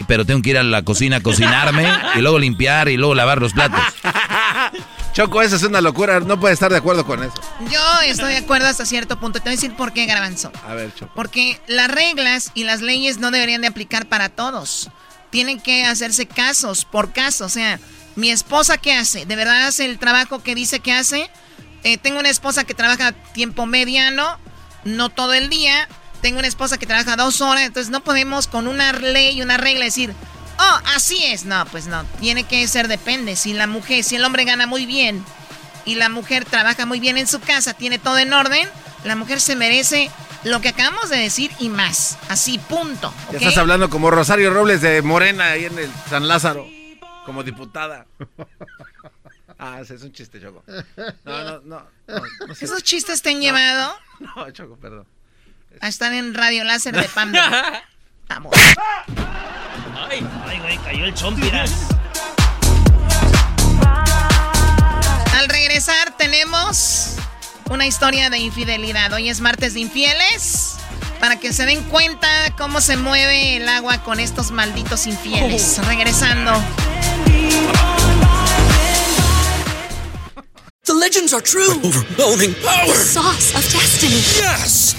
[0.08, 3.42] pero tengo que ir a la cocina a cocinarme y luego limpiar y luego lavar
[3.42, 3.80] los platos.
[5.14, 6.20] Choco, eso es una locura.
[6.20, 7.34] No puedes estar de acuerdo con eso.
[7.70, 9.40] Yo estoy de acuerdo hasta cierto punto.
[9.40, 10.52] Te voy a decir por qué, Garbanzo.
[10.68, 11.12] A ver, Choco.
[11.16, 14.90] Porque las reglas y las leyes no deberían de aplicar para todos.
[15.30, 17.46] Tienen que hacerse casos por caso.
[17.46, 17.80] O sea,
[18.16, 19.26] mi esposa, ¿qué hace?
[19.26, 21.30] ¿De verdad hace el trabajo que dice que hace?
[21.84, 24.38] Eh, tengo una esposa que trabaja tiempo mediano,
[24.84, 25.88] no todo el día.
[26.22, 27.64] Tengo una esposa que trabaja dos horas.
[27.64, 30.14] Entonces no podemos con una ley y una regla decir,
[30.60, 31.46] oh, así es.
[31.46, 32.04] No, pues no.
[32.20, 33.36] Tiene que ser depende.
[33.36, 35.24] Si la mujer, si el hombre gana muy bien
[35.86, 38.68] y la mujer trabaja muy bien en su casa, tiene todo en orden,
[39.06, 40.12] la mujer se merece
[40.44, 42.18] lo que acabamos de decir y más.
[42.30, 43.14] Así, punto.
[43.32, 46.68] Ya estás hablando como Rosario Robles de Morena ahí en el San Lázaro.
[47.26, 48.06] Como diputada.
[49.62, 50.64] Ah, ese es un chiste, Choco.
[51.26, 51.86] No, no, no.
[52.08, 52.64] no, no sé.
[52.64, 55.06] ¿Esos chistes te han llevado No, Choco, perdón.
[55.82, 57.84] a estar en Radio Láser de Panda?
[58.30, 58.54] Vamos.
[60.08, 61.72] Ay, ay, güey, cayó el chompiras.
[65.34, 67.16] Al regresar tenemos
[67.70, 69.12] una historia de infidelidad.
[69.14, 70.76] Hoy es martes de infieles.
[71.20, 75.80] Para que se den cuenta cómo se mueve el agua con estos malditos infieles.
[75.86, 76.54] Regresando.
[80.84, 81.80] The legends are true.
[81.84, 82.96] overwhelming power.
[82.96, 84.22] sauce of destiny.
[84.38, 84.99] Yes!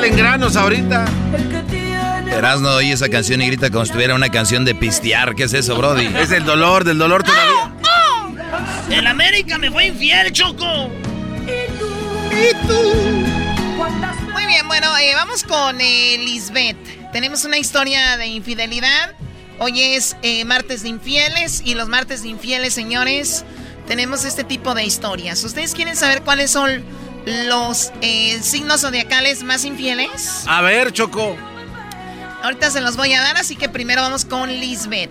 [0.00, 1.04] Salen granos ahorita.
[2.32, 5.34] Erasno oye esa canción y grita como si tuviera una canción de pistear.
[5.34, 6.06] ¿Qué es eso, Brody?
[6.18, 7.70] Es el dolor, del dolor todavía.
[8.88, 10.88] El América me fue infiel, Choco.
[14.32, 17.12] Muy bien, bueno, eh, vamos con eh, Lisbeth.
[17.12, 19.12] Tenemos una historia de infidelidad.
[19.58, 23.44] Hoy es eh, martes de infieles y los martes de infieles, señores,
[23.86, 25.44] tenemos este tipo de historias.
[25.44, 26.82] ¿Ustedes quieren saber cuáles son
[27.26, 30.44] los eh, signos zodiacales más infieles?
[30.46, 31.36] A ver, Choco.
[32.42, 35.10] Ahorita se los voy a dar, así que primero vamos con Lisbeth.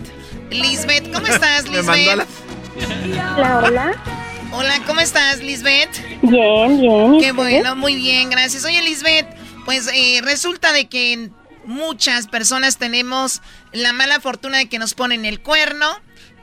[0.49, 2.15] Lisbeth, ¿cómo estás, Lisbeth?
[2.15, 2.25] la-
[3.37, 4.03] Hola, hola.
[4.51, 5.89] Hola, ¿cómo estás, Lisbeth?
[6.23, 7.15] Bien, bien.
[7.15, 8.65] ¿y Qué bueno, muy bien, gracias.
[8.65, 9.27] Oye, Lisbeth,
[9.65, 11.29] pues eh, resulta de que
[11.65, 13.41] muchas personas tenemos
[13.73, 15.85] la mala fortuna de que nos ponen el cuerno.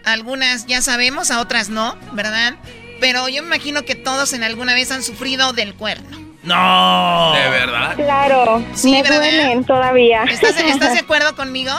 [0.05, 2.55] Algunas ya sabemos, a otras no, ¿verdad?
[3.01, 6.19] Pero yo me imagino que todos en alguna vez han sufrido del cuerno.
[6.43, 7.33] No.
[7.35, 7.97] ¿De verdad?
[7.97, 9.17] Claro, Sí, me ¿verdad?
[9.19, 10.25] duelen todavía.
[10.25, 11.73] ¿Estás, estás de acuerdo conmigo?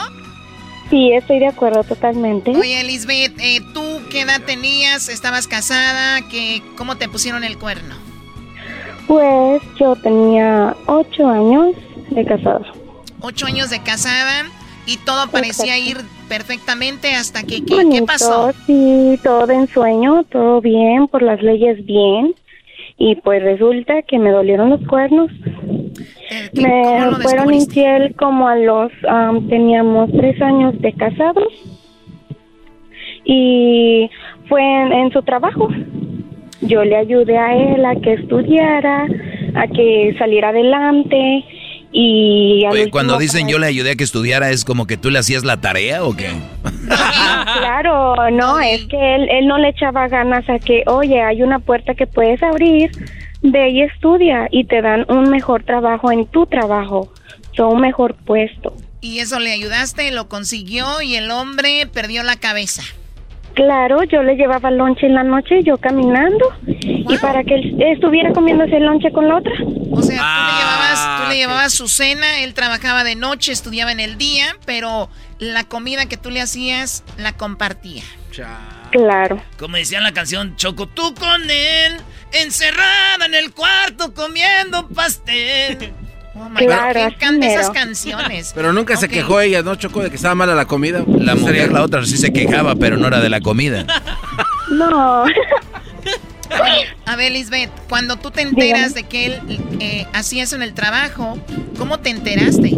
[0.90, 2.50] Sí, estoy de acuerdo totalmente.
[2.56, 5.08] Oye, Lisbeth, eh, ¿tú qué edad tenías?
[5.08, 6.20] ¿Estabas casada?
[6.30, 7.94] ¿Qué, ¿Cómo te pusieron el cuerno?
[9.06, 11.74] Pues yo tenía ocho años
[12.10, 12.62] de casado.
[13.20, 14.46] Ocho años de casada
[14.88, 15.98] y todo parecía ir
[16.28, 17.56] perfectamente hasta que...
[17.56, 18.52] ¿Qué, ¿qué Bonito, pasó?
[18.66, 22.34] Sí, todo de ensueño, todo bien, por las leyes bien.
[22.96, 25.30] Y pues resulta que me dolieron los cuernos.
[26.30, 31.52] Eh, ¿qué- cómo Me fueron infiel como a los, am, teníamos tres años de casados.
[33.24, 34.10] Y
[34.48, 35.68] fue en, en su trabajo.
[36.62, 39.06] Yo le ayudé a él a que estudiara,
[39.54, 41.44] a que saliera adelante.
[41.90, 45.18] Y Oye, cuando dicen yo le ayudé a que estudiara, ¿es como que tú le
[45.18, 46.30] hacías la tarea o qué?
[46.86, 51.58] Claro, no, es que él, él no le echaba ganas a que, oye, hay una
[51.58, 52.90] puerta que puedes abrir,
[53.42, 57.12] ve y estudia y te dan un mejor trabajo en tu trabajo,
[57.56, 58.74] so, un mejor puesto.
[59.00, 62.82] Y eso le ayudaste, lo consiguió y el hombre perdió la cabeza.
[63.54, 68.32] Claro, yo le llevaba lonche en la noche, yo caminando, y para que él estuviera
[68.32, 69.52] comiendo ese lonche con la otra.
[69.90, 70.57] O sea, tú
[71.38, 75.08] llevabas su cena, él trabajaba de noche, estudiaba en el día, pero
[75.38, 78.02] la comida que tú le hacías la compartía.
[78.90, 79.42] Claro.
[79.58, 81.96] Como decía la canción, Choco, tú con él,
[82.32, 85.92] encerrada en el cuarto comiendo pastel.
[86.40, 88.52] Oh my God, ¿quién canta esas canciones?
[88.54, 91.02] Pero nunca se quejó ella, ¿no, Choco, de que estaba mala la comida?
[91.08, 93.84] La mujer, la otra sí se quejaba, pero no era de la comida.
[94.70, 95.24] No.
[97.06, 99.34] A ver, Lisbeth, cuando tú te enteras de que él
[99.80, 101.38] eh, hacía eso en el trabajo,
[101.78, 102.76] ¿cómo te enteraste?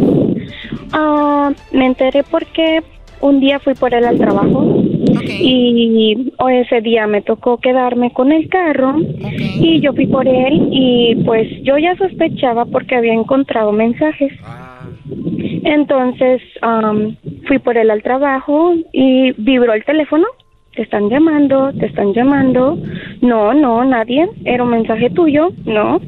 [0.93, 2.83] Ah, me enteré porque
[3.21, 4.83] un día fui por él al trabajo
[5.29, 10.69] y o ese día me tocó quedarme con el carro y yo fui por él
[10.71, 14.33] y pues yo ya sospechaba porque había encontrado mensajes.
[15.63, 17.15] Entonces am,
[17.47, 20.25] fui por él al trabajo y vibró el teléfono.
[20.75, 22.77] Te están llamando, te están llamando.
[23.21, 24.29] No, no, nadie.
[24.45, 25.99] Era un mensaje tuyo, no.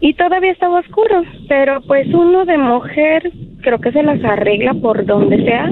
[0.00, 5.04] Y todavía estaba oscuro, pero pues uno de mujer creo que se las arregla por
[5.04, 5.68] donde sea.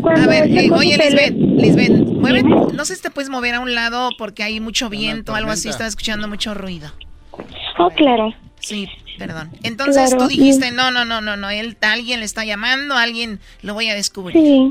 [0.00, 3.60] Cuando A ver, eh, oye, Lisbeth, Lisbeth, mueve, no sé si te puedes mover a
[3.60, 6.90] un lado porque hay mucho viento, algo así, estaba escuchando mucho ruido.
[7.78, 8.34] Oh, claro.
[8.58, 9.50] Sí, perdón.
[9.62, 13.38] Entonces Claro, tú dijiste, no, no, no, no, no, él, alguien le está llamando, alguien
[13.62, 14.36] lo voy a descubrir.
[14.36, 14.70] Sí.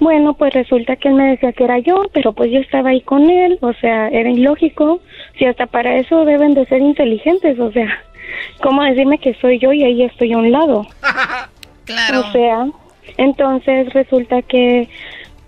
[0.00, 3.00] Bueno, pues resulta que él me decía que era yo, pero pues yo estaba ahí
[3.00, 5.00] con él, o sea, era ilógico.
[5.38, 7.88] Si hasta para eso deben de ser inteligentes, o sea,
[8.62, 10.86] ¿cómo decirme que soy yo y ahí estoy a un lado?
[11.86, 12.20] Claro.
[12.20, 12.68] O sea,
[13.16, 14.88] entonces resulta que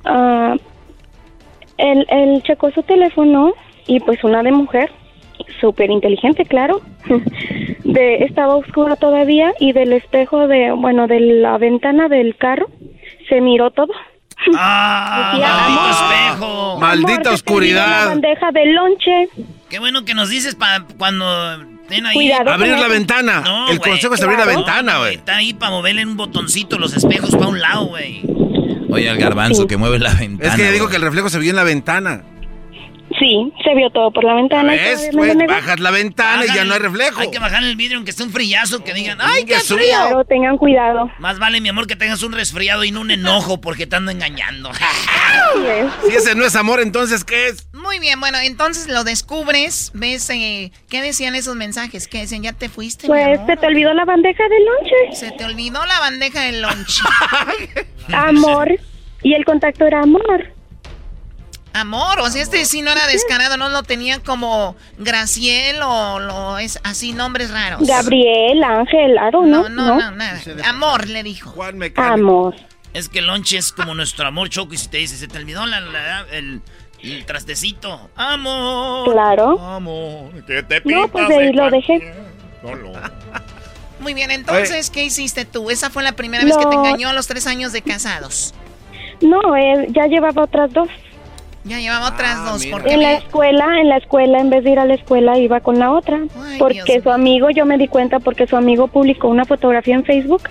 [0.05, 0.57] ah,
[1.79, 3.55] él, él checó su teléfono
[3.87, 4.91] y pues una de mujer,
[5.61, 6.81] súper inteligente, claro,
[7.85, 12.69] de, estaba oscuro todavía y del espejo de, bueno, de la ventana del carro
[13.29, 13.93] se miró todo.
[14.57, 15.31] ¡Ah!
[15.33, 16.73] Decía, ¡Maldito "Amor, espejo!
[16.73, 19.29] amor, te he servido una bandeja de lonche.
[19.69, 21.27] Qué bueno que nos dices para cuando
[21.83, 22.15] estén ahí.
[22.15, 23.41] Cuidado Abrir la ventana.
[23.41, 23.91] No, El güey.
[23.93, 25.15] consejo es abrir la ventana, güey.
[25.15, 28.23] Está ahí para moverle un botoncito los espejos para un lado, güey.
[28.91, 30.51] Oye, el garbanzo que mueve la ventana.
[30.51, 32.23] Es que ya digo que el reflejo se vio en la ventana.
[33.23, 34.73] Sí, se vio todo por la ventana.
[34.73, 35.11] ¿Ves?
[35.13, 37.21] Pues bajas la ventana y ya no hay reflejo.
[37.21, 39.79] Hay que bajar el vidrio aunque esté un frillazo que digan, ¡ay, qué frío!
[39.87, 41.09] Claro, tengan cuidado.
[41.21, 44.11] Más vale, mi amor, que tengas un resfriado y no un enojo porque te ando
[44.11, 44.71] engañando.
[46.09, 47.69] Si ese no es amor, entonces ¿qué es?
[47.75, 52.09] Muy bien, bueno, entonces lo descubres, ves, eh, ¿qué decían esos mensajes?
[52.09, 52.43] ¿Qué decían?
[52.43, 53.07] ¿Ya te fuiste?
[53.07, 53.47] mi Pues amor?
[53.47, 55.17] se te olvidó la bandeja de lonche.
[55.17, 57.03] Se te olvidó la bandeja del lunch.
[58.13, 58.69] Amor.
[59.25, 60.53] Y el contacto era amor.
[61.75, 66.59] Amor, o sea, este sí no era descarado, no lo tenía como Graciel o lo
[66.59, 67.87] es así nombres raros.
[67.87, 69.69] Gabriel, Ángel, Aro, No, ¿no?
[69.71, 70.39] no, no, nada.
[70.67, 71.55] Amor, le dijo.
[71.97, 72.55] Amor.
[72.93, 75.39] Es que el lonche es como nuestro amor, Choco, y si te dice, se te
[75.39, 76.61] olvidó la- la- el,
[77.03, 78.11] el trastecito.
[78.17, 79.11] Amor.
[79.11, 79.59] Claro.
[79.59, 82.13] Amor, que te No, pues de ahí lo dejé.
[83.99, 85.71] Muy bien, entonces, ¿qué hiciste tú?
[85.71, 88.53] Esa fue la primera vez que te engañó a los tres años de casados.
[89.21, 90.89] No, él ya llevaba otras dos.
[91.65, 92.67] Ya llevaba otras Ah, dos.
[92.67, 95.61] porque En la escuela, en la escuela, en vez de ir a la escuela, iba
[95.61, 96.21] con la otra.
[96.59, 100.43] porque su amigo, yo me di cuenta porque su amigo publicó una fotografía en Facebook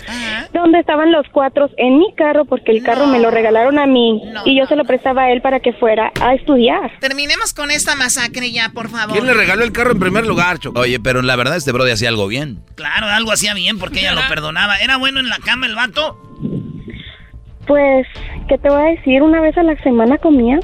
[0.53, 4.21] donde estaban los cuatro en mi carro porque el carro me lo regalaron a mí
[4.45, 6.91] y yo se lo prestaba a él para que fuera a estudiar.
[6.99, 9.13] Terminemos con esta masacre ya, por favor.
[9.13, 10.79] ¿Quién le regaló el carro en primer lugar, Choco?
[10.79, 12.59] Oye, pero la verdad este brody hacía algo bien.
[12.75, 14.77] Claro, algo hacía bien porque ella lo perdonaba.
[14.77, 16.17] ¿Era bueno en la cama el vato?
[17.67, 18.07] Pues,
[18.49, 19.21] ¿qué te voy a decir?
[19.21, 20.59] Una vez a la semana comía.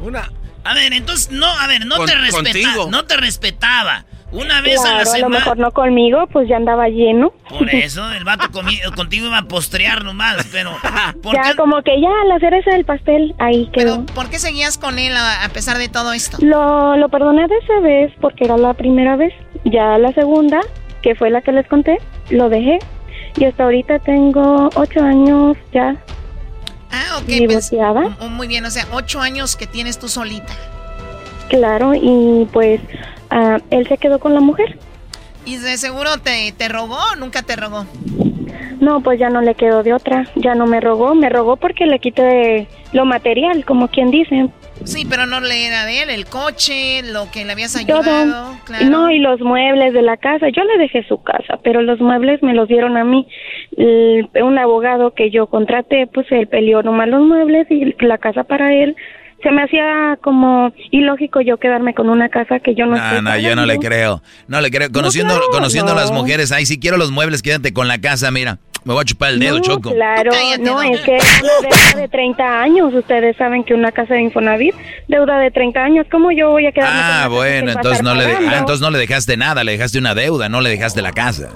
[0.00, 0.30] Una.
[0.64, 2.42] A ver, entonces, no, a ver, no Con- te respetaba.
[2.74, 2.88] contigo.
[2.90, 4.04] No te respetaba.
[4.30, 7.32] Una vez a Claro, la a lo mejor no conmigo, pues ya andaba lleno.
[7.48, 10.72] Por eso, el vato comi- contigo iba a postrear nomás, pero.
[11.22, 11.56] ¿por ya qué?
[11.56, 14.04] como que ya la cereza del pastel ahí quedó.
[14.04, 16.36] ¿Por qué seguías con él a, a pesar de todo esto?
[16.42, 19.32] Lo, lo perdoné de esa vez porque era la primera vez.
[19.64, 20.60] Ya la segunda,
[21.00, 21.96] que fue la que les conté,
[22.28, 22.78] lo dejé.
[23.38, 25.96] Y hasta ahorita tengo ocho años ya.
[26.90, 27.26] Ah, ok.
[27.26, 28.16] Divorciada.
[28.18, 30.54] pues, muy bien, o sea, ocho años que tienes tú solita.
[31.48, 32.80] Claro, y pues
[33.30, 34.78] ah, él se quedó con la mujer.
[35.48, 37.86] ¿Y de seguro te, te rogó o nunca te rogó?
[38.80, 40.26] No, pues ya no le quedó de otra.
[40.36, 41.14] Ya no me rogó.
[41.14, 44.48] Me rogó porque le quité lo material, como quien dice.
[44.84, 48.56] Sí, pero no le era de él, el coche, lo que le habías ayudado.
[48.64, 48.84] Claro.
[48.86, 50.48] No, y los muebles de la casa.
[50.50, 53.26] Yo le dejé su casa, pero los muebles me los dieron a mí.
[53.76, 58.44] El- un abogado que yo contraté, pues él peleó nomás los muebles y la casa
[58.44, 58.94] para él.
[59.42, 63.38] Se me hacía como ilógico yo quedarme con una casa que yo no No, no,
[63.38, 64.20] yo no le creo.
[64.48, 64.90] No le creo.
[64.90, 68.30] Conociendo, claro, conociendo a las mujeres, ay, si quiero los muebles, quédate con la casa,
[68.30, 68.58] mira.
[68.84, 69.92] Me voy a chupar el dedo, No, Choco.
[69.92, 72.94] Claro, no, es que es una deuda de 30 años.
[72.94, 74.74] Ustedes saben que una casa de Infonavit,
[75.08, 76.06] deuda de 30 años.
[76.10, 78.58] ¿Cómo yo voy a quedarme con una Ah, casa bueno, entonces no, le de- ah,
[78.58, 81.50] entonces no le dejaste nada, le dejaste una deuda, no le dejaste la casa.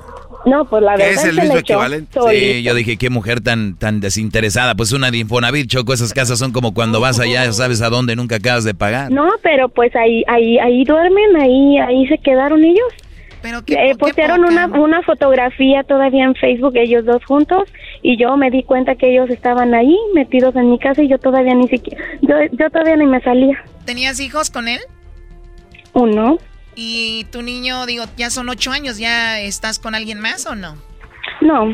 [0.45, 2.19] No, pues la verdad es el mismo equivalente.
[2.31, 4.75] Sí, yo dije, qué mujer tan, tan desinteresada.
[4.75, 8.17] Pues una de Infonavit, Choco, esas casas son como cuando vas allá, sabes a dónde,
[8.17, 9.11] nunca acabas de pagar.
[9.11, 12.93] No, pero pues ahí, ahí, ahí duermen, ahí, ahí se quedaron ellos.
[13.43, 17.65] Pero eh, postearon una, una fotografía todavía en Facebook ellos dos juntos
[18.01, 21.19] y yo me di cuenta que ellos estaban ahí metidos en mi casa y yo
[21.19, 23.65] todavía ni siquiera, yo, yo todavía ni me salía.
[23.85, 24.79] ¿Tenías hijos con él?
[25.93, 26.39] Uno,
[26.75, 30.77] Y tu niño, digo, ya son ocho años, ¿ya estás con alguien más o no?
[31.41, 31.67] no,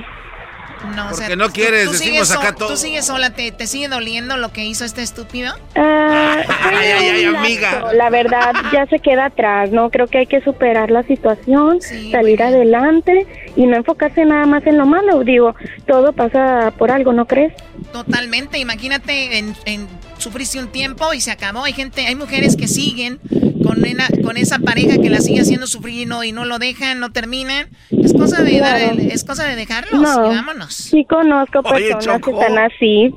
[0.95, 2.69] No, o sea, Porque no tú- quieres, tú decimos sigues acá so- todo.
[2.71, 3.31] ¿Tú sigues sola?
[3.31, 5.53] ¿Te, ¿Te sigue doliendo lo que hizo este estúpido?
[5.75, 6.45] Fue Ay,
[6.93, 7.93] ay, ay, un amiga.
[7.95, 9.91] La verdad ya se queda atrás, ¿no?
[9.91, 13.27] Creo que hay que superar la situación, salir adelante
[13.57, 15.25] y no enfocarse nada más en lo malo.
[15.25, 15.55] Digo,
[15.87, 17.53] todo pasa por algo, ¿no crees?
[17.93, 19.89] Totalmente, imagínate, en, en,
[20.19, 21.65] sufriste un tiempo y se acabó.
[21.65, 23.19] Hay gente, hay mujeres que siguen
[23.65, 26.59] con, una- con esa pareja que la sigue haciendo sufrir y no, y no lo
[26.59, 27.69] dejan, no terminan.
[27.91, 30.33] Es cosa de, dar es cosa de dejarlos No.
[30.33, 30.75] y vámonos.
[30.75, 32.41] Sí conozco Oye, personas que Choco.
[32.43, 33.15] están así.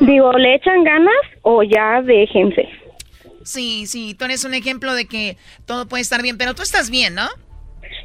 [0.00, 2.68] Digo, ¿le echan ganas o ya déjense?
[3.44, 5.36] Sí, sí, tú eres un ejemplo de que
[5.66, 7.26] todo puede estar bien, pero tú estás bien, ¿no?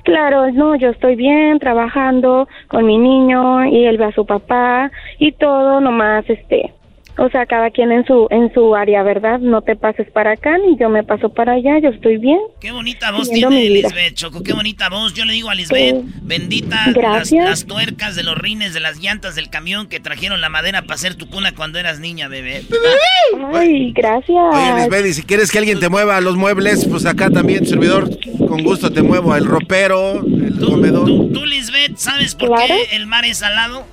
[0.06, 4.92] Claro, no, yo estoy bien trabajando con mi niño y él ve a su papá
[5.20, 6.74] y todo, nomás este,
[7.18, 9.40] o sea, cada quien en su en su área, ¿verdad?
[9.40, 12.40] No te pases para acá ni yo me paso para allá, yo estoy bien.
[12.60, 13.70] Qué bonita voz tiene.
[13.70, 15.14] Lisbeth, Choco, qué bonita voz.
[15.14, 16.12] Yo le digo a Lisbeth, Sí.
[16.24, 20.50] bendita las, las tuercas de los rines, de las llantas del camión que trajeron la
[20.50, 22.64] madera para hacer tu cuna cuando eras niña, bebé.
[23.54, 24.36] Ay, gracias.
[24.54, 28.10] Oye, Lisbeth, y si quieres que alguien te mueva los muebles, pues acá también, servidor,
[28.48, 31.06] con gusto te muevo el ropero, el comedor.
[31.06, 32.64] Tú, Lisbeth, ¿sabes por Claro.
[32.68, 33.86] qué el mar es salado?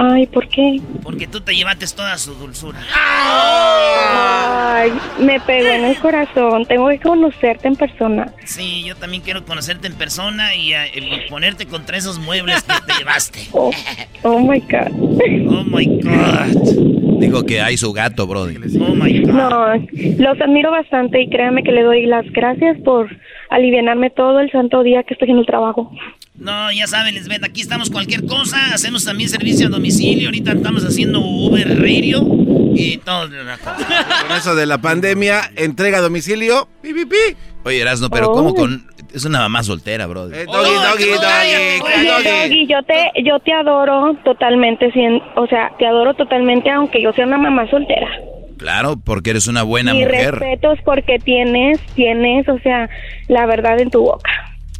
[0.00, 0.80] Ay, ¿por qué?
[1.02, 2.78] Porque tú te llevaste toda su dulzura.
[2.94, 6.64] Ay, me pegó en el corazón.
[6.66, 8.32] Tengo que conocerte en persona.
[8.44, 12.98] Sí, yo también quiero conocerte en persona y, y ponerte contra esos muebles que te
[12.98, 13.40] llevaste.
[13.52, 13.72] Oh,
[14.22, 14.92] oh my God.
[15.48, 17.18] Oh my God.
[17.18, 18.56] Dijo que hay su gato, Brody.
[18.80, 19.32] Oh my God.
[19.32, 19.74] No,
[20.18, 23.08] los admiro bastante y créanme que le doy las gracias por
[23.50, 25.90] alivianarme todo el santo día que estoy en el trabajo.
[26.38, 28.56] No, ya saben, Lisbeth, aquí estamos cualquier cosa.
[28.72, 30.28] Hacemos también servicio a domicilio.
[30.28, 32.22] Ahorita estamos haciendo Uber Radio
[32.74, 33.28] y todo.
[34.28, 36.68] Con eso de la pandemia, entrega a domicilio.
[36.80, 37.16] Pi, pi, pi.
[37.64, 38.34] Oye, Erasno, pero Oh.
[38.34, 38.86] ¿cómo con...?
[39.12, 40.36] Es una mamá soltera, Brody.
[40.36, 42.28] Eh, doggy, doggy, doggy, Oye, doggy.
[42.48, 47.12] Doggy, yo te, yo te adoro totalmente, cien- o sea, te adoro totalmente aunque yo
[47.14, 48.06] sea una mamá soltera.
[48.58, 50.34] Claro, porque eres una buena Mi mujer.
[50.34, 52.90] respeto es porque tienes, tienes, o sea,
[53.28, 54.30] la verdad en tu boca.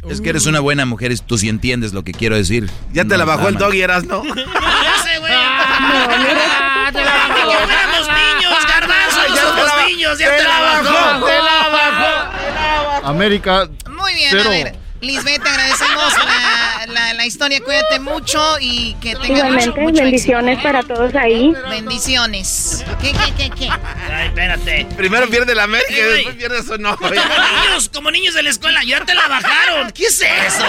[0.07, 2.69] Es que eres una buena mujer y tú sí entiendes lo que quiero decir.
[2.93, 4.23] Ya te la bajó el doggy, Erasno.
[4.35, 5.33] Ya sé, güey.
[5.35, 7.49] Ah, te la bajó.
[7.49, 9.19] Que fuéramos niños, garbanzo.
[9.27, 13.07] Ya te somos la- niños, ya te te, la bajó, te la bajó.
[13.07, 13.67] América.
[13.89, 14.43] Muy bien, Cero.
[14.47, 14.75] a ver.
[15.01, 16.68] Lisbeth, te agradecemos la,
[17.09, 17.59] la, la historia.
[17.63, 21.53] Cuídate mucho y que tengas mucho, Igualmente, mucho bendiciones para todos ahí.
[21.69, 22.85] Bendiciones.
[23.01, 23.69] ¿Qué, qué, qué, qué?
[23.69, 24.87] Ay, espérate.
[24.97, 26.95] Primero pierde la América y después pierde su no.
[26.97, 29.91] Como niños, como niños de la escuela, ya te la bajaron.
[29.91, 30.63] ¿Qué es eso?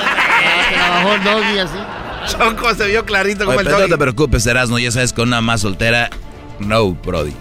[0.70, 2.32] Se la bajó el doggy así.
[2.36, 3.90] Choco se vio clarito como Oye, el pero no doggy.
[3.92, 6.10] te preocupes, Erasno, ya sabes, con una más soltera,
[6.58, 7.32] no, Brody.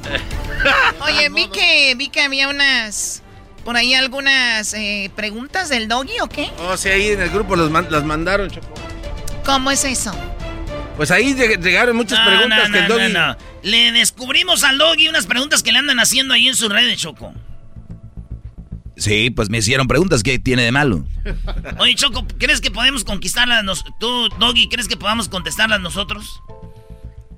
[1.01, 3.21] Oye, vi que, vi que había unas,
[3.65, 6.49] por ahí algunas eh, preguntas del doggy o qué?
[6.59, 8.67] Oh, sí, ahí en el grupo los man- las mandaron, Choco.
[9.49, 10.11] ¿Cómo es eso?
[10.95, 13.13] Pues ahí lleg- llegaron muchas No, preguntas no, que el doggy...
[13.13, 13.37] no, no.
[13.63, 17.33] Le descubrimos al Doggy unas preguntas que le andan haciendo ahí en sus redes, Choco.
[18.95, 21.03] Sí, pues me hicieron preguntas, ¿qué tiene de malo?
[21.79, 23.63] Oye, Choco, ¿crees que podemos conquistarlas?
[23.63, 26.41] nos- Tú, Doggy, ¿crees que podamos contestarlas nosotros?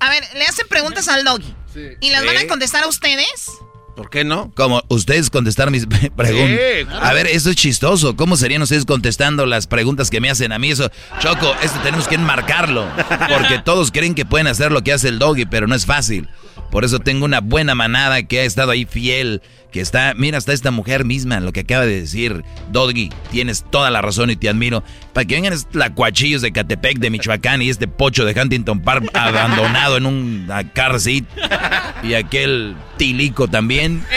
[0.01, 1.55] A ver, le hacen preguntas al doggy.
[2.01, 3.49] ¿Y las van a contestar a ustedes?
[3.95, 4.51] ¿Por qué no?
[4.55, 5.85] Como ustedes contestaron mis
[6.15, 6.29] preguntas.
[6.29, 7.05] Sí, claro.
[7.05, 8.15] A ver, eso es chistoso.
[8.15, 10.71] ¿Cómo serían ustedes contestando las preguntas que me hacen a mí?
[10.71, 10.89] Eso,
[11.19, 12.85] Choco, esto tenemos que enmarcarlo.
[13.29, 16.29] Porque todos creen que pueden hacer lo que hace el doggy, pero no es fácil.
[16.71, 19.41] Por eso tengo una buena manada que ha estado ahí fiel,
[19.71, 23.89] que está, mira, hasta esta mujer misma, lo que acaba de decir, Doggy, tienes toda
[23.91, 24.81] la razón y te admiro.
[25.13, 29.09] Para que vengan estos lacuachillos de Catepec, de Michoacán y este pocho de Huntington Park
[29.13, 31.25] abandonado en un car seat
[32.03, 34.03] y aquel tilico también.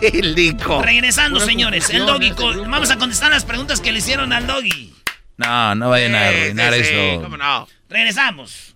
[0.00, 0.82] Tilico.
[0.82, 2.30] Regresando, señores, el Doggy.
[2.32, 4.92] con- Vamos a contestar las preguntas que le hicieron al Doggy.
[5.38, 7.66] No, no vayan a arruinar esto.
[7.88, 8.75] Regresamos.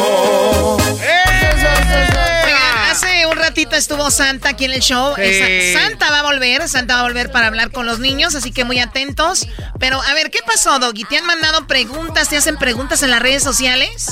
[3.63, 5.13] Ratito estuvo Santa aquí en el show.
[5.15, 5.21] Sí.
[5.23, 8.51] Esa- Santa va a volver, Santa va a volver para hablar con los niños, así
[8.51, 9.47] que muy atentos.
[9.79, 11.03] Pero a ver, ¿qué pasó, Doggy?
[11.05, 12.29] ¿Te han mandado preguntas?
[12.29, 14.07] ¿Te hacen preguntas en las redes sociales?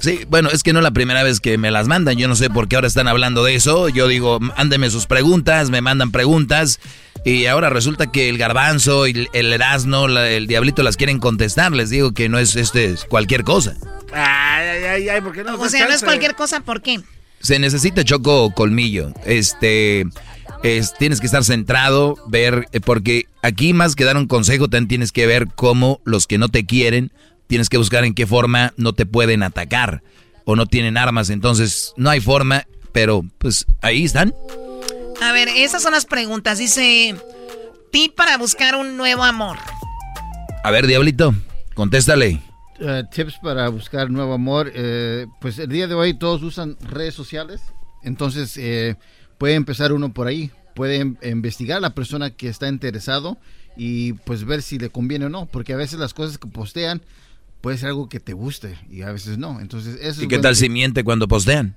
[0.00, 2.16] Sí, bueno, es que no es la primera vez que me las mandan.
[2.16, 3.88] Yo no sé por qué ahora están hablando de eso.
[3.88, 6.80] Yo digo, ándeme sus preguntas, me mandan preguntas.
[7.24, 11.72] Y ahora resulta que el garbanzo y el Erasmo, la- el diablito las quieren contestar.
[11.72, 13.74] Les digo que no es este es cualquier cosa.
[14.12, 16.80] Ay, ay, ay, ay, ¿por qué no nos O sea, no es cualquier cosa, ¿por
[16.80, 17.00] qué?
[17.40, 19.12] Se necesita choco colmillo.
[19.24, 20.06] Este,
[20.62, 24.88] es, tienes que estar centrado, ver, eh, porque aquí más que dar un consejo, también
[24.88, 27.12] tienes que ver cómo los que no te quieren,
[27.46, 30.02] tienes que buscar en qué forma no te pueden atacar
[30.44, 31.30] o no tienen armas.
[31.30, 34.34] Entonces, no hay forma, pero pues ahí están.
[35.22, 36.58] A ver, esas son las preguntas.
[36.58, 37.14] Dice,
[37.92, 39.58] tip para buscar un nuevo amor.
[40.64, 41.34] A ver, diablito,
[41.74, 42.40] contéstale.
[42.80, 44.70] Eh, tips para buscar nuevo amor.
[44.74, 47.60] eh, pues el día de hoy todos usan redes sociales.
[48.02, 48.96] Entonces eh,
[49.38, 50.50] puede empezar uno por ahí.
[50.74, 53.36] Puede em- investigar a la persona que está interesado
[53.76, 55.46] y pues ver si le conviene o no.
[55.46, 57.02] Porque a veces las cosas que postean
[57.60, 59.60] puede ser algo que te guste y a veces no.
[59.60, 61.74] Entonces eso es ¿Y qué buen tal si miente cuando postean?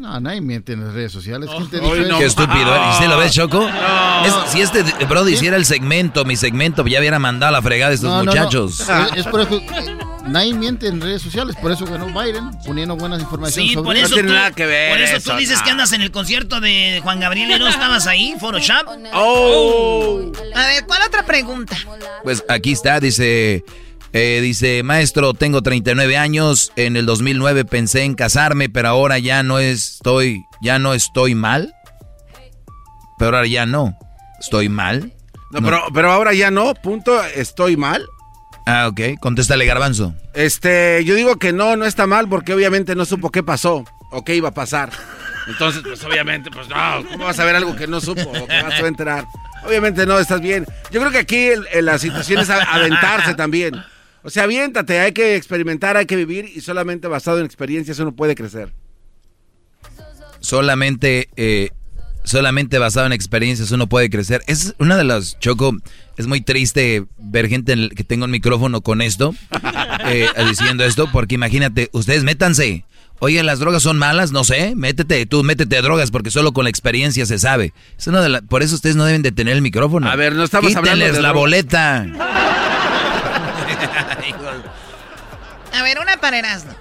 [0.00, 1.50] No, nadie miente en las redes sociales.
[1.54, 2.18] ¿Quién te Ay, dijo no.
[2.18, 2.74] Qué estúpido.
[2.74, 2.80] ¿eh?
[2.86, 3.68] ¿Y usted lo ves, Choco?
[3.68, 7.90] Es- si este bro hiciera el segmento, mi segmento, ya hubiera mandado a la fregada
[7.90, 8.32] a estos No, no, no.
[8.32, 8.80] muchachos.
[8.80, 9.96] Es, es por eso que
[10.26, 11.54] nadie miente en redes sociales.
[11.60, 15.36] Por eso ganó Biden, poniendo buenas informaciones Sí, sobre por eso, tú, por eso tú
[15.36, 18.86] dices que andas en el concierto de Juan Gabriel y no estabas ahí, Photoshop.
[19.12, 20.32] Oh.
[20.54, 21.76] A ver, ¿cuál otra pregunta?
[22.24, 23.64] Pues aquí está, dice,
[24.12, 29.42] eh, dice, maestro, tengo 39 años, en el 2009 pensé en casarme, pero ahora ya
[29.42, 31.72] no estoy, ya no estoy mal.
[33.18, 33.96] Pero ahora ya no,
[34.40, 35.12] estoy mal.
[35.50, 38.04] No, Pero, pero ahora ya no, punto, estoy mal.
[38.66, 40.14] Ah, ok, contéstale garbanzo.
[40.34, 44.24] Este, yo digo que no, no está mal porque obviamente no supo qué pasó o
[44.24, 44.90] qué iba a pasar.
[45.48, 46.76] Entonces, pues obviamente, pues no,
[47.10, 49.24] ¿cómo vas a ver algo que no supo o que vas a enterar?
[49.66, 50.64] Obviamente no, estás bien.
[50.92, 53.74] Yo creo que aquí el- el- la situación es aventarse también.
[54.22, 58.12] O sea, aviéntate, hay que experimentar, hay que vivir y solamente basado en experiencias uno
[58.14, 58.72] puede crecer.
[60.40, 61.70] Solamente, eh,
[62.24, 64.42] solamente basado en experiencias uno puede crecer.
[64.46, 65.74] Es una de las, Choco,
[66.16, 69.34] es muy triste ver gente en el- que tenga un micrófono con esto,
[70.06, 72.84] eh, diciendo esto, porque imagínate, ustedes métanse.
[73.22, 76.64] Oye, las drogas son malas, no sé, métete, tú métete a drogas porque solo con
[76.64, 77.74] la experiencia se sabe.
[77.98, 80.08] Es una de la- por eso ustedes no deben de tener el micrófono.
[80.08, 81.40] A ver, no estamos hablando Quítenles de la drogas.
[81.40, 82.06] boleta.
[85.72, 86.72] A ver, una para Erasmo.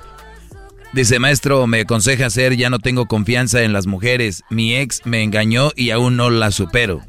[0.91, 4.43] Dice, maestro, me aconseja hacer, ya no tengo confianza en las mujeres.
[4.49, 7.05] Mi ex me engañó y aún no la supero.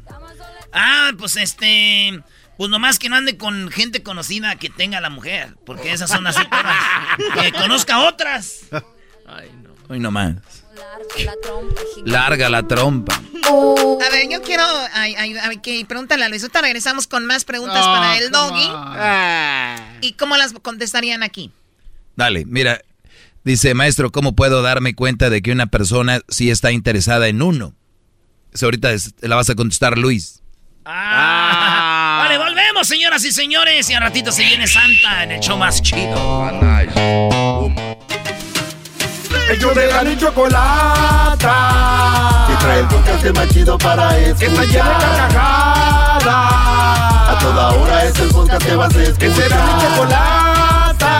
[0.71, 2.21] Ah, pues este.
[2.57, 5.55] Pues nomás que no ande con gente conocida que tenga la mujer.
[5.65, 6.35] Porque esas son todas.
[7.41, 8.65] Que conozca otras.
[9.89, 10.35] Hoy nomás.
[12.05, 13.13] Larga la trompa.
[13.15, 14.63] A ver, yo quiero.
[14.93, 16.41] Ay, ay, ay, que pregúntale a Luis.
[16.43, 18.47] Ahorita regresamos con más preguntas Ah, para el come
[19.99, 20.07] doggy.
[20.07, 21.51] ¿Y cómo las contestarían aquí?
[22.15, 22.81] Dale, mira.
[23.43, 27.73] Dice, maestro, ¿cómo puedo darme cuenta de que una persona sí está interesada en uno?
[28.53, 30.41] Eso ahorita es- la vas a contestar Luis.
[30.85, 32.23] Ah.
[32.23, 33.89] Vale, volvemos, señoras y señores.
[33.89, 36.51] Y a ratito se viene Santa en el show más chido.
[39.51, 41.55] Ellos de la y chocolata.
[42.47, 44.65] Si trae el podcast más chido para escuchar.
[44.65, 46.25] Llena de carcajadas.
[46.25, 49.29] A toda hora es el podcast que vas a escuchar.
[49.29, 51.13] Es será y chocolata.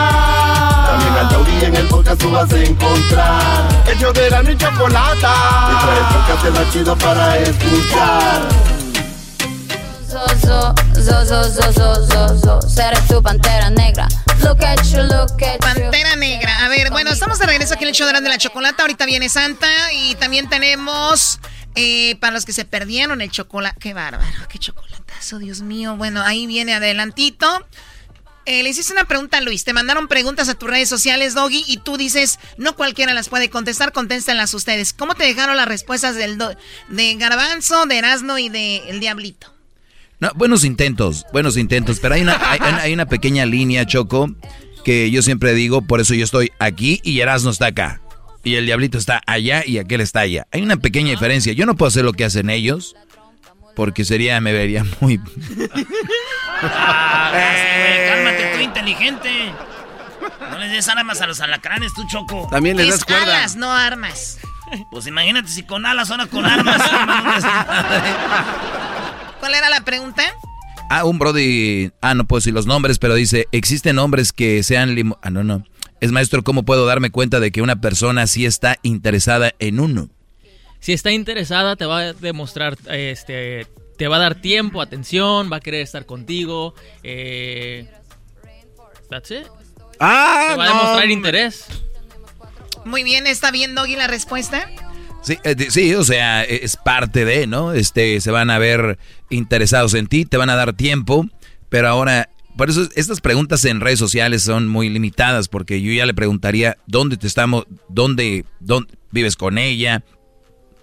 [0.88, 3.68] También al taurí en el podcast tú vas a encontrar.
[3.88, 5.34] Ellos de la y chocolata.
[5.68, 8.42] Si trae el podcast más chido para escuchar.
[10.08, 12.60] Zo, zo, zo, zo, zo,
[13.10, 14.08] tu pantera negra.
[14.42, 15.81] Look at you, look at you
[17.02, 18.84] bueno, estamos de regreso aquí en el show de Grande la Chocolata.
[18.84, 21.40] Ahorita viene Santa y también tenemos
[21.74, 25.96] Eh, para los que se perdieron el chocolate, qué bárbaro, qué chocolatazo, Dios mío.
[25.96, 27.48] Bueno, ahí viene adelantito.
[28.46, 29.64] Eh, le hiciste una pregunta a Luis.
[29.64, 33.50] Te mandaron preguntas a tus redes sociales, Doggy, y tú dices, no cualquiera las puede
[33.50, 34.92] contestar, contéstenlas ustedes.
[34.92, 36.38] ¿Cómo te dejaron las respuestas del
[36.90, 39.54] de Garbanzo, de Erasmo y de El Diablito?
[40.20, 42.38] No, buenos intentos, buenos intentos, pero hay una,
[42.82, 44.30] hay, una pequeña línea, Choco,
[44.82, 48.02] que yo siempre digo, por eso yo estoy aquí y Erasmo está acá.
[48.44, 50.48] Y el Diablito está allá y aquel está allá.
[50.52, 51.54] Hay una pequeña diferencia.
[51.54, 52.96] Yo no puedo hacer lo que hacen ellos,
[53.76, 55.20] porque sería, me vería muy...
[56.64, 57.32] ah,
[58.08, 59.30] cálmate, tú inteligente.
[60.50, 62.48] No les des armas a los alacranes, tú, Choco.
[62.50, 63.24] También les das cuerda.
[63.24, 64.40] alas, no armas.
[64.90, 66.82] Pues imagínate si con alas, ahora con armas.
[69.40, 70.24] ¿Cuál era la pregunta?
[70.94, 71.92] Ah, un Brody.
[72.02, 74.94] Ah, no puedo decir los nombres, pero dice: ¿existen hombres que sean.
[74.94, 75.64] Limo ah, no, no.
[76.02, 80.10] Es maestro, ¿cómo puedo darme cuenta de que una persona sí está interesada en uno?
[80.82, 85.58] Si está interesada, te va a demostrar, este, te va a dar tiempo, atención, va
[85.58, 86.76] a querer estar contigo.
[87.04, 87.88] Eh,
[89.10, 89.48] that's it.
[89.98, 91.68] Ah, te va a demostrar interés.
[92.84, 94.68] Muy bien, ¿está bien, Doggy, la respuesta?
[95.22, 97.74] Sí, eh, sí, o sea, es parte de, ¿no?
[97.74, 98.98] Este, se van a ver
[99.30, 101.28] interesados en ti, te van a dar tiempo,
[101.70, 106.08] pero ahora, por eso estas preguntas en redes sociales son muy limitadas, porque yo ya
[106.08, 110.04] le preguntaría dónde te estamos, dónde, dónde vives con ella,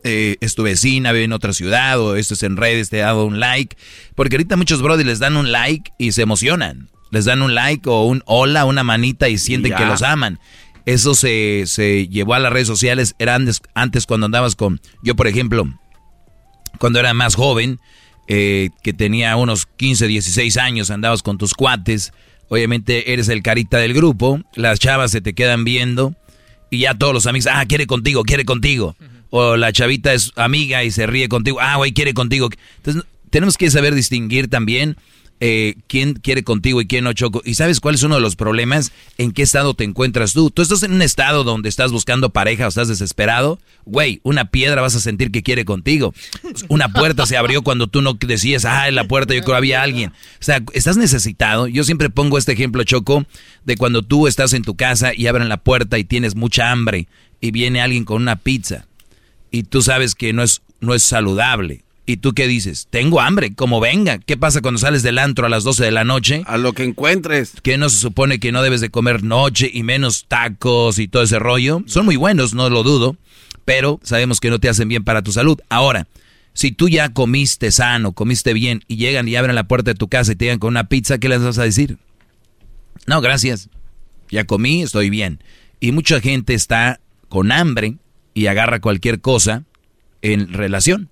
[0.05, 3.06] eh, es tu vecina, vive en otra ciudad, o esto es en redes, te ha
[3.06, 3.77] dado un like,
[4.15, 7.89] porque ahorita muchos brothers les dan un like y se emocionan, les dan un like
[7.89, 10.39] o un hola, una manita y sienten que los aman.
[10.89, 13.15] Eso se, se llevó a las redes sociales.
[13.19, 14.81] Era antes, antes, cuando andabas con.
[15.02, 15.69] Yo, por ejemplo,
[16.78, 17.78] cuando era más joven,
[18.27, 22.15] eh, que tenía unos 15, 16 años, andabas con tus cuates.
[22.48, 24.40] Obviamente eres el carita del grupo.
[24.55, 26.15] Las chavas se te quedan viendo.
[26.70, 28.97] Y ya todos los amigos, ah, quiere contigo, quiere contigo.
[29.28, 32.48] O la chavita es amiga y se ríe contigo, ah, güey, quiere contigo.
[32.78, 34.97] Entonces, tenemos que saber distinguir también
[35.40, 37.43] eh, quién quiere contigo y quién no choco.
[37.44, 38.93] ¿Y sabes cuál es uno de los problemas?
[39.19, 40.51] ¿En qué estado te encuentras tú?
[40.51, 43.60] Tú estás en un estado donde estás buscando pareja o estás desesperado.
[43.85, 46.12] Güey, una piedra vas a sentir que quiere contigo.
[46.69, 49.82] Una puerta se abrió cuando tú no decías, ah, en la puerta yo creo había
[49.82, 50.10] alguien.
[50.10, 51.69] O sea, estás necesitado.
[51.69, 53.24] Yo siempre pongo este ejemplo, Choco,
[53.65, 57.09] de cuando tú estás en tu casa y abren la puerta y tienes mucha hambre
[57.40, 58.86] y viene alguien con una pizza
[59.51, 62.89] y tú sabes que no es, no es saludable ¿Y tú qué dices?
[62.89, 64.16] Tengo hambre, como venga.
[64.16, 66.43] ¿Qué pasa cuando sales del antro a las 12 de la noche?
[66.47, 67.52] A lo que encuentres.
[67.62, 71.22] ¿Qué no se supone que no debes de comer noche y menos tacos y todo
[71.22, 71.82] ese rollo?
[71.85, 73.18] Son muy buenos, no lo dudo,
[73.66, 75.60] pero sabemos que no te hacen bien para tu salud.
[75.68, 76.06] Ahora,
[76.55, 80.09] si tú ya comiste sano, comiste bien y llegan y abren la puerta de tu
[80.09, 81.98] casa y te llegan con una pizza, ¿qué les vas a decir?
[83.06, 83.68] No, gracias.
[84.30, 85.43] Ya comí, estoy bien.
[85.78, 87.97] Y mucha gente está con hambre
[88.32, 89.64] y agarra cualquier cosa
[90.22, 91.10] en relación.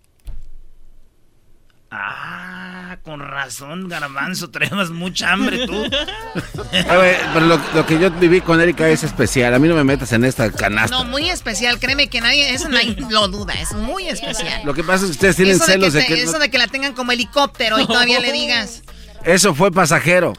[1.91, 5.75] Ah, con razón, garbanzo, traemos mucha hambre tú.
[6.91, 9.55] A ver, pero lo, que yo viví con Erika es especial.
[9.55, 10.97] A mí no me metas en esta canasta.
[10.97, 14.63] No, muy especial, créeme que nadie, eso nadie lo duda, es muy especial.
[14.65, 16.95] Lo que pasa es que ustedes tienen celos de que, Eso de que la tengan
[16.95, 18.83] como helicóptero y todavía le digas.
[19.25, 20.33] Eso fue pasajero.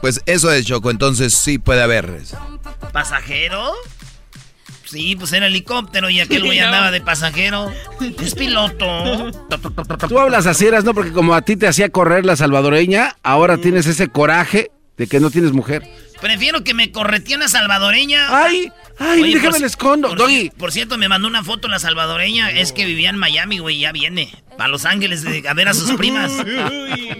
[0.00, 2.20] Pues eso es, Choco, entonces sí puede haber.
[2.92, 3.74] ¿Pasajero?
[4.90, 7.70] Sí, pues era helicóptero y aquel güey andaba de pasajero.
[8.20, 9.30] Es piloto.
[10.08, 10.94] Tú hablas así, eras, ¿no?
[10.94, 15.20] Porque como a ti te hacía correr la salvadoreña, ahora tienes ese coraje de que
[15.20, 15.82] no tienes mujer.
[16.20, 18.26] Prefiero que me corretee una salvadoreña.
[18.30, 18.72] ¡Ay!
[18.98, 19.34] ¡Ay!
[19.34, 22.50] déjame el escondo, por, Por cierto, me mandó una foto la salvadoreña.
[22.50, 24.32] Es que vivía en Miami, güey, ya viene.
[24.58, 26.32] A Los Ángeles a ver a sus primas.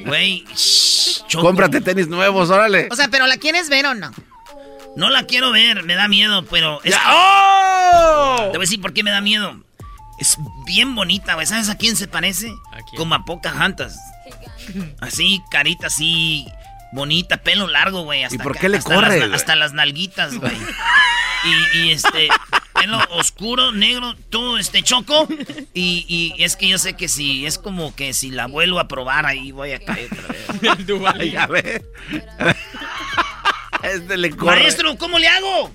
[0.06, 0.44] Güey,
[1.38, 2.88] Cómprate tenis nuevos, órale.
[2.90, 4.10] O sea, ¿pero la quieres ver o no?
[4.96, 6.80] No la quiero ver, me da miedo, pero...
[6.82, 8.36] Es ¡Oh!
[8.42, 9.62] Te voy a decir por qué me da miedo.
[10.18, 10.36] Es
[10.66, 11.46] bien bonita, güey.
[11.46, 12.52] ¿Sabes a quién se parece?
[12.96, 13.98] Como a Pocahontas.
[15.00, 16.46] Así, carita así,
[16.92, 18.24] bonita, pelo largo, güey.
[18.30, 19.22] ¿Y por qué le corre?
[19.32, 20.56] hasta las nalguitas, güey.
[21.74, 22.28] y, este,
[22.74, 25.28] pelo oscuro, negro, todo este choco.
[25.72, 28.88] Y, y, es que yo sé que si, es como que si la vuelvo a
[28.88, 31.36] probar ahí voy a caer otra vez.
[31.38, 31.84] a ver.
[33.82, 35.70] Este Maestro, ¿cómo le hago?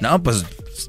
[0.00, 0.44] No, pues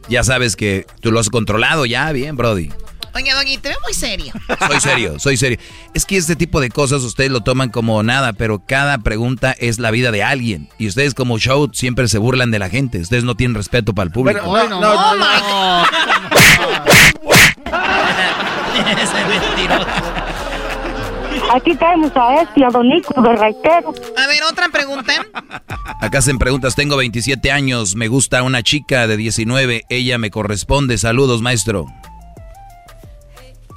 [0.09, 2.71] ya sabes que tú lo has controlado ya, bien, Brody.
[3.13, 4.33] Oye, Doggy, te veo muy serio.
[4.67, 5.57] Soy serio, soy serio.
[5.93, 9.79] Es que este tipo de cosas ustedes lo toman como nada, pero cada pregunta es
[9.79, 10.67] la vida de alguien.
[10.77, 12.99] Y ustedes como show siempre se burlan de la gente.
[12.99, 14.41] Ustedes no tienen respeto para el público.
[14.45, 15.85] no, no, no, no,
[19.01, 20.14] Ese mentiroso.
[21.53, 23.93] Aquí caemos a este, a Don Nico de Raitero.
[24.17, 25.13] A ver, otra pregunta.
[26.01, 26.75] Acá hacen preguntas.
[26.75, 27.95] Tengo 27 años.
[27.95, 29.83] Me gusta una chica de 19.
[29.89, 30.97] Ella me corresponde.
[30.97, 31.85] Saludos, maestro.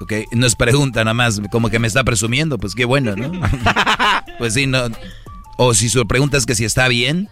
[0.00, 0.12] ¿ok?
[0.32, 3.32] No es pregunta nada más, como que me está presumiendo, pues qué bueno, ¿no?
[4.38, 4.84] pues sí, no.
[5.56, 7.28] O si su pregunta es que si está bien,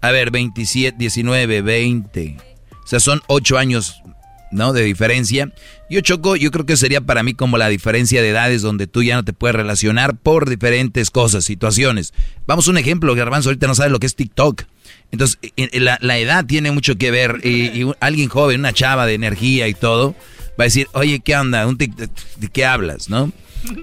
[0.00, 2.36] a ver, 27, 19, 20.
[2.72, 4.02] O sea, son 8 años,
[4.50, 4.72] ¿no?
[4.72, 5.52] De diferencia.
[5.88, 9.02] Yo choco, yo creo que sería para mí como la diferencia de edades donde tú
[9.02, 12.12] ya no te puedes relacionar por diferentes cosas, situaciones.
[12.46, 14.64] Vamos a un ejemplo, Garbanzo ahorita no sabe lo que es TikTok.
[15.12, 15.38] Entonces,
[15.72, 17.40] la, la edad tiene mucho que ver.
[17.42, 20.14] Y, y, alguien joven, una chava de energía y todo,
[20.58, 21.66] va a decir, oye, ¿qué onda?
[21.66, 23.32] ¿Un ¿De qué hablas, no?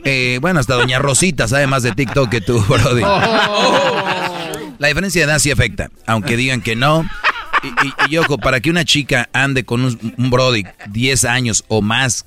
[0.03, 3.01] Eh, bueno, hasta Doña Rosita sabe más de TikTok que tú, Brody.
[4.79, 7.05] La diferencia de edad sí afecta, aunque digan que no.
[7.67, 12.25] Y, y, ojo, para que una chica ande con un, Brody 10 años o más,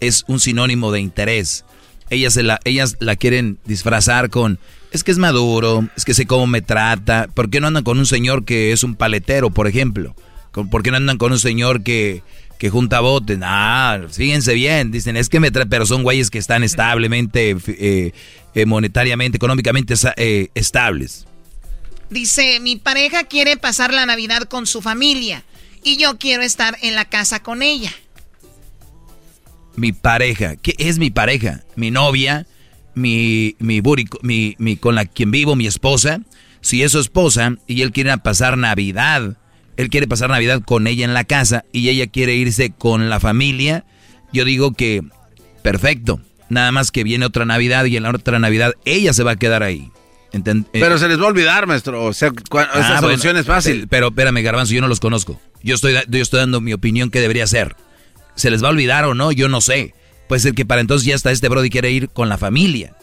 [0.00, 1.64] es un sinónimo de interés.
[2.10, 4.58] Ellas, la, ellas la quieren disfrazar con,
[4.90, 7.28] es que es maduro, es que sé cómo me trata.
[7.32, 10.14] ¿Por qué no andan con un señor que es un paletero, por ejemplo?
[10.52, 12.22] ¿Por qué no andan con un señor que,
[12.58, 13.38] que junta botes?
[13.42, 18.12] Ah, fíjense bien, dicen, es que me trae, pero son güeyes que están establemente, eh,
[18.54, 21.26] eh, monetariamente, económicamente eh, estables.
[22.12, 25.44] Dice, mi pareja quiere pasar la Navidad con su familia
[25.82, 27.90] y yo quiero estar en la casa con ella.
[29.76, 31.64] Mi pareja, ¿qué es mi pareja?
[31.74, 32.46] Mi novia,
[32.94, 36.20] mi, mi, buri, mi, mi, con la quien vivo, mi esposa.
[36.60, 39.38] Si es su esposa y él quiere pasar Navidad,
[39.78, 43.20] él quiere pasar Navidad con ella en la casa y ella quiere irse con la
[43.20, 43.86] familia,
[44.34, 45.02] yo digo que
[45.62, 46.20] perfecto.
[46.50, 49.36] Nada más que viene otra Navidad y en la otra Navidad ella se va a
[49.36, 49.91] quedar ahí.
[50.32, 52.04] Entend pero se les va a olvidar, maestro.
[52.04, 53.86] O sea, ah, esa solución bueno, es fácil.
[53.88, 55.38] Pero espérame, Garbanzo, yo no los conozco.
[55.62, 57.76] Yo estoy, yo estoy dando mi opinión que debería ser.
[58.34, 59.30] ¿Se les va a olvidar o no?
[59.30, 59.94] Yo no sé.
[60.28, 62.96] Puede ser que para entonces ya está este Brody quiere ir con la familia.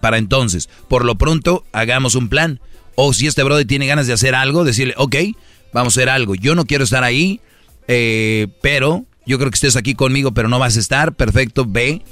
[0.00, 2.60] Para entonces, por lo pronto, hagamos un plan.
[2.94, 5.16] O si este Brody tiene ganas de hacer algo, decirle, ok,
[5.74, 6.34] vamos a hacer algo.
[6.34, 7.40] Yo no quiero estar ahí,
[7.88, 11.14] eh, pero yo creo que estés aquí conmigo, pero no vas a estar.
[11.14, 12.02] Perfecto, ve.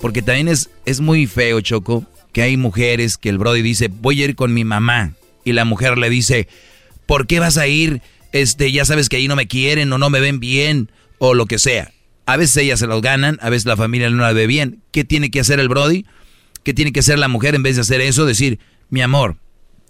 [0.00, 4.22] Porque también es, es muy feo, Choco, que hay mujeres que el Brody dice, voy
[4.22, 5.14] a ir con mi mamá.
[5.44, 6.48] Y la mujer le dice,
[7.06, 8.02] ¿por qué vas a ir?
[8.32, 11.46] Este, ya sabes que ahí no me quieren o no me ven bien o lo
[11.46, 11.92] que sea.
[12.26, 14.82] A veces ellas se los ganan, a veces la familia no la ve bien.
[14.92, 16.04] ¿Qué tiene que hacer el Brody?
[16.62, 18.26] ¿Qué tiene que hacer la mujer en vez de hacer eso?
[18.26, 18.58] Decir,
[18.90, 19.36] mi amor,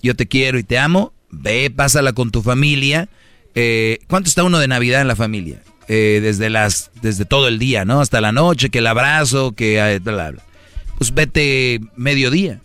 [0.02, 3.08] yo te quiero y te amo, ve, pásala con tu familia.
[3.56, 5.60] Eh, ¿Cuánto está uno de Navidad en la familia?
[5.88, 8.00] Eh, desde las, desde todo el día, ¿no?
[8.00, 10.34] Hasta la noche, que el abrazo, que bla.
[10.98, 12.60] Pues vete mediodía,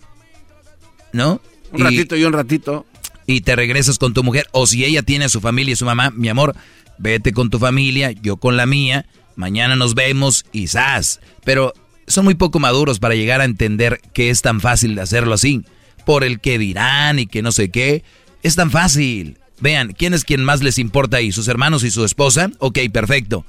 [1.11, 1.41] ¿no?
[1.71, 2.85] Un y, ratito y un ratito.
[3.25, 5.85] Y te regresas con tu mujer, o si ella tiene a su familia y su
[5.85, 6.55] mamá, mi amor,
[6.97, 9.05] vete con tu familia, yo con la mía,
[9.35, 11.21] mañana nos vemos y ¡zas!
[11.45, 11.73] Pero
[12.07, 15.61] son muy poco maduros para llegar a entender que es tan fácil de hacerlo así.
[16.05, 18.03] Por el que dirán y que no sé qué.
[18.41, 19.37] Es tan fácil.
[19.61, 21.31] Vean, ¿quién es quien más les importa ahí?
[21.31, 22.51] ¿Sus hermanos y su esposa?
[22.59, 23.45] Ok, perfecto.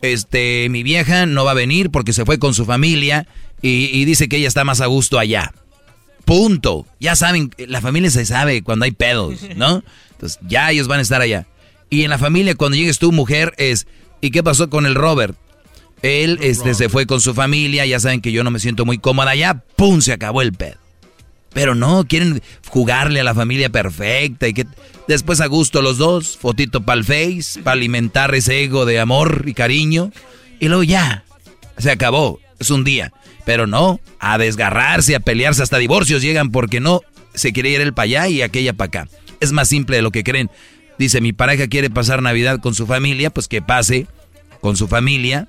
[0.00, 3.26] Este, mi vieja no va a venir porque se fue con su familia
[3.62, 5.52] y, y dice que ella está más a gusto allá.
[6.24, 6.86] Punto.
[7.00, 9.82] Ya saben, la familia se sabe cuando hay pedos, ¿no?
[10.12, 11.46] Entonces, ya ellos van a estar allá.
[11.90, 13.86] Y en la familia, cuando llegues tú, mujer, es,
[14.20, 15.36] ¿y qué pasó con el Robert?
[16.02, 18.98] Él este, se fue con su familia, ya saben que yo no me siento muy
[18.98, 20.00] cómoda allá, ¡pum!
[20.00, 20.76] Se acabó el pedo.
[21.52, 24.66] Pero no, quieren jugarle a la familia perfecta y que
[25.08, 29.44] después a gusto los dos, fotito para el face, para alimentar ese ego de amor
[29.46, 30.12] y cariño.
[30.60, 31.24] Y luego ya,
[31.78, 33.12] se acabó, es un día.
[33.44, 37.00] Pero no, a desgarrarse, a pelearse, hasta divorcios llegan porque no
[37.34, 39.08] se quiere ir el para allá y aquella para acá.
[39.40, 40.50] Es más simple de lo que creen.
[40.98, 44.06] Dice, mi pareja quiere pasar Navidad con su familia, pues que pase
[44.60, 45.48] con su familia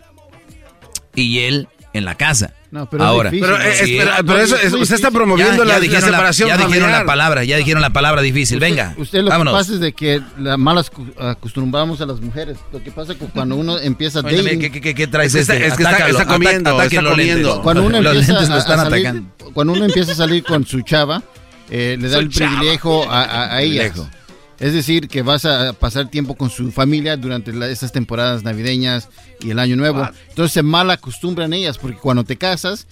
[1.15, 2.53] y él en la casa.
[2.71, 3.63] No, pero Ahora, es difícil, Pero, ¿no?
[3.65, 7.81] eh, espera, pero eso, usted está promoviendo la, separación ya dijeron la palabra, ya dijeron
[7.81, 8.59] la palabra difícil.
[8.59, 9.53] Venga, Usted lo vámonos.
[9.53, 12.57] que pasa es de que la malas acostumbramos a las mujeres.
[12.71, 15.33] Lo que pasa es que cuando uno empieza Oye, dating, ¿qué, qué, qué, qué traes
[15.33, 15.67] Es que está- este?
[15.67, 17.61] es que está- Atácalo, está comiendo, ataca- está comiendo.
[17.63, 19.51] cuando uno los empieza lentes a- están a salir- atacando.
[19.53, 21.23] cuando uno empieza a salir con su chava,
[21.71, 23.89] eh, le da Su el privilegio a, a, a ellas.
[23.91, 24.18] Privilegio.
[24.59, 29.07] Es decir, que vas a pasar tiempo con su familia durante la- estas temporadas navideñas
[29.39, 30.07] y el año nuevo.
[30.29, 32.85] Entonces se mal acostumbran ellas, porque cuando te casas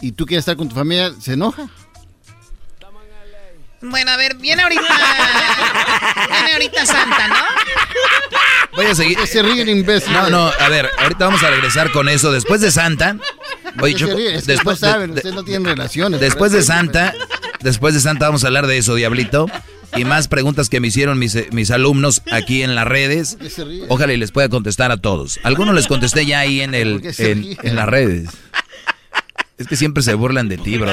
[0.00, 1.68] y tú quieres estar con tu familia, se enoja.
[3.80, 4.82] Bueno, a ver, viene ahorita.
[6.30, 7.34] viene ahorita Santa, ¿no?
[8.76, 9.18] Voy a seguir.
[9.26, 10.12] Se ríe el imbécil.
[10.12, 12.32] No, no, a ver, ahorita vamos a regresar con eso.
[12.32, 13.16] Después de Santa.
[13.82, 16.18] Oye, Se Choco, ríe, es que después, no saben, de- ustedes no tienen relaciones.
[16.20, 17.12] después de Santa,
[17.60, 19.48] después de Santa vamos a hablar de eso, Diablito.
[19.96, 23.38] Y más preguntas que me hicieron mis, eh, mis alumnos aquí en las redes.
[23.88, 25.38] Ojalá y les pueda contestar a todos.
[25.42, 28.30] Algunos les contesté ya ahí en, ¿Por el, en, en las redes.
[29.58, 30.92] Es que siempre se burlan de ti, bro.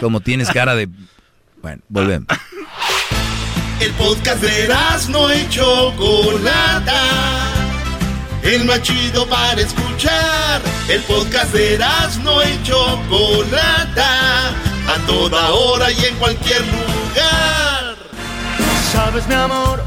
[0.00, 0.88] Como tienes cara de...
[1.62, 2.26] Bueno, volvemos.
[3.78, 4.68] El podcast de
[5.08, 7.00] no y Chocolata.
[8.42, 10.60] el más chido para escuchar.
[10.88, 11.78] El podcast de
[12.22, 17.61] no y Chocolata, a toda hora y en cualquier lugar.
[18.92, 19.82] Sabes, mi amor,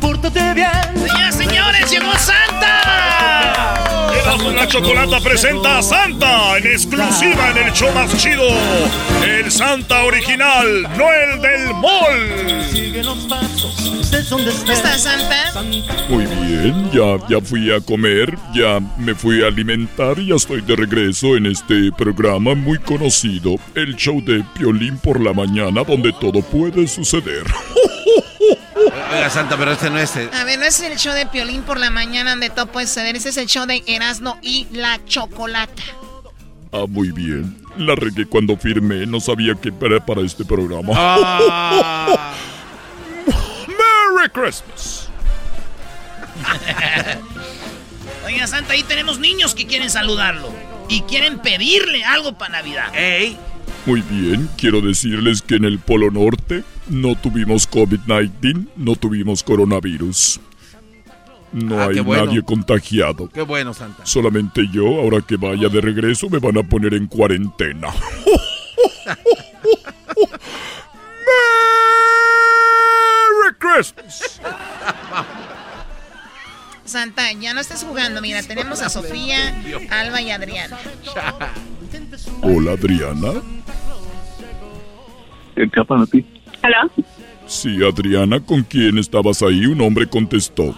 [0.00, 0.68] pórtate bien.
[0.96, 4.10] Señoras, señores, llegó Santa.
[4.20, 8.42] Erasmo la Chocolata presenta a Santa en exclusiva en el show más chido.
[9.24, 12.64] El Santa original, no el del mall.
[12.72, 15.62] Sigue los pasos, estés donde ¿Cómo estás, Santa?
[16.08, 20.62] Muy bien, ya, ya fui a comer, ya me fui a alimentar y ya estoy
[20.62, 26.12] de regreso en este programa muy conocido, el show de Piolín por la mañana, donde
[26.12, 27.44] todo puede suceder.
[29.10, 30.14] Oiga, Santa, pero este no es...
[30.16, 32.86] el- A ver, no es el show de Piolín por la mañana donde todo puede
[32.86, 33.16] suceder.
[33.16, 35.82] Ese es el show de Erasmo y la Chocolata.
[36.72, 37.56] Ah, muy bien.
[37.78, 40.92] La regué cuando firmé, no sabía que era para este programa.
[40.94, 42.34] Ah.
[43.66, 45.08] Merry Christmas.
[48.26, 50.52] Oiga, Santa, ahí tenemos niños que quieren saludarlo.
[50.90, 52.94] Y quieren pedirle algo para Navidad.
[52.94, 53.38] ¡Ey!
[53.86, 60.40] Muy bien, quiero decirles que en el Polo Norte no tuvimos COVID-19, no tuvimos coronavirus.
[61.52, 62.26] No Ah, hay bueno.
[62.26, 63.28] nadie contagiado.
[63.30, 64.04] Qué bueno, Santa.
[64.04, 67.88] Solamente yo, ahora que vaya de regreso, me van a poner en cuarentena.
[73.38, 74.40] ¡Merry Christmas!
[76.84, 78.20] Santa, ya no estés jugando.
[78.22, 79.54] Mira, tenemos a Sofía,
[79.90, 80.70] Alba y Adrián.
[82.42, 83.32] Hola, Adriana.
[85.54, 86.24] ¿Qué para ti?
[86.62, 86.88] ¿Hola?
[87.46, 89.66] Sí, Adriana, ¿con quién estabas ahí?
[89.66, 90.74] Un hombre contestó.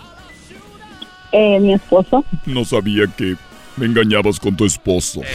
[1.32, 2.24] Eh, mi esposo.
[2.46, 3.36] No sabía que
[3.76, 5.20] me engañabas con tu esposo.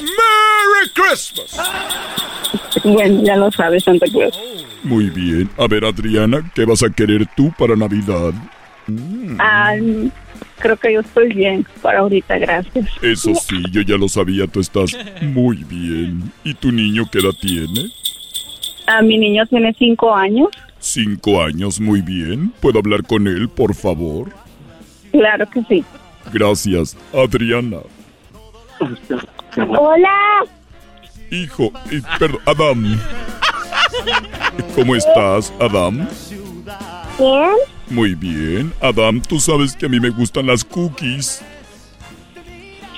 [0.00, 1.58] ¡Merry Christmas!
[2.84, 4.34] Bueno, ya lo sabes, Santa Cruz.
[4.82, 5.50] Muy bien.
[5.58, 8.32] A ver, Adriana, ¿qué vas a querer tú para Navidad?
[9.38, 9.74] Ah,
[10.58, 12.88] creo que yo estoy bien para ahorita, gracias.
[13.02, 16.32] Eso sí, yo ya lo sabía, tú estás muy bien.
[16.44, 17.90] ¿Y tu niño qué edad tiene?
[18.86, 20.48] Ah, mi niño tiene cinco años.
[20.78, 22.52] Cinco años, muy bien.
[22.60, 24.30] ¿Puedo hablar con él, por favor?
[25.12, 25.84] Claro que sí.
[26.32, 27.78] Gracias, Adriana.
[29.56, 30.44] Hola.
[31.30, 33.00] Hijo, eh, perdón, Adam.
[34.74, 36.08] ¿Cómo estás, Adam?
[37.18, 37.50] Bien.
[37.90, 38.72] Muy bien.
[38.80, 41.42] Adam, tú sabes que a mí me gustan las cookies.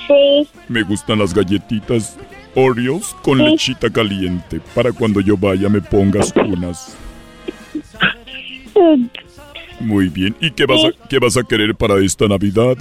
[0.07, 0.47] Sí.
[0.67, 2.17] Me gustan las galletitas
[2.55, 3.43] Oreos con Sí.
[3.45, 4.59] lechita caliente.
[4.75, 6.95] Para cuando yo vaya me pongas unas.
[9.79, 10.35] Muy bien.
[10.39, 12.75] ¿Y qué vas, a, qué vas a querer para esta Navidad?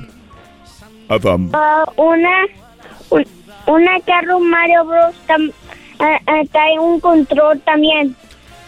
[1.09, 2.45] Adam, Ah, una,
[3.11, 3.27] un-
[3.67, 5.15] una carro Mario Bros.
[5.27, 5.53] tam-
[5.99, 8.15] ah, ah, trae un control también.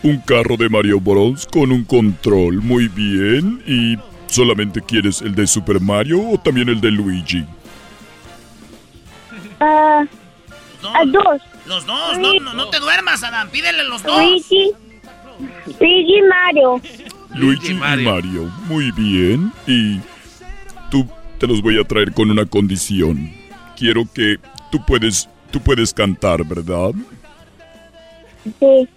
[0.02, 1.46] Un carro de Mario Bros.
[1.46, 2.60] con un control.
[2.62, 3.62] Muy bien.
[3.66, 3.96] ¿Y
[4.26, 7.44] solamente quieres el de Super Mario o también el de Luigi?
[9.60, 10.04] Ah,
[10.82, 11.40] ah, dos.
[11.66, 13.48] Los dos, no, no, no te duermas, Adam.
[13.50, 14.18] Pídele los dos.
[14.18, 14.72] Luigi.
[15.80, 16.80] Luigi y Mario.
[17.34, 18.50] Luigi y Mario.
[18.66, 19.52] Muy bien.
[19.66, 20.00] Y
[20.90, 21.08] tú
[21.38, 23.32] te los voy a traer con una condición.
[23.76, 24.38] Quiero que
[24.70, 26.92] tú puedes, tú puedes cantar, ¿verdad?
[28.58, 28.88] Sí.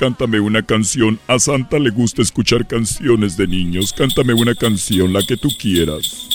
[0.00, 1.18] Cántame una canción.
[1.26, 3.92] A Santa le gusta escuchar canciones de niños.
[3.92, 6.26] Cántame una canción, la que tú quieras.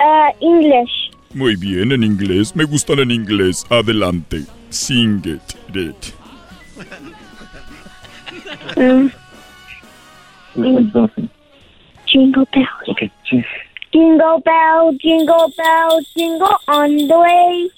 [0.00, 1.10] Ah, English.
[1.34, 2.56] Muy bien, en inglés.
[2.56, 3.66] Me gustan en inglés.
[3.68, 4.44] Adelante.
[4.70, 5.42] Sing it.
[5.76, 6.14] it.
[8.74, 9.10] Mm,
[10.54, 11.12] jingle bells.
[13.92, 17.70] Jingle bell, jingle bell, jingle on the way.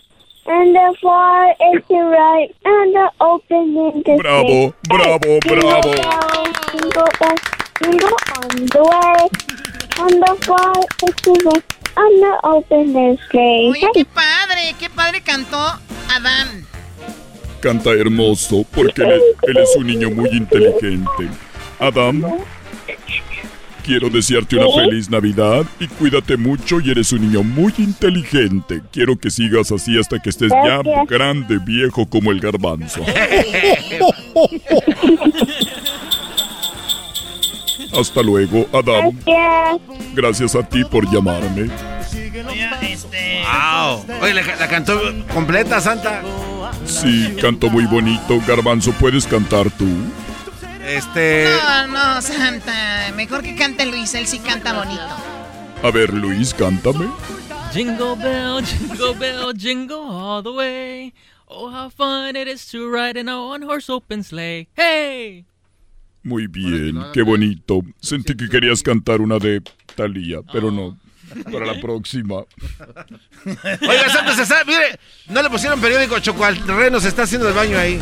[0.53, 5.95] And the far is the right, and the open in the Bravo, bravo, bravo.
[6.73, 7.37] Jingle bell,
[7.81, 9.31] jingle on the way.
[10.03, 10.75] And the far
[11.07, 11.65] is the right,
[11.97, 13.71] and the open the sleigh.
[13.71, 15.57] Oye, qué padre, qué padre cantó
[16.09, 16.67] Adán.
[17.61, 21.29] Canta hermoso porque él, él es un niño muy inteligente.
[21.79, 22.25] Adam,
[23.81, 28.83] quiero desearte una feliz Navidad y cuídate mucho y eres un niño muy inteligente.
[28.93, 33.03] Quiero que sigas así hasta que estés ya grande, viejo como el garbanzo.
[37.99, 39.11] Hasta luego, Adam.
[39.27, 40.15] Gracias.
[40.15, 41.69] Gracias a ti por llamarme.
[42.83, 44.05] este, ¡Wow!
[44.23, 45.01] Oye, la, la cantó
[45.33, 46.23] completa, Santa.
[46.85, 48.41] Sí, canto muy bonito.
[48.47, 49.89] Garbanzo, ¿puedes cantar tú?
[50.91, 51.45] Este.
[51.45, 53.13] No, no, Santa.
[53.15, 55.07] Mejor que cante Luis, él sí canta bonito.
[55.83, 57.09] A ver, Luis, cántame.
[57.73, 61.15] Jingle bell, jingle bell, jingle all the way.
[61.47, 64.67] Oh, how fun it is to ride in a one horse open sleigh.
[64.75, 65.45] Hey!
[66.25, 67.83] Muy bien, qué bonito.
[68.01, 69.63] Sentí que querías cantar una de
[69.95, 70.99] Thalía, pero no.
[71.51, 72.45] Para la próxima.
[73.47, 74.99] Oiga, Santa, se sabe, mire,
[75.29, 78.01] no le pusieron periódico Choco al reno, se está haciendo el baño ahí.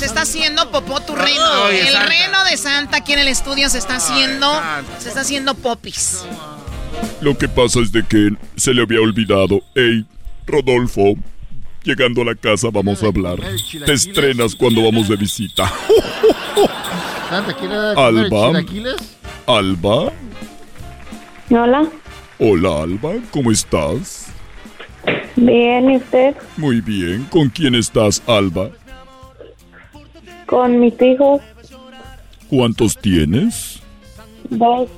[0.00, 1.64] Se está haciendo popó tu reno.
[1.66, 2.06] Oye, el Santa.
[2.06, 4.46] reno de Santa aquí en el estudio se está haciendo.
[4.98, 6.24] Se está haciendo popis.
[7.20, 9.60] Lo que pasa es de que se le había olvidado.
[9.74, 10.06] Hey,
[10.46, 11.16] Rodolfo,
[11.84, 13.40] llegando a la casa vamos a hablar.
[13.84, 15.70] Te estrenas cuando vamos de visita.
[17.28, 18.62] Santa, ¿quiere dar a comer Alba.
[19.46, 20.12] Alba.
[21.50, 21.90] Hola,
[22.38, 24.28] Hola, Alba, ¿cómo estás?
[25.36, 26.34] bien, ¿y usted?
[26.56, 27.26] Muy bien.
[27.30, 28.70] ¿Con quién estás, Alba?
[30.50, 31.40] Con mis hijos,
[32.48, 33.78] ¿Cuántos tienes?
[34.50, 34.88] dos,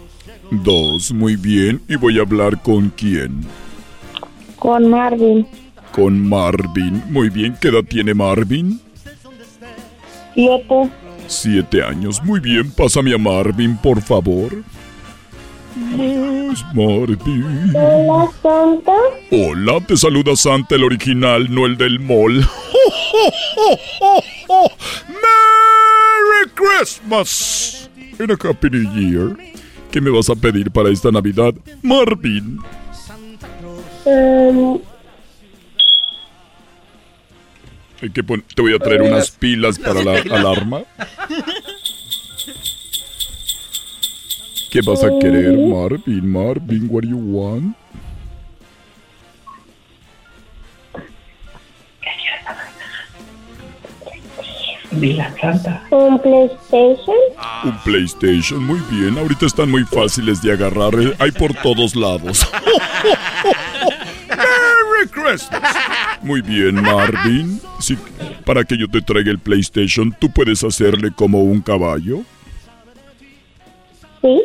[0.50, 1.82] Dos, muy bien.
[1.88, 3.44] ¿Y voy a hablar con quién?
[4.56, 5.46] con Marvin,
[5.92, 7.02] Con Marvin.
[7.10, 7.54] Muy bien.
[7.60, 8.80] ¿Qué edad tiene Marvin?
[10.34, 10.90] siete.
[11.26, 12.22] Siete años.
[12.24, 12.70] Muy bien.
[12.72, 14.62] Pásame a Marvin, por favor.
[15.96, 17.72] Pues, Marvin.
[17.74, 18.92] Hola, Santa.
[19.30, 22.46] Hola, te saluda Santa el original, no el del mall.
[25.08, 27.88] ¡Merry Christmas!
[28.18, 29.36] And a Happy New Year.
[29.90, 32.58] ¿Qué me vas a pedir para esta Navidad, Marvin?
[34.04, 34.78] Em,
[38.02, 40.82] Hay que pon- te voy a traer unas pilas para la alarma.
[44.72, 46.28] ¿Qué vas a querer, Marvin?
[46.32, 47.76] Marvin, what do you want?
[55.90, 57.16] Un PlayStation.
[57.64, 59.16] Un PlayStation, muy bien.
[59.18, 60.94] Ahorita están muy fáciles de agarrar.
[61.00, 62.46] eh, Hay por todos lados.
[64.28, 65.76] Merry Christmas.
[66.22, 67.60] Muy bien, Marvin.
[67.78, 67.96] Sí,
[68.44, 72.20] para que yo te traiga el PlayStation, ¿tú puedes hacerle como un caballo?
[74.20, 74.40] Sí.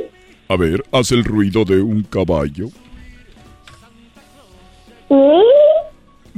[0.49, 2.67] A ver, haz el ruido de un caballo.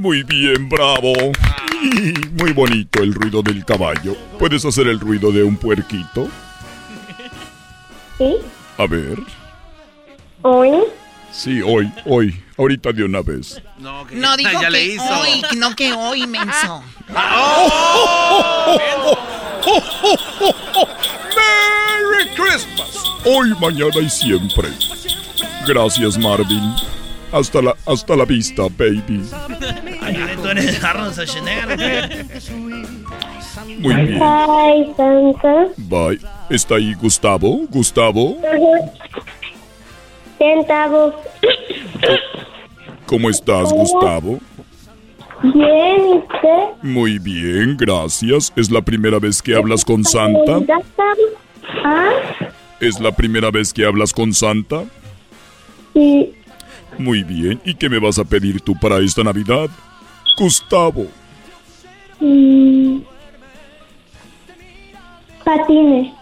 [0.00, 1.12] Muy bien, bravo.
[2.32, 4.16] Muy bonito el ruido del caballo.
[4.38, 6.26] ¿Puedes hacer el ruido de un puerquito?
[8.16, 8.36] Sí.
[8.78, 9.18] A ver.
[10.40, 10.70] Hoy.
[11.30, 12.34] Sí, hoy, hoy.
[12.56, 13.62] Ahorita de una vez.
[13.78, 14.06] No,
[14.38, 15.04] dijo Ya que le hizo.
[15.20, 16.82] hoy, no que hoy, menso.
[21.36, 23.04] ¡Merry Christmas!
[23.26, 24.70] Hoy, mañana y siempre.
[25.66, 26.74] Gracias, Marvin.
[27.32, 29.22] Hasta la, hasta la vista, baby.
[30.42, 32.26] ¿Tú eres Arnold Schwarzenegger?
[33.78, 34.18] Muy bien.
[34.18, 35.66] Bye, Santa.
[35.76, 36.20] Bye.
[36.50, 37.60] ¿Está ahí Gustavo?
[37.70, 38.36] ¿Gustavo?
[40.38, 41.14] Centavos.
[43.06, 44.38] ¿Cómo estás, Gustavo?
[45.42, 46.82] Bien, ¿y usted?
[46.82, 48.52] Muy bien, gracias.
[48.56, 50.60] ¿Es la primera vez que hablas con Santa?
[51.84, 52.10] Ah,
[52.78, 54.84] ¿Es la primera vez que hablas con Santa?
[55.94, 56.34] sí.
[56.98, 57.58] Muy bien.
[57.64, 59.70] ¿Y qué me vas a pedir tú para esta Navidad?
[60.40, 61.06] Gustavo.
[62.18, 63.00] Mm.
[65.44, 66.14] Patines.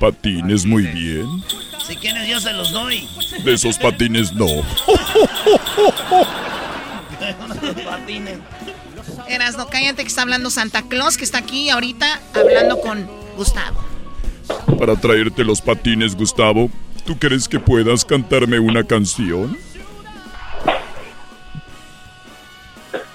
[0.00, 1.28] Patines, muy bien.
[1.86, 3.08] Si quieres, yo se los doy.
[3.44, 4.46] De esos patines no.
[7.84, 8.38] patines.
[9.28, 13.78] Eras, no cállate que está hablando Santa Claus, que está aquí ahorita hablando con Gustavo.
[14.76, 16.68] Para traerte los patines, Gustavo,
[17.04, 19.56] ¿tú crees que puedas cantarme una canción?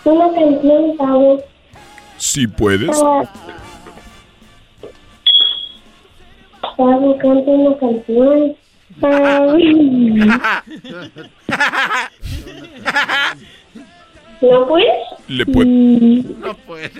[0.04, 1.44] Una canción, Tavo.
[2.18, 2.90] Sí puedes.
[6.78, 8.56] Tavo, canta una canción.
[9.04, 10.64] Ah.
[14.42, 14.88] ¿No puedes?
[15.28, 16.24] ¿Le, pue- Mm,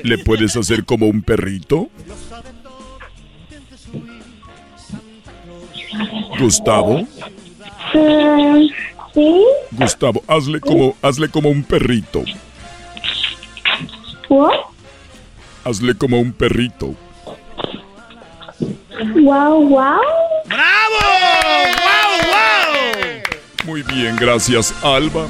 [0.04, 1.90] ¿Le puedes hacer como un perrito?
[6.40, 7.02] Gustavo,
[7.94, 8.58] ah,
[9.14, 9.44] ¿Sí?
[9.72, 12.24] Gustavo, hazle como, hazle como un perrito.
[14.32, 14.54] ¿What?
[15.66, 16.96] Hazle como un perrito.
[19.16, 20.00] Wow, wow.
[20.46, 21.02] ¡Bravo!
[21.84, 23.66] ¡Wow, wow!
[23.66, 25.28] Muy bien, gracias, Alba,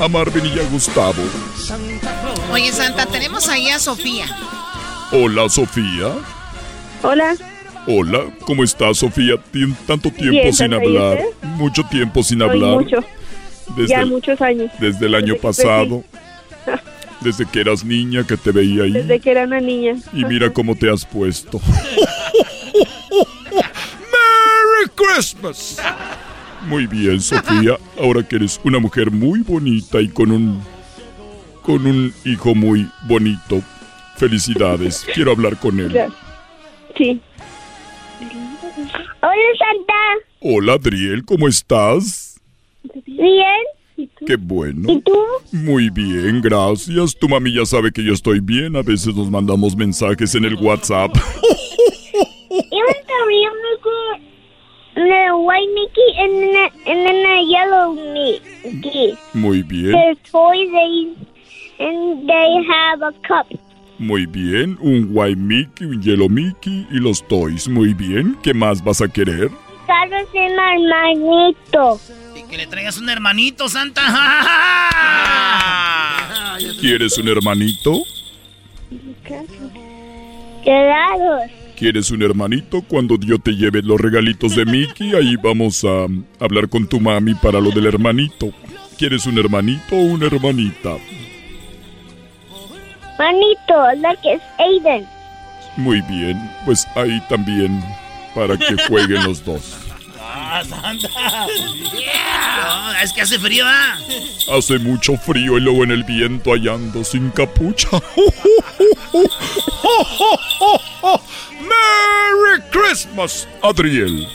[0.00, 1.22] a Marvin y a Gustavo.
[2.52, 4.26] Oye, Santa, tenemos ahí a Sofía.
[5.12, 6.08] Hola, Sofía.
[7.04, 7.36] Hola.
[7.86, 9.36] Hola, ¿cómo estás, Sofía?
[9.52, 11.18] Tien- tanto tiempo Bien, sin Santa, ¿y hablar.
[11.24, 11.48] usted?
[11.50, 12.74] Mucho tiempo sin hablar.
[12.80, 12.96] mucho.
[13.76, 14.72] Desde ya el- muchos años.
[14.80, 16.02] Desde el año que pasado.
[17.20, 18.92] Desde que eras niña que te veía ahí.
[18.92, 19.96] Desde que era una niña.
[20.12, 21.60] Y mira cómo te has puesto.
[23.50, 25.78] ¡Merry Christmas!
[26.66, 27.76] Muy bien, Sofía.
[27.98, 30.62] Ahora que eres una mujer muy bonita y con un.
[31.62, 33.62] con un hijo muy bonito.
[34.16, 35.06] Felicidades.
[35.14, 35.92] Quiero hablar con él.
[36.96, 37.20] Sí.
[39.22, 39.94] Hola, Santa.
[40.40, 42.38] Hola, Adriel, ¿cómo estás?
[43.06, 43.64] Bien.
[44.26, 44.92] Qué bueno.
[44.92, 45.16] ¿Y tú?
[45.52, 47.16] Muy bien, gracias.
[47.18, 48.76] Tu mami ya sabe que yo estoy bien.
[48.76, 51.14] A veces nos mandamos mensajes en el WhatsApp.
[52.50, 53.80] Yo también me
[54.94, 59.18] the white Mickey and the, and then the yellow Mickey.
[59.34, 59.92] Muy bien.
[59.92, 61.16] They're toys they,
[61.78, 63.46] and they have a cup.
[63.98, 64.78] Muy bien.
[64.80, 67.68] Un white Mickey, un yellow Mickey y los toys.
[67.68, 68.36] Muy bien.
[68.42, 69.50] ¿Qué más vas a querer?
[69.86, 72.00] Carlos hermanito.
[72.29, 74.02] Y que le traigas un hermanito, Santa.
[76.80, 78.02] ¿Quieres un hermanito?
[80.64, 81.38] Claro.
[81.76, 82.82] ¿Quieres un hermanito?
[82.82, 86.06] Cuando yo te lleve los regalitos de Mickey, ahí vamos a
[86.44, 88.52] hablar con tu mami para lo del hermanito.
[88.98, 90.96] ¿Quieres un hermanito o una hermanita?
[93.18, 95.06] Manito, like it's Aiden.
[95.76, 96.36] Muy bien,
[96.66, 97.80] pues ahí también
[98.34, 99.89] para que jueguen los dos.
[100.32, 101.08] ¡Ah, Santa!
[102.56, 103.98] No, es que hace frío, ¿ah?
[104.56, 107.88] Hace mucho frío y luego en el viento hallando sin capucha.
[111.60, 114.26] ¡Merry Christmas, Adriel!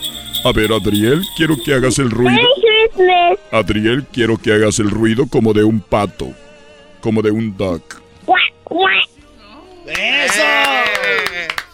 [0.43, 2.31] A ver, Adriel, quiero que hagas el ruido.
[2.31, 2.47] Merry
[2.91, 3.39] Christmas.
[3.51, 6.34] Adriel, quiero que hagas el ruido como de un pato.
[6.99, 8.01] Como de un duck.
[9.88, 10.41] ¡Eso!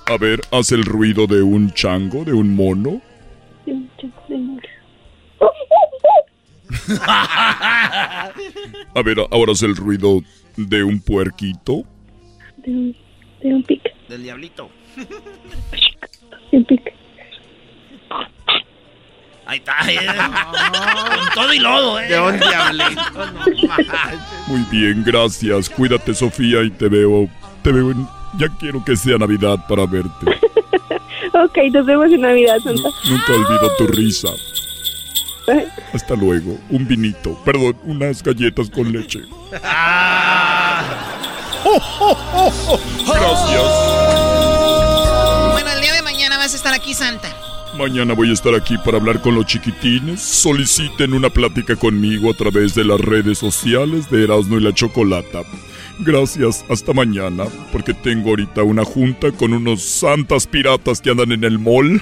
[0.05, 3.01] A ver, haz el ruido de un chango, de un mono.
[8.93, 10.21] A ver, ahora haz el ruido
[10.57, 11.83] de un puerquito.
[12.57, 12.97] De un,
[13.41, 13.81] de un pic.
[14.07, 14.69] Del diablito.
[16.51, 16.93] De un pic.
[19.45, 19.97] Ahí está, eh.
[20.05, 22.07] Con todo y lodo, eh.
[22.07, 23.01] De un diablito.
[24.47, 25.69] Muy bien, gracias.
[25.69, 27.27] Cuídate, Sofía, y te veo.
[27.63, 28.07] Te veo en-
[28.37, 30.25] Ya quiero que sea Navidad para verte.
[31.45, 32.89] Ok, nos vemos en Navidad, Santa.
[33.09, 34.29] Nunca olvido tu risa.
[35.93, 36.57] Hasta luego.
[36.69, 37.37] Un vinito.
[37.43, 39.21] Perdón, unas galletas con leche.
[43.05, 43.63] Gracias.
[45.51, 47.27] Bueno, el día de mañana vas a estar aquí, Santa.
[47.77, 50.21] Mañana voy a estar aquí para hablar con los chiquitines.
[50.21, 55.43] Soliciten una plática conmigo a través de las redes sociales de Erasmo y la Chocolata.
[55.99, 61.43] Gracias, hasta mañana, porque tengo ahorita una junta con unos santas piratas que andan en
[61.43, 62.01] el mall.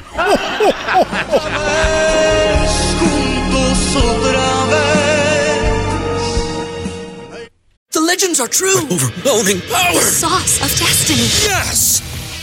[2.99, 5.09] juntos otra vez.
[7.91, 8.77] The legends are true.
[8.89, 10.01] overwhelming power.
[10.01, 11.27] Sauce of destiny.
[11.43, 12.08] Yes!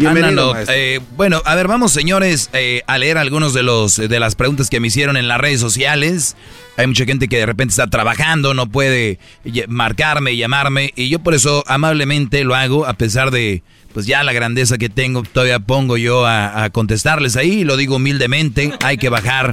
[0.00, 4.34] Bienvenido, eh, bueno, a ver, vamos señores eh, a leer algunos de los de las
[4.34, 6.36] preguntas que me hicieron en las redes sociales.
[6.78, 9.18] Hay mucha gente que de repente está trabajando, no puede
[9.68, 13.62] marcarme, llamarme, y yo por eso amablemente lo hago, a pesar de
[13.92, 17.96] pues ya la grandeza que tengo, todavía pongo yo a, a contestarles ahí, lo digo
[17.96, 19.50] humildemente, hay que bajar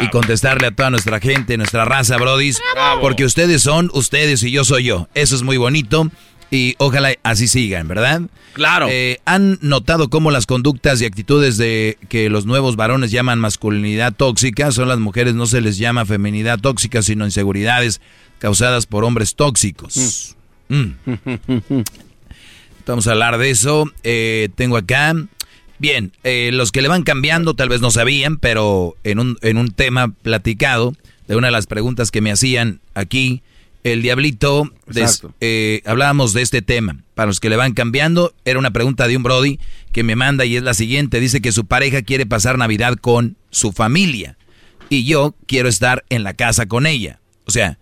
[0.00, 3.00] y contestarle a toda nuestra gente, nuestra raza, brodis, Bravo.
[3.00, 5.08] porque ustedes son ustedes y yo soy yo.
[5.14, 6.10] Eso es muy bonito.
[6.50, 8.22] Y ojalá así sigan, ¿verdad?
[8.54, 8.88] Claro.
[8.90, 14.12] Eh, ¿Han notado cómo las conductas y actitudes de que los nuevos varones llaman masculinidad
[14.12, 18.00] tóxica son las mujeres no se les llama feminidad tóxica, sino inseguridades
[18.38, 20.36] causadas por hombres tóxicos?
[20.68, 20.90] Mm.
[22.86, 23.88] Vamos a hablar de eso.
[24.02, 25.14] Eh, tengo acá.
[25.78, 29.56] Bien, eh, los que le van cambiando tal vez no sabían, pero en un, en
[29.56, 30.94] un tema platicado
[31.28, 33.42] de una de las preguntas que me hacían aquí,
[33.84, 36.96] el diablito, des- eh, hablábamos de este tema.
[37.14, 39.58] Para los que le van cambiando, era una pregunta de un Brody
[39.92, 41.20] que me manda y es la siguiente.
[41.20, 44.36] Dice que su pareja quiere pasar Navidad con su familia
[44.88, 47.20] y yo quiero estar en la casa con ella.
[47.46, 47.78] O sea,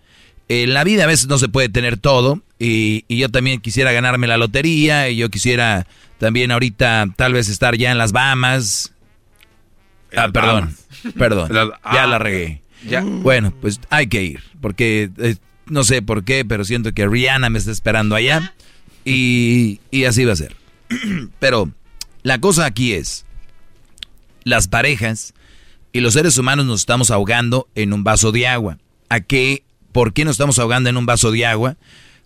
[0.47, 3.91] en la vida a veces no se puede tener todo y, y, yo también quisiera
[3.91, 5.85] ganarme la lotería y yo quisiera
[6.17, 8.93] también ahorita tal vez estar ya en las Bahamas.
[10.15, 10.75] Ah, perdón,
[11.17, 11.51] perdón,
[11.93, 12.61] ya la regué.
[12.87, 13.01] Ya.
[13.01, 15.35] Bueno, pues hay que ir, porque eh,
[15.69, 18.53] no sé por qué, pero siento que Rihanna me está esperando allá
[19.05, 20.55] y, y así va a ser.
[21.39, 21.71] pero
[22.23, 23.25] la cosa aquí es,
[24.43, 25.33] las parejas
[25.91, 28.77] y los seres humanos nos estamos ahogando en un vaso de agua.
[29.09, 29.63] ¿A qué?
[29.91, 31.77] ¿Por qué nos estamos ahogando en un vaso de agua?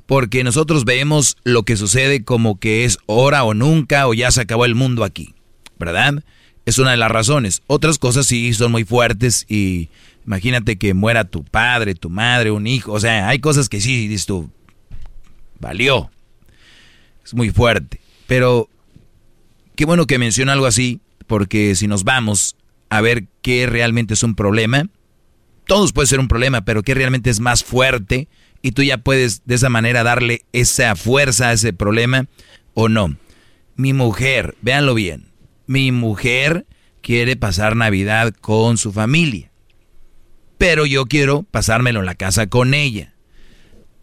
[0.06, 4.41] Porque nosotros vemos lo que sucede como que es hora o nunca o ya se
[4.41, 5.34] acabó el mundo aquí,
[5.80, 6.24] ¿verdad?
[6.65, 7.61] Es una de las razones.
[7.68, 9.90] Otras cosas sí son muy fuertes y
[10.26, 12.91] imagínate que muera tu padre, tu madre, un hijo.
[12.91, 14.50] O sea, hay cosas que sí, dices tú,
[15.60, 16.10] valió.
[17.24, 18.00] Es muy fuerte.
[18.28, 18.70] Pero
[19.76, 22.56] qué bueno que menciona algo así, porque si nos vamos
[22.90, 24.88] a ver qué realmente es un problema.
[25.66, 28.28] Todos puede ser un problema, pero qué realmente es más fuerte
[28.62, 32.28] y tú ya puedes de esa manera darle esa fuerza a ese problema
[32.74, 33.16] o no.
[33.76, 35.26] Mi mujer, véanlo bien,
[35.66, 36.68] mi mujer
[37.02, 39.52] quiere pasar Navidad con su familia,
[40.64, 43.11] pero yo quiero pasármelo en la casa con ella.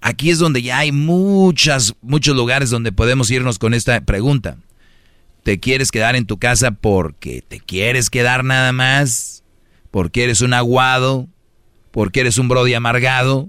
[0.03, 4.59] Aquí es donde ya hay muchas, muchos lugares donde podemos irnos con esta pregunta
[5.43, 9.43] te quieres quedar en tu casa porque te quieres quedar nada más,
[9.91, 11.29] porque eres un aguado,
[11.93, 13.49] porque eres un brody amargado.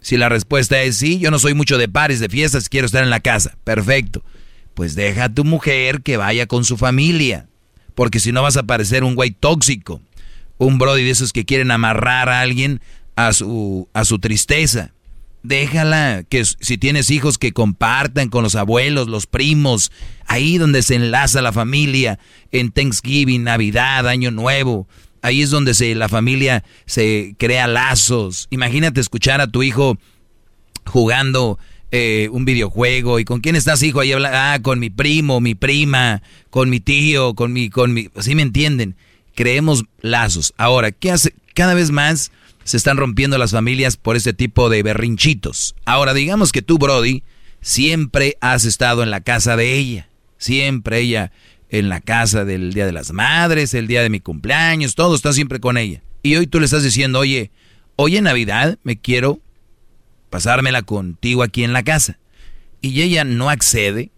[0.00, 3.04] Si la respuesta es sí, yo no soy mucho de pares, de fiestas, quiero estar
[3.04, 3.58] en la casa.
[3.62, 4.24] Perfecto.
[4.72, 7.46] Pues deja a tu mujer que vaya con su familia,
[7.94, 10.00] porque si no vas a parecer un güey tóxico,
[10.58, 12.80] un brody de esos que quieren amarrar a alguien
[13.16, 14.92] a su, a su tristeza
[15.42, 19.90] déjala, que si tienes hijos que compartan con los abuelos, los primos,
[20.26, 22.18] ahí donde se enlaza la familia,
[22.52, 24.88] en Thanksgiving, Navidad, Año Nuevo,
[25.22, 28.46] ahí es donde se, la familia se crea lazos.
[28.50, 29.98] Imagínate escuchar a tu hijo
[30.84, 31.58] jugando
[31.90, 35.54] eh, un videojuego y con quién estás hijo ahí habla, ah, con mi primo, mi
[35.54, 38.96] prima, con mi tío, con mi, con mi, así me entienden.
[39.38, 40.52] Creemos lazos.
[40.56, 41.32] Ahora, ¿qué hace?
[41.54, 42.32] Cada vez más
[42.64, 45.76] se están rompiendo las familias por este tipo de berrinchitos.
[45.84, 47.22] Ahora, digamos que tú, Brody,
[47.60, 50.08] siempre has estado en la casa de ella.
[50.38, 51.30] Siempre ella
[51.70, 55.32] en la casa del Día de las Madres, el día de mi cumpleaños, todo está
[55.32, 56.02] siempre con ella.
[56.24, 57.52] Y hoy tú le estás diciendo, oye,
[57.94, 59.38] hoy en Navidad me quiero
[60.30, 62.18] pasármela contigo aquí en la casa.
[62.80, 64.10] Y ella no accede.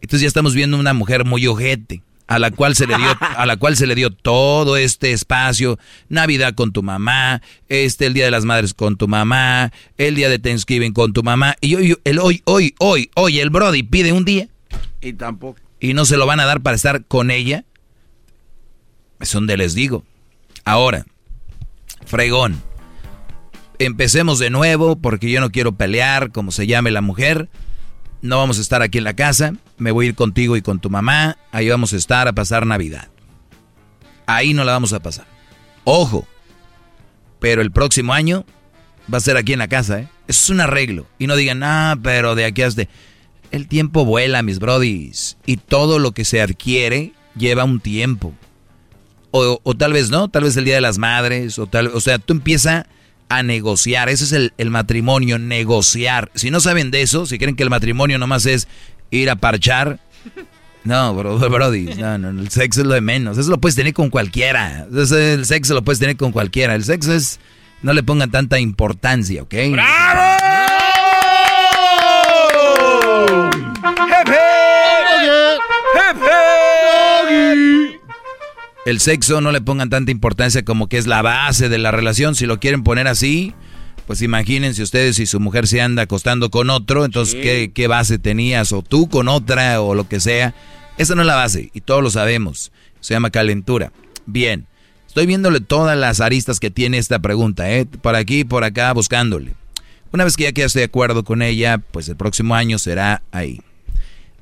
[0.00, 3.46] Entonces ya estamos viendo una mujer muy ojete a la cual se le dio a
[3.46, 5.78] la cual se le dio todo este espacio,
[6.08, 10.28] Navidad con tu mamá, este el Día de las Madres con tu mamá, el día
[10.28, 14.12] de Thanksgiving con tu mamá y hoy el hoy hoy hoy hoy el Brody pide
[14.12, 14.48] un día
[15.00, 17.64] y tampoco y no se lo van a dar para estar con ella.
[19.20, 20.04] Es donde les digo.
[20.64, 21.06] Ahora,
[22.04, 22.62] fregón.
[23.78, 27.48] Empecemos de nuevo porque yo no quiero pelear, como se llame la mujer
[28.22, 30.80] no vamos a estar aquí en la casa, me voy a ir contigo y con
[30.80, 33.08] tu mamá, ahí vamos a estar a pasar Navidad.
[34.26, 35.26] Ahí no la vamos a pasar.
[35.84, 36.26] Ojo,
[37.38, 38.44] pero el próximo año
[39.12, 40.08] va a ser aquí en la casa, ¿eh?
[40.26, 41.06] Eso es un arreglo.
[41.18, 42.88] Y no digan, ah, pero de aquí hasta...
[43.52, 45.36] El tiempo vuela, mis brodis.
[45.46, 48.34] Y todo lo que se adquiere lleva un tiempo.
[49.30, 52.18] O, tal vez no, tal vez el Día de las Madres, o tal, o sea,
[52.18, 52.86] tú empieza
[53.28, 54.08] a negociar.
[54.08, 56.30] Ese es el, matrimonio, negociar.
[56.34, 58.68] Si no saben de eso, si creen que el matrimonio nomás es
[59.10, 60.00] ir a parchar,
[60.84, 63.38] no, bro, brody, no, no, el sexo es lo de menos.
[63.38, 64.86] Eso lo puedes tener con cualquiera.
[64.92, 66.74] el sexo lo puedes tener con cualquiera.
[66.74, 67.40] El sexo es,
[67.82, 69.54] no le pongan tanta importancia, ¿ok?
[69.72, 70.35] ¡Bravo!
[78.86, 82.36] El sexo no le pongan tanta importancia como que es la base de la relación.
[82.36, 83.52] Si lo quieren poner así,
[84.06, 88.72] pues imagínense ustedes si su mujer se anda acostando con otro, entonces ¿qué, base tenías?
[88.72, 90.54] O tú con otra o lo que sea.
[90.98, 92.70] Esa no es la base y todos lo sabemos.
[93.00, 93.90] Se llama calentura.
[94.24, 94.68] Bien,
[95.08, 97.86] estoy viéndole todas las aristas que tiene esta pregunta, ¿eh?
[97.86, 99.54] por aquí y por acá buscándole.
[100.12, 103.60] Una vez que ya quedaste de acuerdo con ella, pues el próximo año será ahí.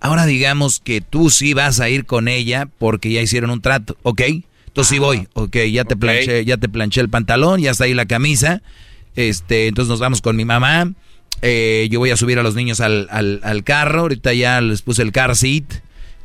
[0.04, 3.96] Ahora digamos que tú sí vas a ir con ella porque ya hicieron un trato,
[4.02, 4.20] ¿ok?
[4.66, 7.94] Entonces sí voy, ok, ya te planché, ya te planché el pantalón, ya está ahí
[7.94, 8.60] la camisa.
[9.16, 10.92] Este, entonces nos vamos con mi mamá.
[11.40, 14.00] Eh, yo voy a subir a los niños al, al, carro.
[14.00, 15.64] Ahorita ya les puse el car seat.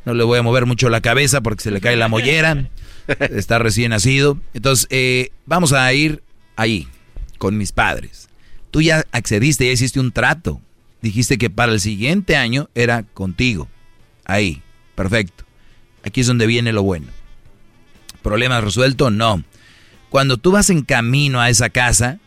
[0.04, 2.68] No le voy a mover mucho la cabeza porque se le cae la mollera.
[3.30, 4.42] Está recién nacido.
[4.54, 6.22] Entonces, eh, vamos a ir
[6.58, 6.90] ahí
[7.38, 8.28] con mis padres.
[8.72, 10.60] Tú ya accediste, ya hiciste un trato
[11.02, 13.68] dijiste que para el siguiente año era contigo.
[14.26, 14.62] Ahí,
[14.96, 15.44] perfecto.
[16.04, 17.08] Aquí es donde viene lo bueno.
[18.22, 19.10] ¿Problema resuelto?
[19.10, 19.44] No.
[20.10, 22.20] Cuando tú vas en camino a esa casa,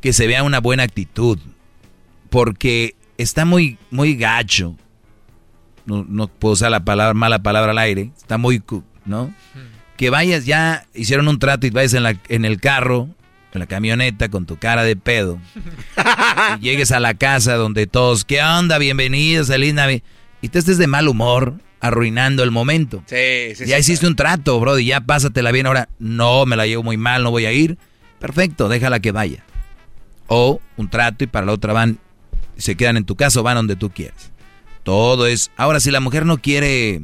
[0.00, 1.38] que se vea una buena actitud.
[2.30, 4.76] Porque está muy, muy gacho.
[5.86, 8.10] No, no puedo usar la palabra, mala palabra al aire.
[8.16, 8.62] Está muy,
[9.04, 9.34] ¿no?
[9.96, 13.08] Que vayas ya, hicieron un trato y vayas en, la, en el carro,
[13.54, 15.38] en la camioneta, con tu cara de pedo.
[16.58, 18.78] y llegues a la casa donde todos, ¿qué onda?
[18.78, 20.02] Bienvenidos, feliz Navidad.
[20.42, 23.02] Y te estés de mal humor, arruinando el momento.
[23.06, 25.66] Sí, sí, ya hiciste un trato, bro, y ya pásatela bien.
[25.66, 27.78] Ahora, no, me la llevo muy mal, no voy a ir.
[28.18, 29.44] Perfecto, déjala que vaya.
[30.26, 31.98] O un trato y para la otra van,
[32.56, 34.32] se quedan en tu casa o van donde tú quieras.
[34.82, 35.50] Todo es.
[35.56, 37.00] Ahora, si la mujer no quiere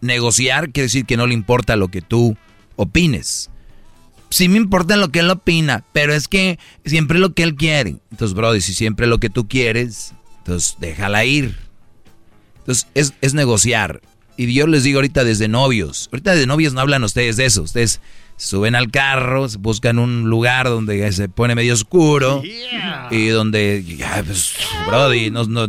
[0.00, 2.36] negociar, quiere decir que no le importa lo que tú
[2.76, 3.50] opines.
[4.34, 7.98] Sí me importa lo que él opina, pero es que siempre lo que él quiere.
[8.10, 11.56] Entonces, Brody, si siempre lo que tú quieres, entonces déjala ir.
[12.58, 14.00] Entonces, es, es negociar.
[14.36, 16.08] Y yo les digo ahorita desde novios.
[16.10, 17.62] Ahorita de novios no hablan ustedes de eso.
[17.62, 18.00] Ustedes
[18.36, 22.42] suben al carro, buscan un lugar donde se pone medio oscuro.
[23.12, 24.56] Y donde, ya, pues,
[24.88, 25.68] Brody, no, no,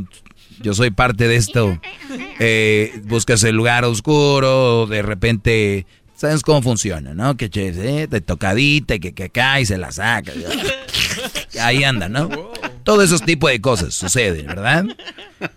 [0.60, 1.80] yo soy parte de esto.
[2.38, 5.86] Eh, buscas el lugar oscuro, de repente,
[6.16, 7.36] ¿sabes cómo funciona, no?
[7.38, 10.32] Que eh, de tocadita, que, que acá y se la saca.
[11.62, 12.30] Ahí anda, ¿no?
[12.84, 14.86] Todo esos tipos de cosas suceden, ¿verdad?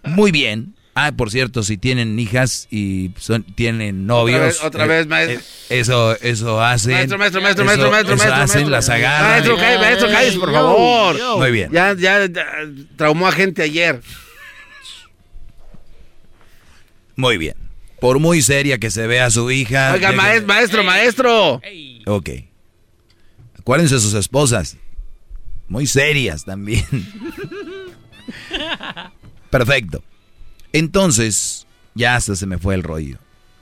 [0.04, 0.74] Muy bien.
[1.00, 4.36] Ah, por cierto, si tienen hijas y son, tienen novios.
[4.40, 5.38] Otra vez, otra vez maestro.
[5.38, 6.92] eh, eso, eso hacen.
[6.94, 8.70] Maestro, maestro, maestro, eso- maestro, maestro, eso maestro, hacen, maestro.
[8.70, 9.30] las agarran.
[9.30, 11.18] Maestro, cállese, maestro, cállese, por Yo, favor.
[11.18, 11.38] yo.
[11.38, 11.70] Muy bien.
[11.70, 12.48] Ya, ya, ya
[12.96, 14.00] traumó a gente ayer.
[17.14, 17.54] Muy bien.
[18.00, 19.92] Por muy seria que se vea su hija.
[19.94, 21.60] Oiga, deje- maes- maestro, maestro.
[22.06, 22.30] Ok.
[23.58, 24.76] Acuérdense de sus esposas.
[25.68, 26.84] Muy serias también.
[29.50, 30.02] Perfecto.
[30.72, 33.18] Entonces, ya hasta se me fue el rollo.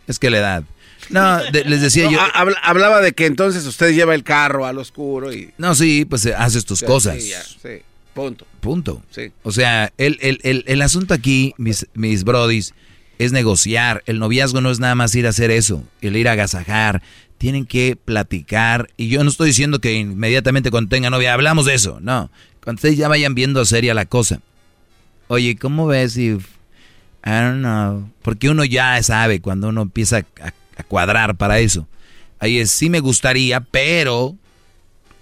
[0.06, 0.64] Es que la edad.
[1.10, 2.20] No, de- les decía No, yo.
[2.20, 5.52] ha- habla- hablaba de que entonces usted lleva el carro al oscuro y...
[5.58, 7.22] No, sí, pues eh, haces tus Sí, cosas.
[7.22, 7.82] sí, ya, sí,
[8.12, 8.46] punto.
[8.60, 9.02] Punto.
[9.10, 9.30] Sí.
[9.44, 12.74] O sea, el, el, el, el asunto aquí, mis, mis brodis,
[13.18, 14.02] es negociar.
[14.06, 17.02] El noviazgo no es nada más ir a hacer eso, el ir a agasajar.
[17.38, 18.88] Tienen que platicar.
[18.97, 21.98] Y yo no estoy diciendo que inmediatamente cuando tengan novia hablamos de eso.
[22.01, 22.30] No.
[22.62, 24.40] Cuando ustedes ya vayan viendo seria la cosa.
[25.28, 26.28] Oye, ¿cómo ves si...
[26.28, 28.10] I don't know.
[28.22, 31.86] Porque uno ya sabe cuando uno empieza a, a cuadrar para eso.
[32.38, 34.36] Ahí es, sí me gustaría, pero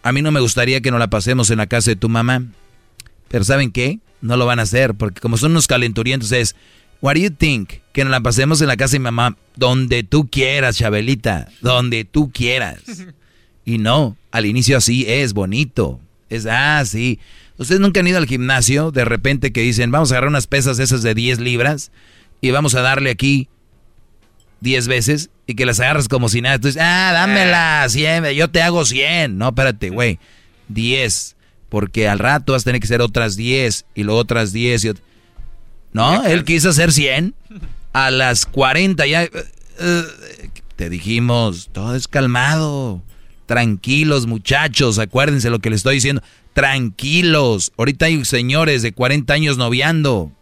[0.02, 2.44] a mí no me gustaría que nos la pasemos en la casa de tu mamá.
[3.28, 4.00] Pero ¿saben qué?
[4.20, 6.54] No lo van a hacer, porque como son unos calenturientos es,
[7.04, 7.74] what do you think?
[7.92, 12.04] Que nos la pasemos en la casa de mi mamá, donde tú quieras, Chabelita, donde
[12.04, 12.80] tú quieras.
[13.66, 15.98] Y no, al inicio así es bonito.
[16.28, 17.18] Es, ah, sí.
[17.56, 20.78] Ustedes nunca han ido al gimnasio, de repente que dicen, vamos a agarrar unas pesas
[20.78, 21.90] esas de 10 libras
[22.42, 23.48] y vamos a darle aquí
[24.60, 26.56] 10 veces y que las agarras como si nada.
[26.56, 29.38] Entonces, ah, dámela, 100, yo te hago 100.
[29.38, 30.18] No, espérate, güey,
[30.68, 31.36] 10.
[31.70, 34.88] Porque al rato vas a tener que hacer otras 10 y luego otras 10 y
[34.88, 35.00] ot-
[35.94, 37.34] No, él quiso hacer 100.
[37.94, 39.22] A las 40 ya...
[39.24, 39.30] eh,
[39.78, 40.02] eh,
[40.76, 43.02] te dijimos, todo es calmado.
[43.46, 46.22] Tranquilos, muchachos, acuérdense lo que les estoy diciendo.
[46.54, 47.72] Tranquilos.
[47.78, 50.32] Ahorita hay señores de 40 años noviando.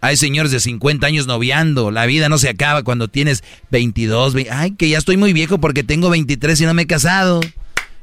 [0.00, 1.90] Hay señores de 50 años noviando.
[1.90, 4.34] La vida no se acaba cuando tienes 22.
[4.34, 7.40] ve- Ay, que ya estoy muy viejo porque tengo 23 y no me he casado.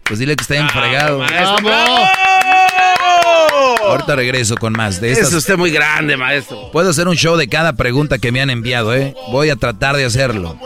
[0.04, 1.24] Pues dile que está bien fregado.
[3.84, 5.30] Ahorita regreso con más de estas.
[5.30, 6.70] Es usted muy grande, maestro.
[6.72, 9.14] Puedo hacer un show de cada pregunta que me han enviado, ¿eh?
[9.32, 10.58] Voy a tratar de hacerlo.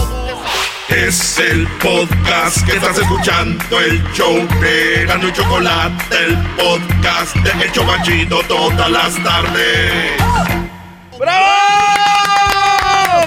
[0.90, 7.64] Es el podcast que estás escuchando, el show de Gano y Chocolate, el podcast de
[7.64, 10.12] El Chobachito todas las tardes.
[11.18, 11.46] ¡Bravo!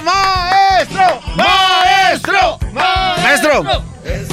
[0.04, 1.20] ¡Maestro!
[1.36, 2.58] ¡Maestro!
[2.72, 3.84] Maestro,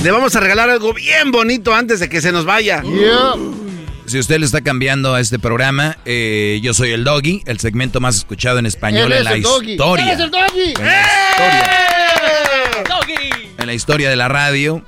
[0.03, 2.83] le vamos a regalar algo bien bonito antes de que se nos vaya.
[4.07, 8.01] Si usted le está cambiando a este programa, eh, yo soy el Doggy, el segmento
[8.01, 9.71] más escuchado en español en es la el doggy.
[9.71, 10.05] historia.
[10.05, 10.73] Él es el doggy.
[13.57, 14.83] En la historia de la radio,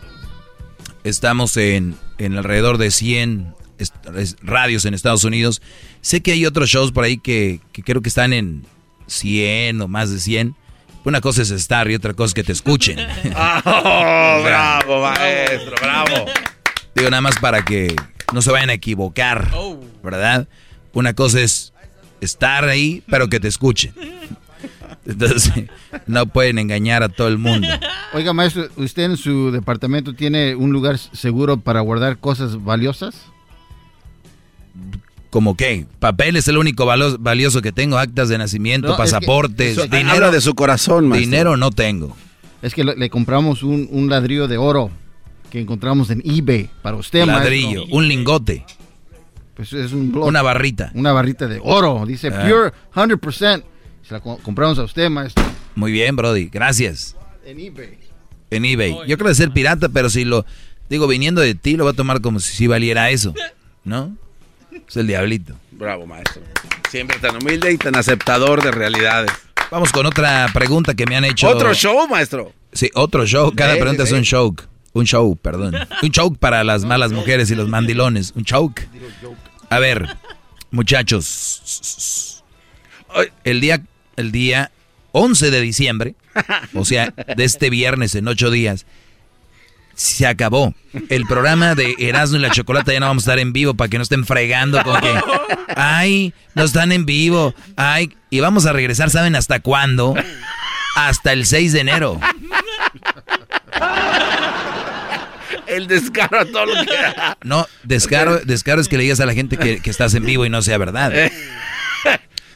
[1.04, 5.62] estamos en, en alrededor de 100 est- es- radios en Estados Unidos.
[6.02, 8.66] Sé que hay otros shows por ahí que, que creo que están en
[9.08, 10.56] 100 o más de 100.
[11.06, 12.98] Una cosa es estar y otra cosa es que te escuchen.
[13.66, 15.76] ¡Oh, bravo, maestro!
[15.82, 16.26] ¡Bravo!
[16.96, 17.96] Digo, nada más para que
[18.34, 19.52] no se vayan a equivocar,
[20.04, 20.48] ¿verdad?
[20.94, 21.74] Una cosa es
[22.22, 23.94] estar ahí, pero que te escuchen.
[25.06, 25.66] Entonces,
[26.08, 27.68] no pueden engañar a todo el mundo.
[28.14, 33.16] Oiga, maestro, ¿usted en su departamento tiene un lugar seguro para guardar cosas valiosas?
[35.30, 35.88] ¿Como qué?
[36.00, 40.12] Papel es el único valioso que tengo, actas de nacimiento, No, es que pasaportes, dinero.
[40.12, 41.26] habla de su corazón, maestro.
[41.32, 42.16] Dinero no tengo.
[42.62, 44.90] Es que le, compramos un, un ladrillo de oro
[45.50, 47.98] que encontramos en eBay para usted, Ladrillo, maestro.
[47.98, 48.66] un lingote.
[49.56, 50.16] Pues es un.
[50.16, 50.92] Una barrita.
[50.96, 52.06] Una barrita de oro.
[52.08, 52.48] Dice Ah.
[52.48, 52.72] pure
[53.18, 53.64] 100%.
[54.08, 55.44] Se la co- compramos a usted, maestro.
[55.76, 57.16] Muy bien, Brody, gracias.
[57.46, 57.98] En eBay.
[58.52, 58.96] En eBay.
[59.08, 60.46] Yo creo que ser pirata, pero si lo
[60.90, 63.34] digo viniendo de ti, lo voy a tomar como si, si valiera eso.
[63.84, 64.16] ¿No?
[64.88, 65.56] Es el diablito.
[65.72, 66.42] Bravo, maestro.
[66.90, 69.32] Siempre tan humilde y tan aceptador de realidades.
[69.72, 71.48] Vamos con otra pregunta que me han hecho.
[71.50, 72.54] Otro show, maestro.
[72.72, 73.52] Sí, otro show.
[73.56, 74.56] Cada Sí, pregunta sí, es un show.
[74.94, 75.74] Un show, perdón.
[76.04, 78.32] Un show para las malas mujeres y los mandilones.
[78.36, 78.72] Un show.
[79.70, 80.08] A ver,
[80.70, 82.44] muchachos.
[83.44, 83.84] El día,
[84.18, 84.72] el día
[85.12, 86.16] 11 de diciembre,
[86.74, 88.86] o sea, de este viernes en ocho días,
[89.96, 90.74] se acabó.
[91.10, 93.90] El programa de Erasmo y la Chocolata ya no vamos a estar en vivo para
[93.90, 95.14] que no estén fregando con que,
[95.76, 100.16] ay, no están en vivo, ay, y vamos a regresar, ¿saben hasta cuándo?
[100.96, 102.20] Hasta el 6 de enero.
[105.68, 106.92] El descaro a todo lo que
[107.44, 110.46] No, descaro, descaro es que le digas a la gente que, que estás en vivo
[110.46, 111.12] y no sea verdad.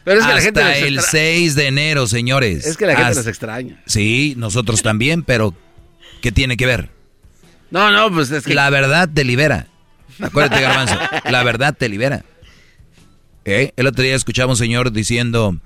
[0.08, 2.66] Pero es que Hasta la gente el extra- 6 de enero, señores.
[2.66, 3.84] Es que la gente Hasta- extraña.
[3.88, 5.54] Sí, nosotros también, pero
[6.22, 6.90] ¿qué tiene que ver?
[7.72, 8.54] No, no, pues es que...
[8.54, 9.68] La verdad te libera.
[10.22, 10.98] Acuérdate, Garbanzo.
[11.30, 12.24] La verdad te libera.
[13.44, 13.74] ¿Eh?
[13.76, 15.58] El otro día escuchaba a un señor diciendo,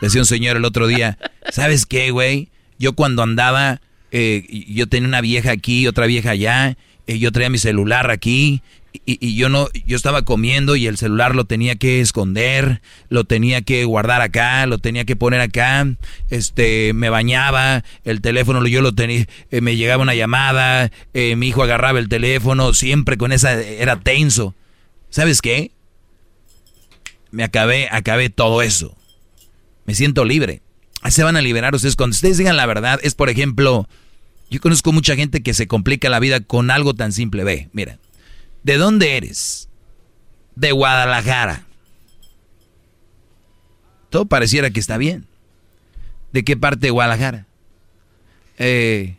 [0.00, 1.18] decía un señor el otro día,
[1.50, 2.48] ¿sabes qué, güey?
[2.78, 3.80] Yo cuando andaba,
[4.12, 6.76] eh, yo tenía una vieja aquí, otra vieja allá,
[7.18, 8.62] yo traía mi celular aquí,
[9.04, 13.62] y, yo no, yo estaba comiendo y el celular lo tenía que esconder, lo tenía
[13.62, 15.86] que guardar acá, lo tenía que poner acá,
[16.28, 21.48] este, me bañaba, el teléfono yo lo tenía, eh, me llegaba una llamada, eh, mi
[21.48, 24.54] hijo agarraba el teléfono, siempre con esa, era tenso.
[25.08, 25.72] ¿Sabes qué?
[27.30, 28.96] Me acabé, acabé todo eso.
[29.86, 30.62] Me siento libre.
[31.08, 31.96] Se van a liberar ustedes.
[31.96, 33.88] Cuando ustedes digan la verdad, es por ejemplo,
[34.50, 37.44] yo conozco mucha gente que se complica la vida con algo tan simple.
[37.44, 37.98] Ve, mira,
[38.64, 39.68] ¿de dónde eres?
[40.56, 41.66] De Guadalajara.
[44.10, 45.26] Todo pareciera que está bien.
[46.32, 47.46] ¿De qué parte de Guadalajara?
[48.58, 49.16] Eh,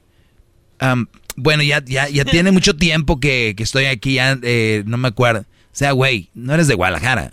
[1.37, 5.07] bueno, ya, ya, ya tiene mucho tiempo que, que estoy aquí, ya eh, no me
[5.07, 5.41] acuerdo.
[5.41, 5.45] O
[5.75, 7.31] sea, güey, no eres de Guadalajara.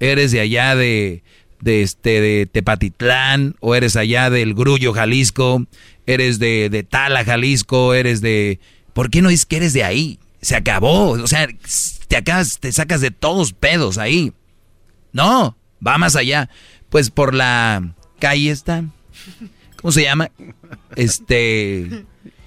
[0.00, 1.22] Eres de allá de,
[1.60, 5.66] de, este, de Tepatitlán, o eres allá del Grullo, Jalisco,
[6.06, 8.60] eres de, de Tala, Jalisco, eres de...
[8.92, 10.18] ¿Por qué no es que eres de ahí?
[10.40, 11.10] Se acabó.
[11.10, 11.48] O sea,
[12.08, 14.32] te acabas, te sacas de todos pedos ahí.
[15.12, 16.48] No, va más allá.
[16.88, 18.84] Pues por la calle está.
[19.76, 20.30] ¿Cómo se llama?
[20.96, 22.04] Este.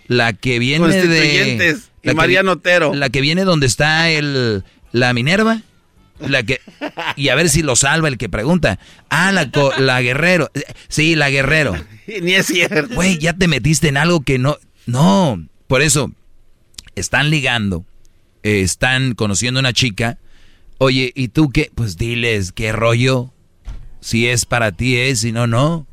[0.07, 1.77] La que viene de.
[2.03, 2.93] Y la que Mariano Otero.
[2.93, 4.63] La que viene donde está el.
[4.91, 5.61] La Minerva.
[6.27, 6.59] La que.
[7.15, 8.79] Y a ver si lo salva el que pregunta.
[9.09, 10.49] Ah, la, co- la Guerrero.
[10.87, 11.73] Sí, la Guerrero.
[12.21, 12.93] Ni es cierto.
[12.95, 14.57] Güey, ya te metiste en algo que no.
[14.85, 15.41] No.
[15.67, 16.11] Por eso.
[16.95, 17.85] Están ligando.
[18.43, 20.17] eh, están conociendo a una chica.
[20.77, 21.71] Oye, ¿y tú qué?
[21.73, 23.31] Pues diles, ¿qué rollo?
[23.99, 25.85] Si es para ti es, si no, no.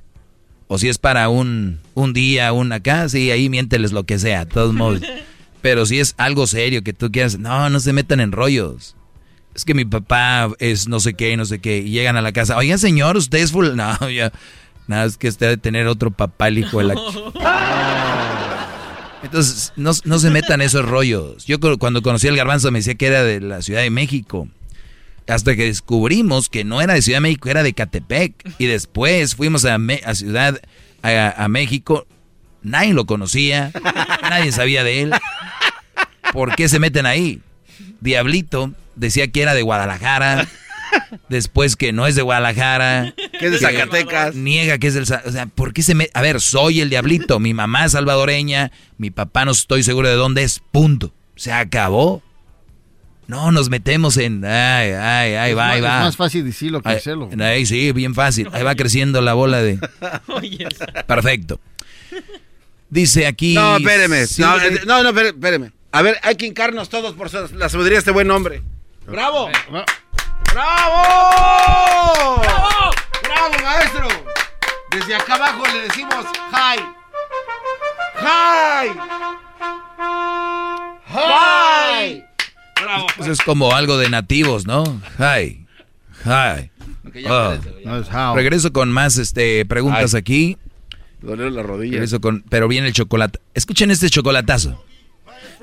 [0.67, 4.45] O si es para un, un día, un acá, sí, ahí miénteles lo que sea,
[4.45, 5.01] de todos modos.
[5.63, 8.97] Pero si es algo serio que tú quieras, no, no se metan en rollos.
[9.59, 12.31] Es que mi papá es no sé qué, no sé qué, y llegan a la
[12.31, 13.71] casa, oigan señor, usted es full...
[13.75, 14.31] No, ya,
[14.87, 16.95] nada, es que usted debe tener otro papá, el hijo de la...
[19.25, 21.45] Entonces, no, no se metan esos rollos.
[21.45, 24.47] Yo cu- cuando conocí al garbanzo me decía que era de la Ciudad de México.
[25.27, 28.35] Hasta que descubrimos que no era de Ciudad de México, era de Catepec.
[28.59, 30.61] Y después fuimos a, Me- a Ciudad,
[31.03, 32.07] a, a México.
[32.63, 33.73] Nadie lo conocía,
[34.23, 35.13] nadie sabía de él.
[36.33, 37.41] ¿Por qué se meten ahí?
[38.01, 40.47] Diablito decía que era de Guadalajara.
[41.29, 43.15] Después que no es de Guadalajara.
[43.39, 44.35] Que es de Zacatecas.
[44.35, 45.03] Niega que es del...
[45.03, 46.09] O sea, ¿por qué se me...
[46.15, 47.39] A ver, soy el diablito.
[47.41, 48.73] Mi mamá es salvadoreña.
[48.97, 50.61] Mi papá no estoy seguro de dónde es.
[50.73, 51.13] Punto.
[51.37, 52.23] Se acabó.
[53.27, 54.43] No nos metemos en...
[54.45, 56.01] Ay, ay, ay, Es va, ahí es va.
[56.01, 57.29] más fácil decirlo que hacerlo.
[57.39, 58.49] Ahí sí, bien fácil.
[58.53, 59.79] Ahí va creciendo la bola de...
[61.07, 61.61] Perfecto.
[62.89, 63.55] Dice aquí...
[63.55, 64.27] No, espéreme.
[64.27, 64.75] Sí, no, güey.
[64.77, 65.73] eh, no, no, espéreme.
[65.93, 68.63] A ver, hay que hincarnos todos por la sabiduría de este buen hombre.
[69.09, 69.49] ¡Bravo!
[69.71, 69.91] ¡Bravo!
[72.43, 72.93] ¡Bravo!
[73.23, 74.09] ¡Bravo, maestro!
[74.91, 76.79] Desde acá abajo le decimos hi.
[78.21, 78.91] ¡Hi!
[81.07, 82.25] ¡Hi!
[82.83, 83.07] ¡Bravo!
[83.19, 84.85] Eso es como algo de nativos, ¿no?
[85.19, 85.67] Hi.
[86.25, 86.71] Hi.
[87.27, 87.55] Oh.
[87.87, 88.37] No how.
[88.37, 90.59] Regreso con más este, preguntas aquí.
[91.23, 92.03] Dolieron la rodilla.
[92.03, 93.41] Eso con, pero viene el chocolate.
[93.55, 94.85] Escuchen este chocolatazo.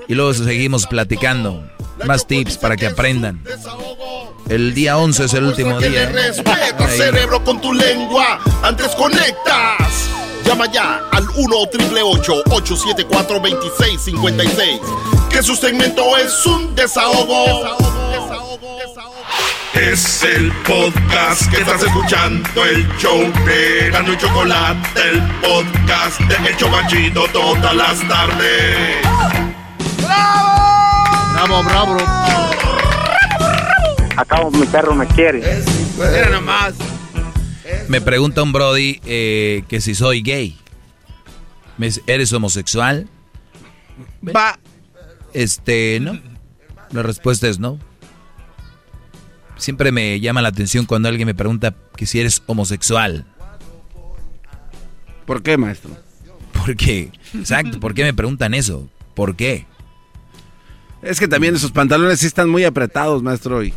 [0.07, 1.63] Y luego seguimos platicando.
[2.05, 3.41] Más tips para que aprendan.
[4.49, 6.09] El día 11 es el último día.
[6.09, 6.97] respeta, Ahí.
[6.97, 8.39] cerebro, con tu lengua.
[8.63, 10.09] Antes conectas.
[10.45, 14.79] Llama ya al 1 874 2656
[15.31, 17.65] Que su segmento es un desahogo.
[19.73, 26.49] Es el podcast que estás escuchando, el show de Gano y Chocolate, el podcast de
[26.49, 29.54] El Chobachito todas las tardes.
[31.33, 31.97] Bravo, bravo.
[34.17, 35.63] Acabo, mi perro me quiere.
[35.97, 36.73] Mira nomás.
[37.87, 40.57] Me pregunta un Brody eh, que si soy gay.
[41.77, 43.07] Me dice, ¿Eres homosexual?
[44.23, 44.57] Va.
[45.33, 46.19] Este, no.
[46.91, 47.77] La respuesta es no.
[49.57, 53.25] Siempre me llama la atención cuando alguien me pregunta que si eres homosexual.
[55.25, 55.91] ¿Por qué, maestro?
[56.53, 57.11] ¿Por qué?
[57.33, 58.89] Exacto, ¿por qué me preguntan eso?
[59.13, 59.65] ¿Por qué?
[61.05, 63.63] Es que también esos pantalones sí están muy apretados, maestro.
[63.63, 63.73] Y...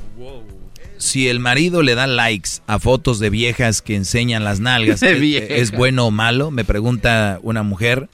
[0.97, 5.71] Si el marido le da likes a fotos de viejas que enseñan las nalgas, ¿es,
[5.71, 6.51] bueno o malo?
[6.51, 8.09] Me pregunta una mujer.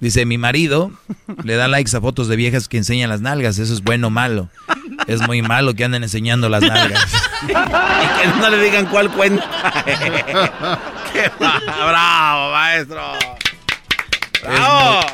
[0.00, 0.92] Dice, mi marido
[1.42, 4.10] le da likes a fotos de viejas que enseñan las nalgas, ¿eso es bueno o
[4.10, 4.48] malo?
[5.08, 7.04] Es muy malo que anden enseñando las nalgas.
[7.42, 9.44] y que no le digan cuál cuenta.
[11.12, 13.02] Qué va- bravo, maestro.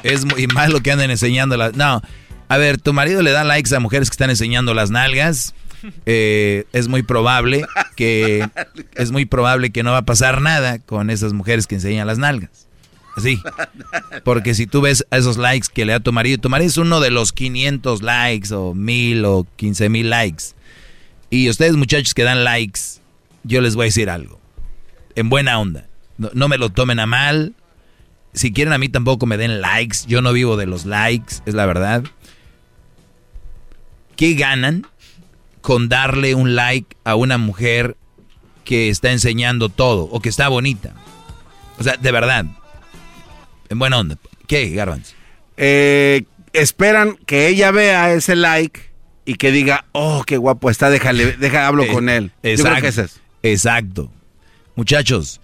[0.02, 1.75] Es muy, es muy malo que anden enseñando las...
[1.75, 2.02] No,
[2.49, 5.55] a ver, tu marido le da likes a mujeres que están enseñando las nalgas.
[6.07, 7.65] eh, es muy probable
[7.97, 8.49] que
[8.97, 12.18] es muy probable que no va a pasar nada con esas mujeres que enseñan las
[12.18, 12.67] nalgas.
[13.17, 13.41] Así.
[14.25, 16.77] Porque si tú ves a esos likes que le da tu marido, tu marido es
[16.77, 20.44] uno de los 500 likes o 1000 o 15 mil likes.
[21.31, 22.81] Y ustedes muchachos que dan likes,
[23.43, 24.41] yo les voy a decir algo.
[25.17, 25.86] En buena onda.
[26.17, 27.55] No, no me lo tomen a mal.
[28.35, 29.99] Si quieren a mí tampoco me den likes.
[30.07, 32.05] Yo no vivo de los likes, es la verdad.
[34.18, 34.84] ¿Qué ganan
[35.60, 37.97] con darle un like a una mujer
[38.64, 40.92] que está enseñando todo o que está bonita?
[41.78, 42.44] O sea, de verdad.
[43.68, 44.18] En buena onda.
[44.48, 45.14] ¿Qué, Garbanzo?
[45.56, 48.80] Eh, esperan que ella vea ese like
[49.24, 52.32] y que diga, oh, qué guapo está, déjale, deja, hablo Eh, con él.
[52.42, 52.70] Yo Exacto.
[52.70, 53.20] creo que es eso.
[53.44, 54.10] Exacto.
[54.74, 55.40] Muchachos,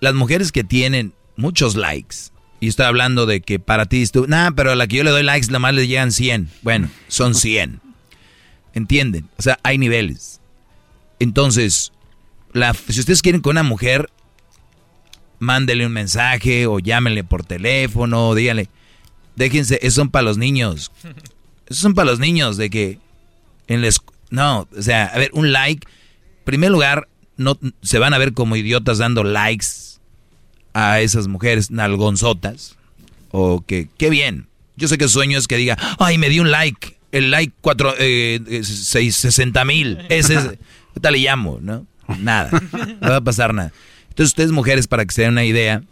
[0.00, 2.16] las mujeres que tienen muchos likes,
[2.58, 5.10] y estoy hablando de que para ti, tú, nah, pero a la que yo le
[5.10, 6.50] doy likes, nada más le llegan 100.
[6.62, 7.80] Bueno, son 100.
[8.78, 9.28] ¿Entienden?
[9.36, 10.40] O sea, hay niveles.
[11.18, 11.92] Entonces,
[12.52, 14.08] la, si ustedes quieren con una mujer,
[15.40, 18.68] mándele un mensaje o llámenle por teléfono, díganle,
[19.36, 20.92] déjense, esos son para los niños.
[21.66, 22.98] Esos son para los niños, de que
[23.66, 27.98] en la escu- No, o sea, a ver, un like, en primer lugar, no se
[27.98, 29.66] van a ver como idiotas dando likes
[30.72, 32.76] a esas mujeres nalgonzotas.
[33.30, 34.46] O que, qué bien.
[34.76, 36.97] Yo sé que su sueño es que diga, ay, me di un like.
[37.12, 39.98] El like cuatro, eh, eh, seis- 60 mil.
[40.08, 40.44] Ese es.
[40.94, 41.58] ¿Qué tal le llamo?
[41.60, 41.86] ¿No?
[42.18, 42.50] Nada.
[43.00, 43.72] No va a pasar nada.
[44.08, 45.82] Entonces, ustedes, mujeres, para que se den una idea,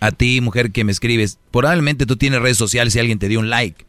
[0.00, 3.38] a ti, mujer que me escribes, probablemente tú tienes redes sociales y alguien te dio
[3.40, 3.86] un like.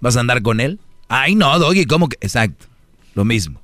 [0.00, 0.78] ¿Vas a andar con él?
[1.08, 2.16] Ay, no, Doggy, ¿cómo que?
[2.20, 2.66] Exacto.
[3.14, 3.60] Lo mismo.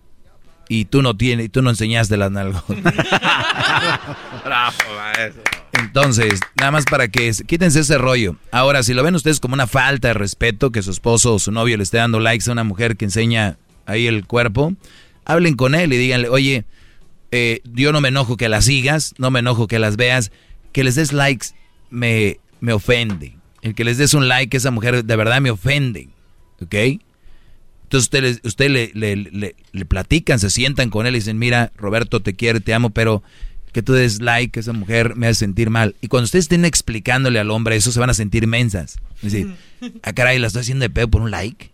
[0.68, 2.64] Y tú no tienes, y tú no enseñaste las nalgas.
[4.44, 5.42] Bravo, maestro.
[5.80, 8.36] Entonces, nada más para que quítense ese rollo.
[8.50, 11.52] Ahora, si lo ven ustedes como una falta de respeto que su esposo o su
[11.52, 14.74] novio le esté dando likes a una mujer que enseña ahí el cuerpo,
[15.24, 16.64] hablen con él y díganle, oye,
[17.30, 20.30] eh, yo no me enojo que las sigas, no me enojo que las veas,
[20.72, 21.48] que les des likes
[21.90, 23.36] me, me ofende.
[23.62, 26.08] El que les des un like a esa mujer de verdad me ofende,
[26.60, 26.74] ¿ok?
[26.74, 31.72] Entonces ustedes usted le, le, le- le platican, se sientan con él y dicen, mira,
[31.76, 33.22] Roberto, te quiero, te amo, pero
[33.76, 35.94] que tú des like a esa mujer me hace sentir mal.
[36.00, 38.96] Y cuando ustedes estén explicándole al hombre eso, se van a sentir mensas.
[39.16, 39.54] Es decir,
[40.02, 41.72] ah, caray, la estoy haciendo de pedo por un like.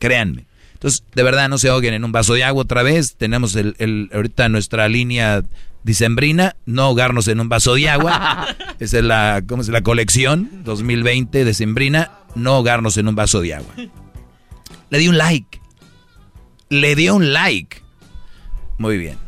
[0.00, 0.46] Créanme.
[0.72, 3.14] Entonces, de verdad, no se ahoguen en un vaso de agua otra vez.
[3.14, 5.44] Tenemos el, el- ahorita nuestra línea
[5.84, 8.48] dicembrina, no ahogarnos en un vaso de agua.
[8.80, 9.68] Esa es la, ¿cómo es?
[9.68, 13.74] la colección 2020 decembrina, no ahogarnos en un vaso de agua.
[14.90, 15.60] Le di un like.
[16.68, 17.76] Le dio un like.
[18.78, 19.18] Muy bien.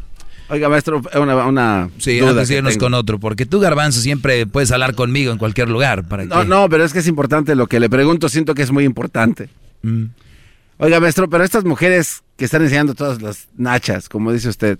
[0.49, 4.70] Oiga, maestro, una, una Sí, duda antes irnos con otro, porque tú, Garbanzo, siempre puedes
[4.70, 6.07] hablar conmigo en cualquier lugar.
[6.07, 6.47] ¿para No, qué?
[6.49, 9.49] no, pero es que es importante lo que le pregunto, siento que es muy importante.
[9.83, 10.05] Mm.
[10.78, 14.78] Oiga, maestro, pero estas mujeres que están enseñando todas las nachas, como dice usted,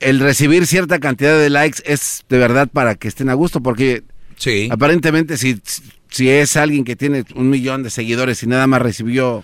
[0.00, 4.02] el recibir cierta cantidad de likes es de verdad para que estén a gusto, porque
[4.36, 4.68] sí.
[4.70, 5.60] aparentemente si,
[6.08, 9.42] si es alguien que tiene un millón de seguidores y nada más recibió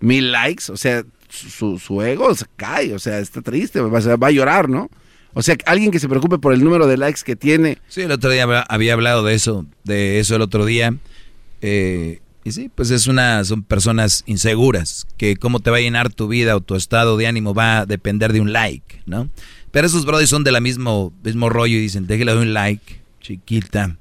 [0.00, 4.16] mil likes, o sea, su, su ego se cae, o sea, está triste, va, a-
[4.16, 4.88] va a llorar, ¿no?
[5.34, 7.78] O sea, alguien que se preocupe por el número de likes que tiene.
[7.88, 10.94] Sí, el otro día había hablado de eso, de eso el otro día.
[11.60, 16.10] Eh, y sí, pues es una, son personas inseguras, que cómo te va a llenar
[16.12, 19.28] tu vida o tu estado de ánimo va a depender de un like, ¿no?
[19.72, 23.96] Pero esos brothers son de la mismo, mismo rollo y dicen, déjale un like, chiquita,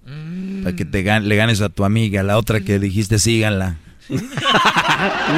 [0.63, 3.77] para que te le ganes a tu amiga, la otra que dijiste síganla.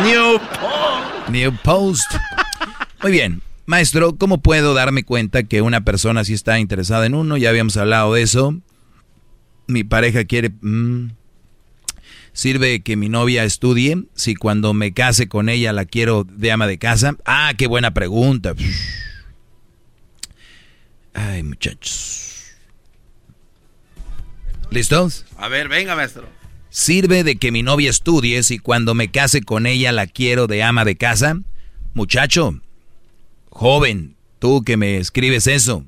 [0.03, 0.37] New.
[1.29, 2.09] New post.
[3.01, 3.41] Muy bien.
[3.65, 7.35] Maestro, ¿cómo puedo darme cuenta que una persona sí está interesada en uno?
[7.35, 8.55] Ya habíamos hablado de eso.
[9.67, 10.51] Mi pareja quiere...
[10.61, 11.09] Mm,
[12.31, 14.03] ¿Sirve que mi novia estudie?
[14.13, 17.17] Si cuando me case con ella la quiero de ama de casa.
[17.25, 18.53] Ah, qué buena pregunta.
[21.13, 22.45] Ay, muchachos.
[24.69, 25.25] ¿Listos?
[25.37, 26.29] A ver, venga, maestro.
[26.69, 30.63] ¿Sirve de que mi novia estudie si cuando me case con ella la quiero de
[30.63, 31.39] ama de casa?
[31.93, 32.59] Muchacho,
[33.49, 35.85] Joven, tú que me escribes eso,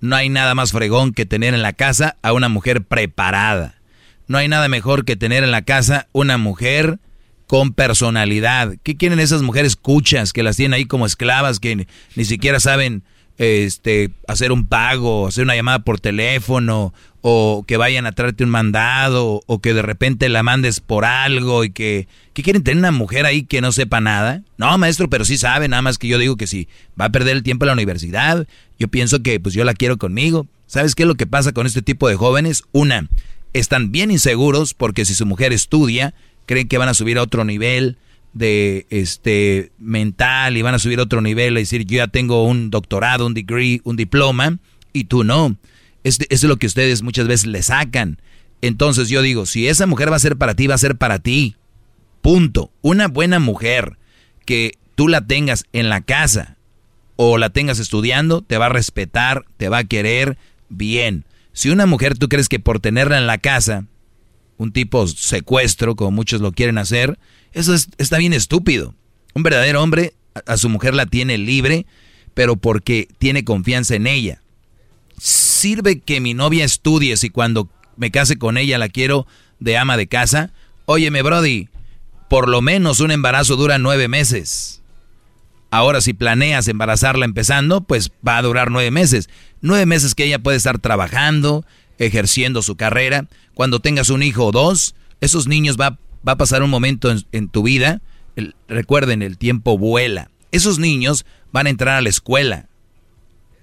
[0.00, 3.80] no hay nada más fregón que tener en la casa a una mujer preparada.
[4.26, 6.98] No hay nada mejor que tener en la casa una mujer
[7.46, 8.74] con personalidad.
[8.82, 13.02] ¿Qué quieren esas mujeres cuchas que las tienen ahí como esclavas que ni siquiera saben
[13.38, 16.94] este, hacer un pago, hacer una llamada por teléfono,
[17.26, 21.64] o que vayan a traerte un mandado, o que de repente la mandes por algo
[21.64, 24.42] y que, que quieren tener una mujer ahí que no sepa nada.
[24.58, 26.68] No, maestro, pero sí sabe, nada más que yo digo que si
[27.00, 28.46] va a perder el tiempo en la universidad,
[28.78, 30.46] yo pienso que pues yo la quiero conmigo.
[30.66, 32.64] ¿Sabes qué es lo que pasa con este tipo de jóvenes?
[32.72, 33.08] Una,
[33.54, 36.12] están bien inseguros porque si su mujer estudia,
[36.44, 37.96] creen que van a subir a otro nivel,
[38.34, 42.68] de este mental y van a subir otro nivel y decir yo ya tengo un
[42.68, 44.58] doctorado, un degree, un diploma
[44.92, 45.56] y tú no.
[46.04, 48.20] Es, es lo que ustedes muchas veces le sacan.
[48.62, 51.18] Entonces yo digo, si esa mujer va a ser para ti, va a ser para
[51.18, 51.56] ti.
[52.22, 52.70] Punto.
[52.82, 53.98] Una buena mujer
[54.46, 56.56] que tú la tengas en la casa
[57.16, 60.36] o la tengas estudiando, te va a respetar, te va a querer
[60.68, 61.24] bien.
[61.52, 63.86] Si una mujer tú crees que por tenerla en la casa,
[64.56, 67.18] un tipo secuestro, como muchos lo quieren hacer,
[67.52, 68.94] eso está bien estúpido.
[69.34, 70.14] Un verdadero hombre
[70.46, 71.86] a, su mujer la tiene libre,
[72.34, 74.42] pero porque tiene confianza en ella.
[75.64, 79.26] ¿Sirve que mi novia estudie si cuando me case con ella la quiero
[79.60, 80.52] de ama de casa?
[80.84, 81.70] Óyeme, Brody,
[82.28, 84.82] por lo menos un embarazo dura nueve meses.
[85.70, 89.30] Ahora, si planeas embarazarla empezando, pues va a durar nueve meses.
[89.62, 91.64] Nueve meses que ella puede estar trabajando,
[91.96, 93.26] ejerciendo su carrera.
[93.54, 97.48] Cuando tengas un hijo o dos, esos niños va, va a pasar un momento en,
[97.48, 98.02] tu vida.
[98.68, 100.30] recuerden, el tiempo vuela.
[100.52, 102.68] Esos niños van a entrar a la escuela.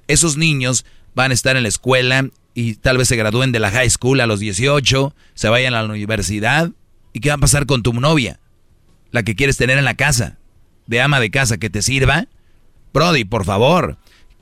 [0.07, 0.83] Esos niños
[1.15, 4.19] van a estar en la escuela y tal vez se gradúen de la high school
[4.19, 6.72] a los 18, se vayan a la universidad.
[7.14, 8.40] ¿Y qué va a pasar con tu novia?
[9.11, 10.38] La que quieres tener en la casa,
[10.88, 12.27] de ama de casa que te sirva.
[12.93, 13.98] Brody, por favor,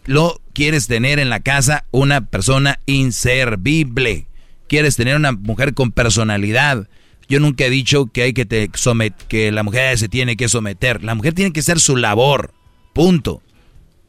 [0.06, 4.28] lo quieres tener en la casa una persona inservible.
[4.68, 6.88] Quieres tener una mujer con personalidad.
[7.28, 10.50] Yo nunca he dicho que hay que te somet que la mujer se tiene que
[10.50, 11.04] someter.
[11.04, 12.54] La mujer tiene que ser su labor.
[12.94, 13.42] Punto.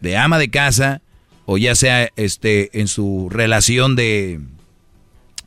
[0.01, 1.03] De ama de casa
[1.53, 4.39] o ya sea este en su relación de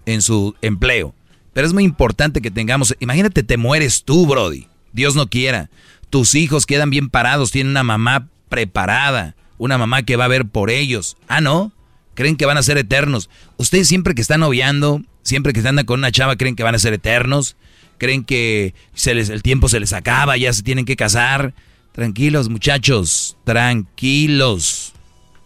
[0.06, 1.15] en su empleo.
[1.53, 4.67] Pero es muy importante que tengamos, imagínate te mueres tú, brody.
[4.91, 5.69] Dios no quiera.
[6.09, 10.45] Tus hijos quedan bien parados, tienen una mamá preparada, una mamá que va a ver
[10.45, 11.15] por ellos.
[11.30, 11.72] Ah, no.
[12.15, 13.30] Creen que van a ser eternos.
[13.56, 16.80] Ustedes siempre que están noviando, siempre que están con una chava, creen que van a
[16.80, 17.56] ser eternos
[17.98, 21.53] creen que se les, el tiempo se les acaba, ya se tienen que casar.
[21.93, 24.93] Tranquilos, muchachos, tranquilos.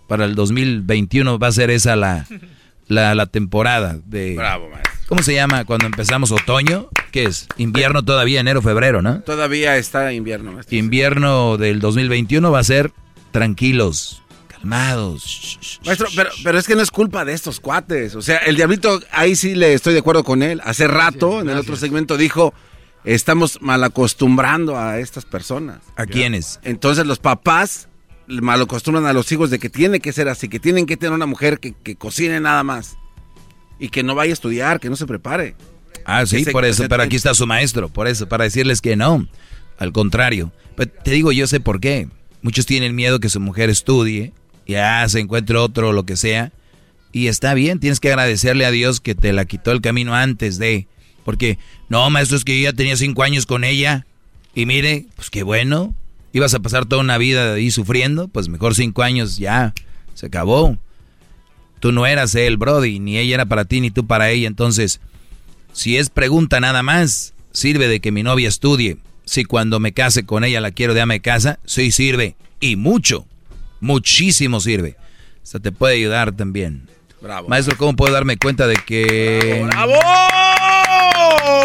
[0.08, 2.26] Para el 2021 va a ser esa la,
[2.88, 4.36] la, temporada de...
[4.36, 4.94] Bravo, maestro.
[5.08, 6.90] ¿Cómo se llama cuando empezamos otoño?
[7.12, 7.48] ¿Qué es?
[7.58, 9.22] Invierno todavía, enero, febrero, ¿no?
[9.22, 10.52] Todavía está invierno.
[10.54, 10.78] Maestro.
[10.78, 12.92] Invierno del 2021 va a ser
[13.32, 15.80] tranquilos, calmados.
[15.86, 18.16] Maestro, pero, pero, es que no es culpa de estos cuates.
[18.16, 20.62] O sea, el diablito, ahí sí le estoy de acuerdo con él.
[20.64, 22.54] Hace rato, en el otro segmento, dijo,
[23.04, 25.80] estamos mal acostumbrando a estas personas.
[25.96, 26.60] ¿A quiénes?
[26.64, 27.88] Entonces los papás
[28.28, 31.14] mal acostumbran a los hijos de que tiene que ser así, que tienen que tener
[31.14, 32.98] una mujer que, que cocine nada más.
[33.80, 35.56] Y que no vaya a estudiar, que no se prepare.
[36.06, 39.28] Ah, sí, por eso, pero aquí está su maestro, por eso, para decirles que no.
[39.78, 40.52] Al contrario.
[40.76, 42.08] Pero te digo, yo sé por qué.
[42.42, 44.32] Muchos tienen miedo que su mujer estudie,
[44.66, 46.52] ya se encuentre otro o lo que sea.
[47.12, 50.58] Y está bien, tienes que agradecerle a Dios que te la quitó el camino antes
[50.58, 50.88] de.
[51.26, 51.58] Porque,
[51.90, 54.06] no, maestro, es que yo ya tenía cinco años con ella.
[54.56, 55.94] Y mire, pues qué bueno.
[56.38, 58.28] Ibas a pasar toda una vida ahí sufriendo.
[58.28, 59.74] Pues mejor cinco años ya.
[60.14, 60.78] Se acabó.
[61.80, 63.00] Tú no eras él, Brody.
[63.00, 64.48] Ni ella era para ti, ni tú para ella.
[64.48, 65.02] Entonces,
[65.74, 68.98] si es pregunta nada más, sirve de que mi novia estudie.
[69.26, 72.36] Si cuando me case con ella la quiero de ama de casa, sí sirve.
[72.60, 73.26] Y mucho.
[73.80, 74.96] Muchísimo sirve.
[75.42, 76.88] sea, te puede ayudar también.
[77.20, 77.50] Bravo.
[77.50, 79.66] Maestro, ¿cómo puedo darme cuenta de que...
[79.66, 79.94] ¡Bravo!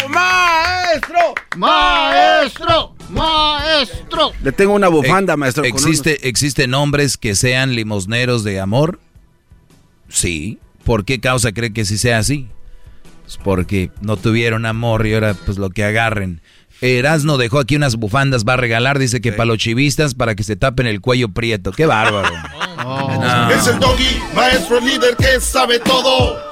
[0.09, 1.34] ¡Maestro!
[1.59, 2.91] ¡Maestro!
[3.12, 4.32] ¡Maestro!
[4.42, 5.65] Le tengo una bufanda, maestro.
[5.65, 9.00] ¿Existe, ¿Existen hombres que sean limosneros de amor?
[10.08, 10.58] Sí.
[10.84, 12.49] ¿Por qué causa cree que sí sea así?
[13.23, 16.41] Pues porque no tuvieron amor y ahora pues lo que agarren.
[16.81, 20.42] Erasno dejó aquí unas bufandas, va a regalar, dice que para los chivistas, para que
[20.42, 21.73] se tapen el cuello prieto.
[21.73, 22.34] ¡Qué bárbaro!
[22.82, 23.49] No.
[23.49, 26.51] Es el doggy, maestro líder que sabe todo.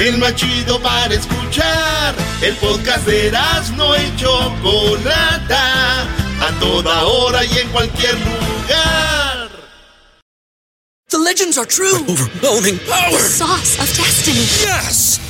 [0.00, 2.14] El más chido para escuchar.
[2.40, 3.30] El podcast de
[3.76, 6.04] no y Chocolata.
[6.40, 9.50] A toda hora y en cualquier lugar.
[11.10, 11.98] The legends are true.
[12.08, 13.12] overwhelming power!
[13.12, 14.46] The sauce of destiny.
[14.64, 15.29] Yes!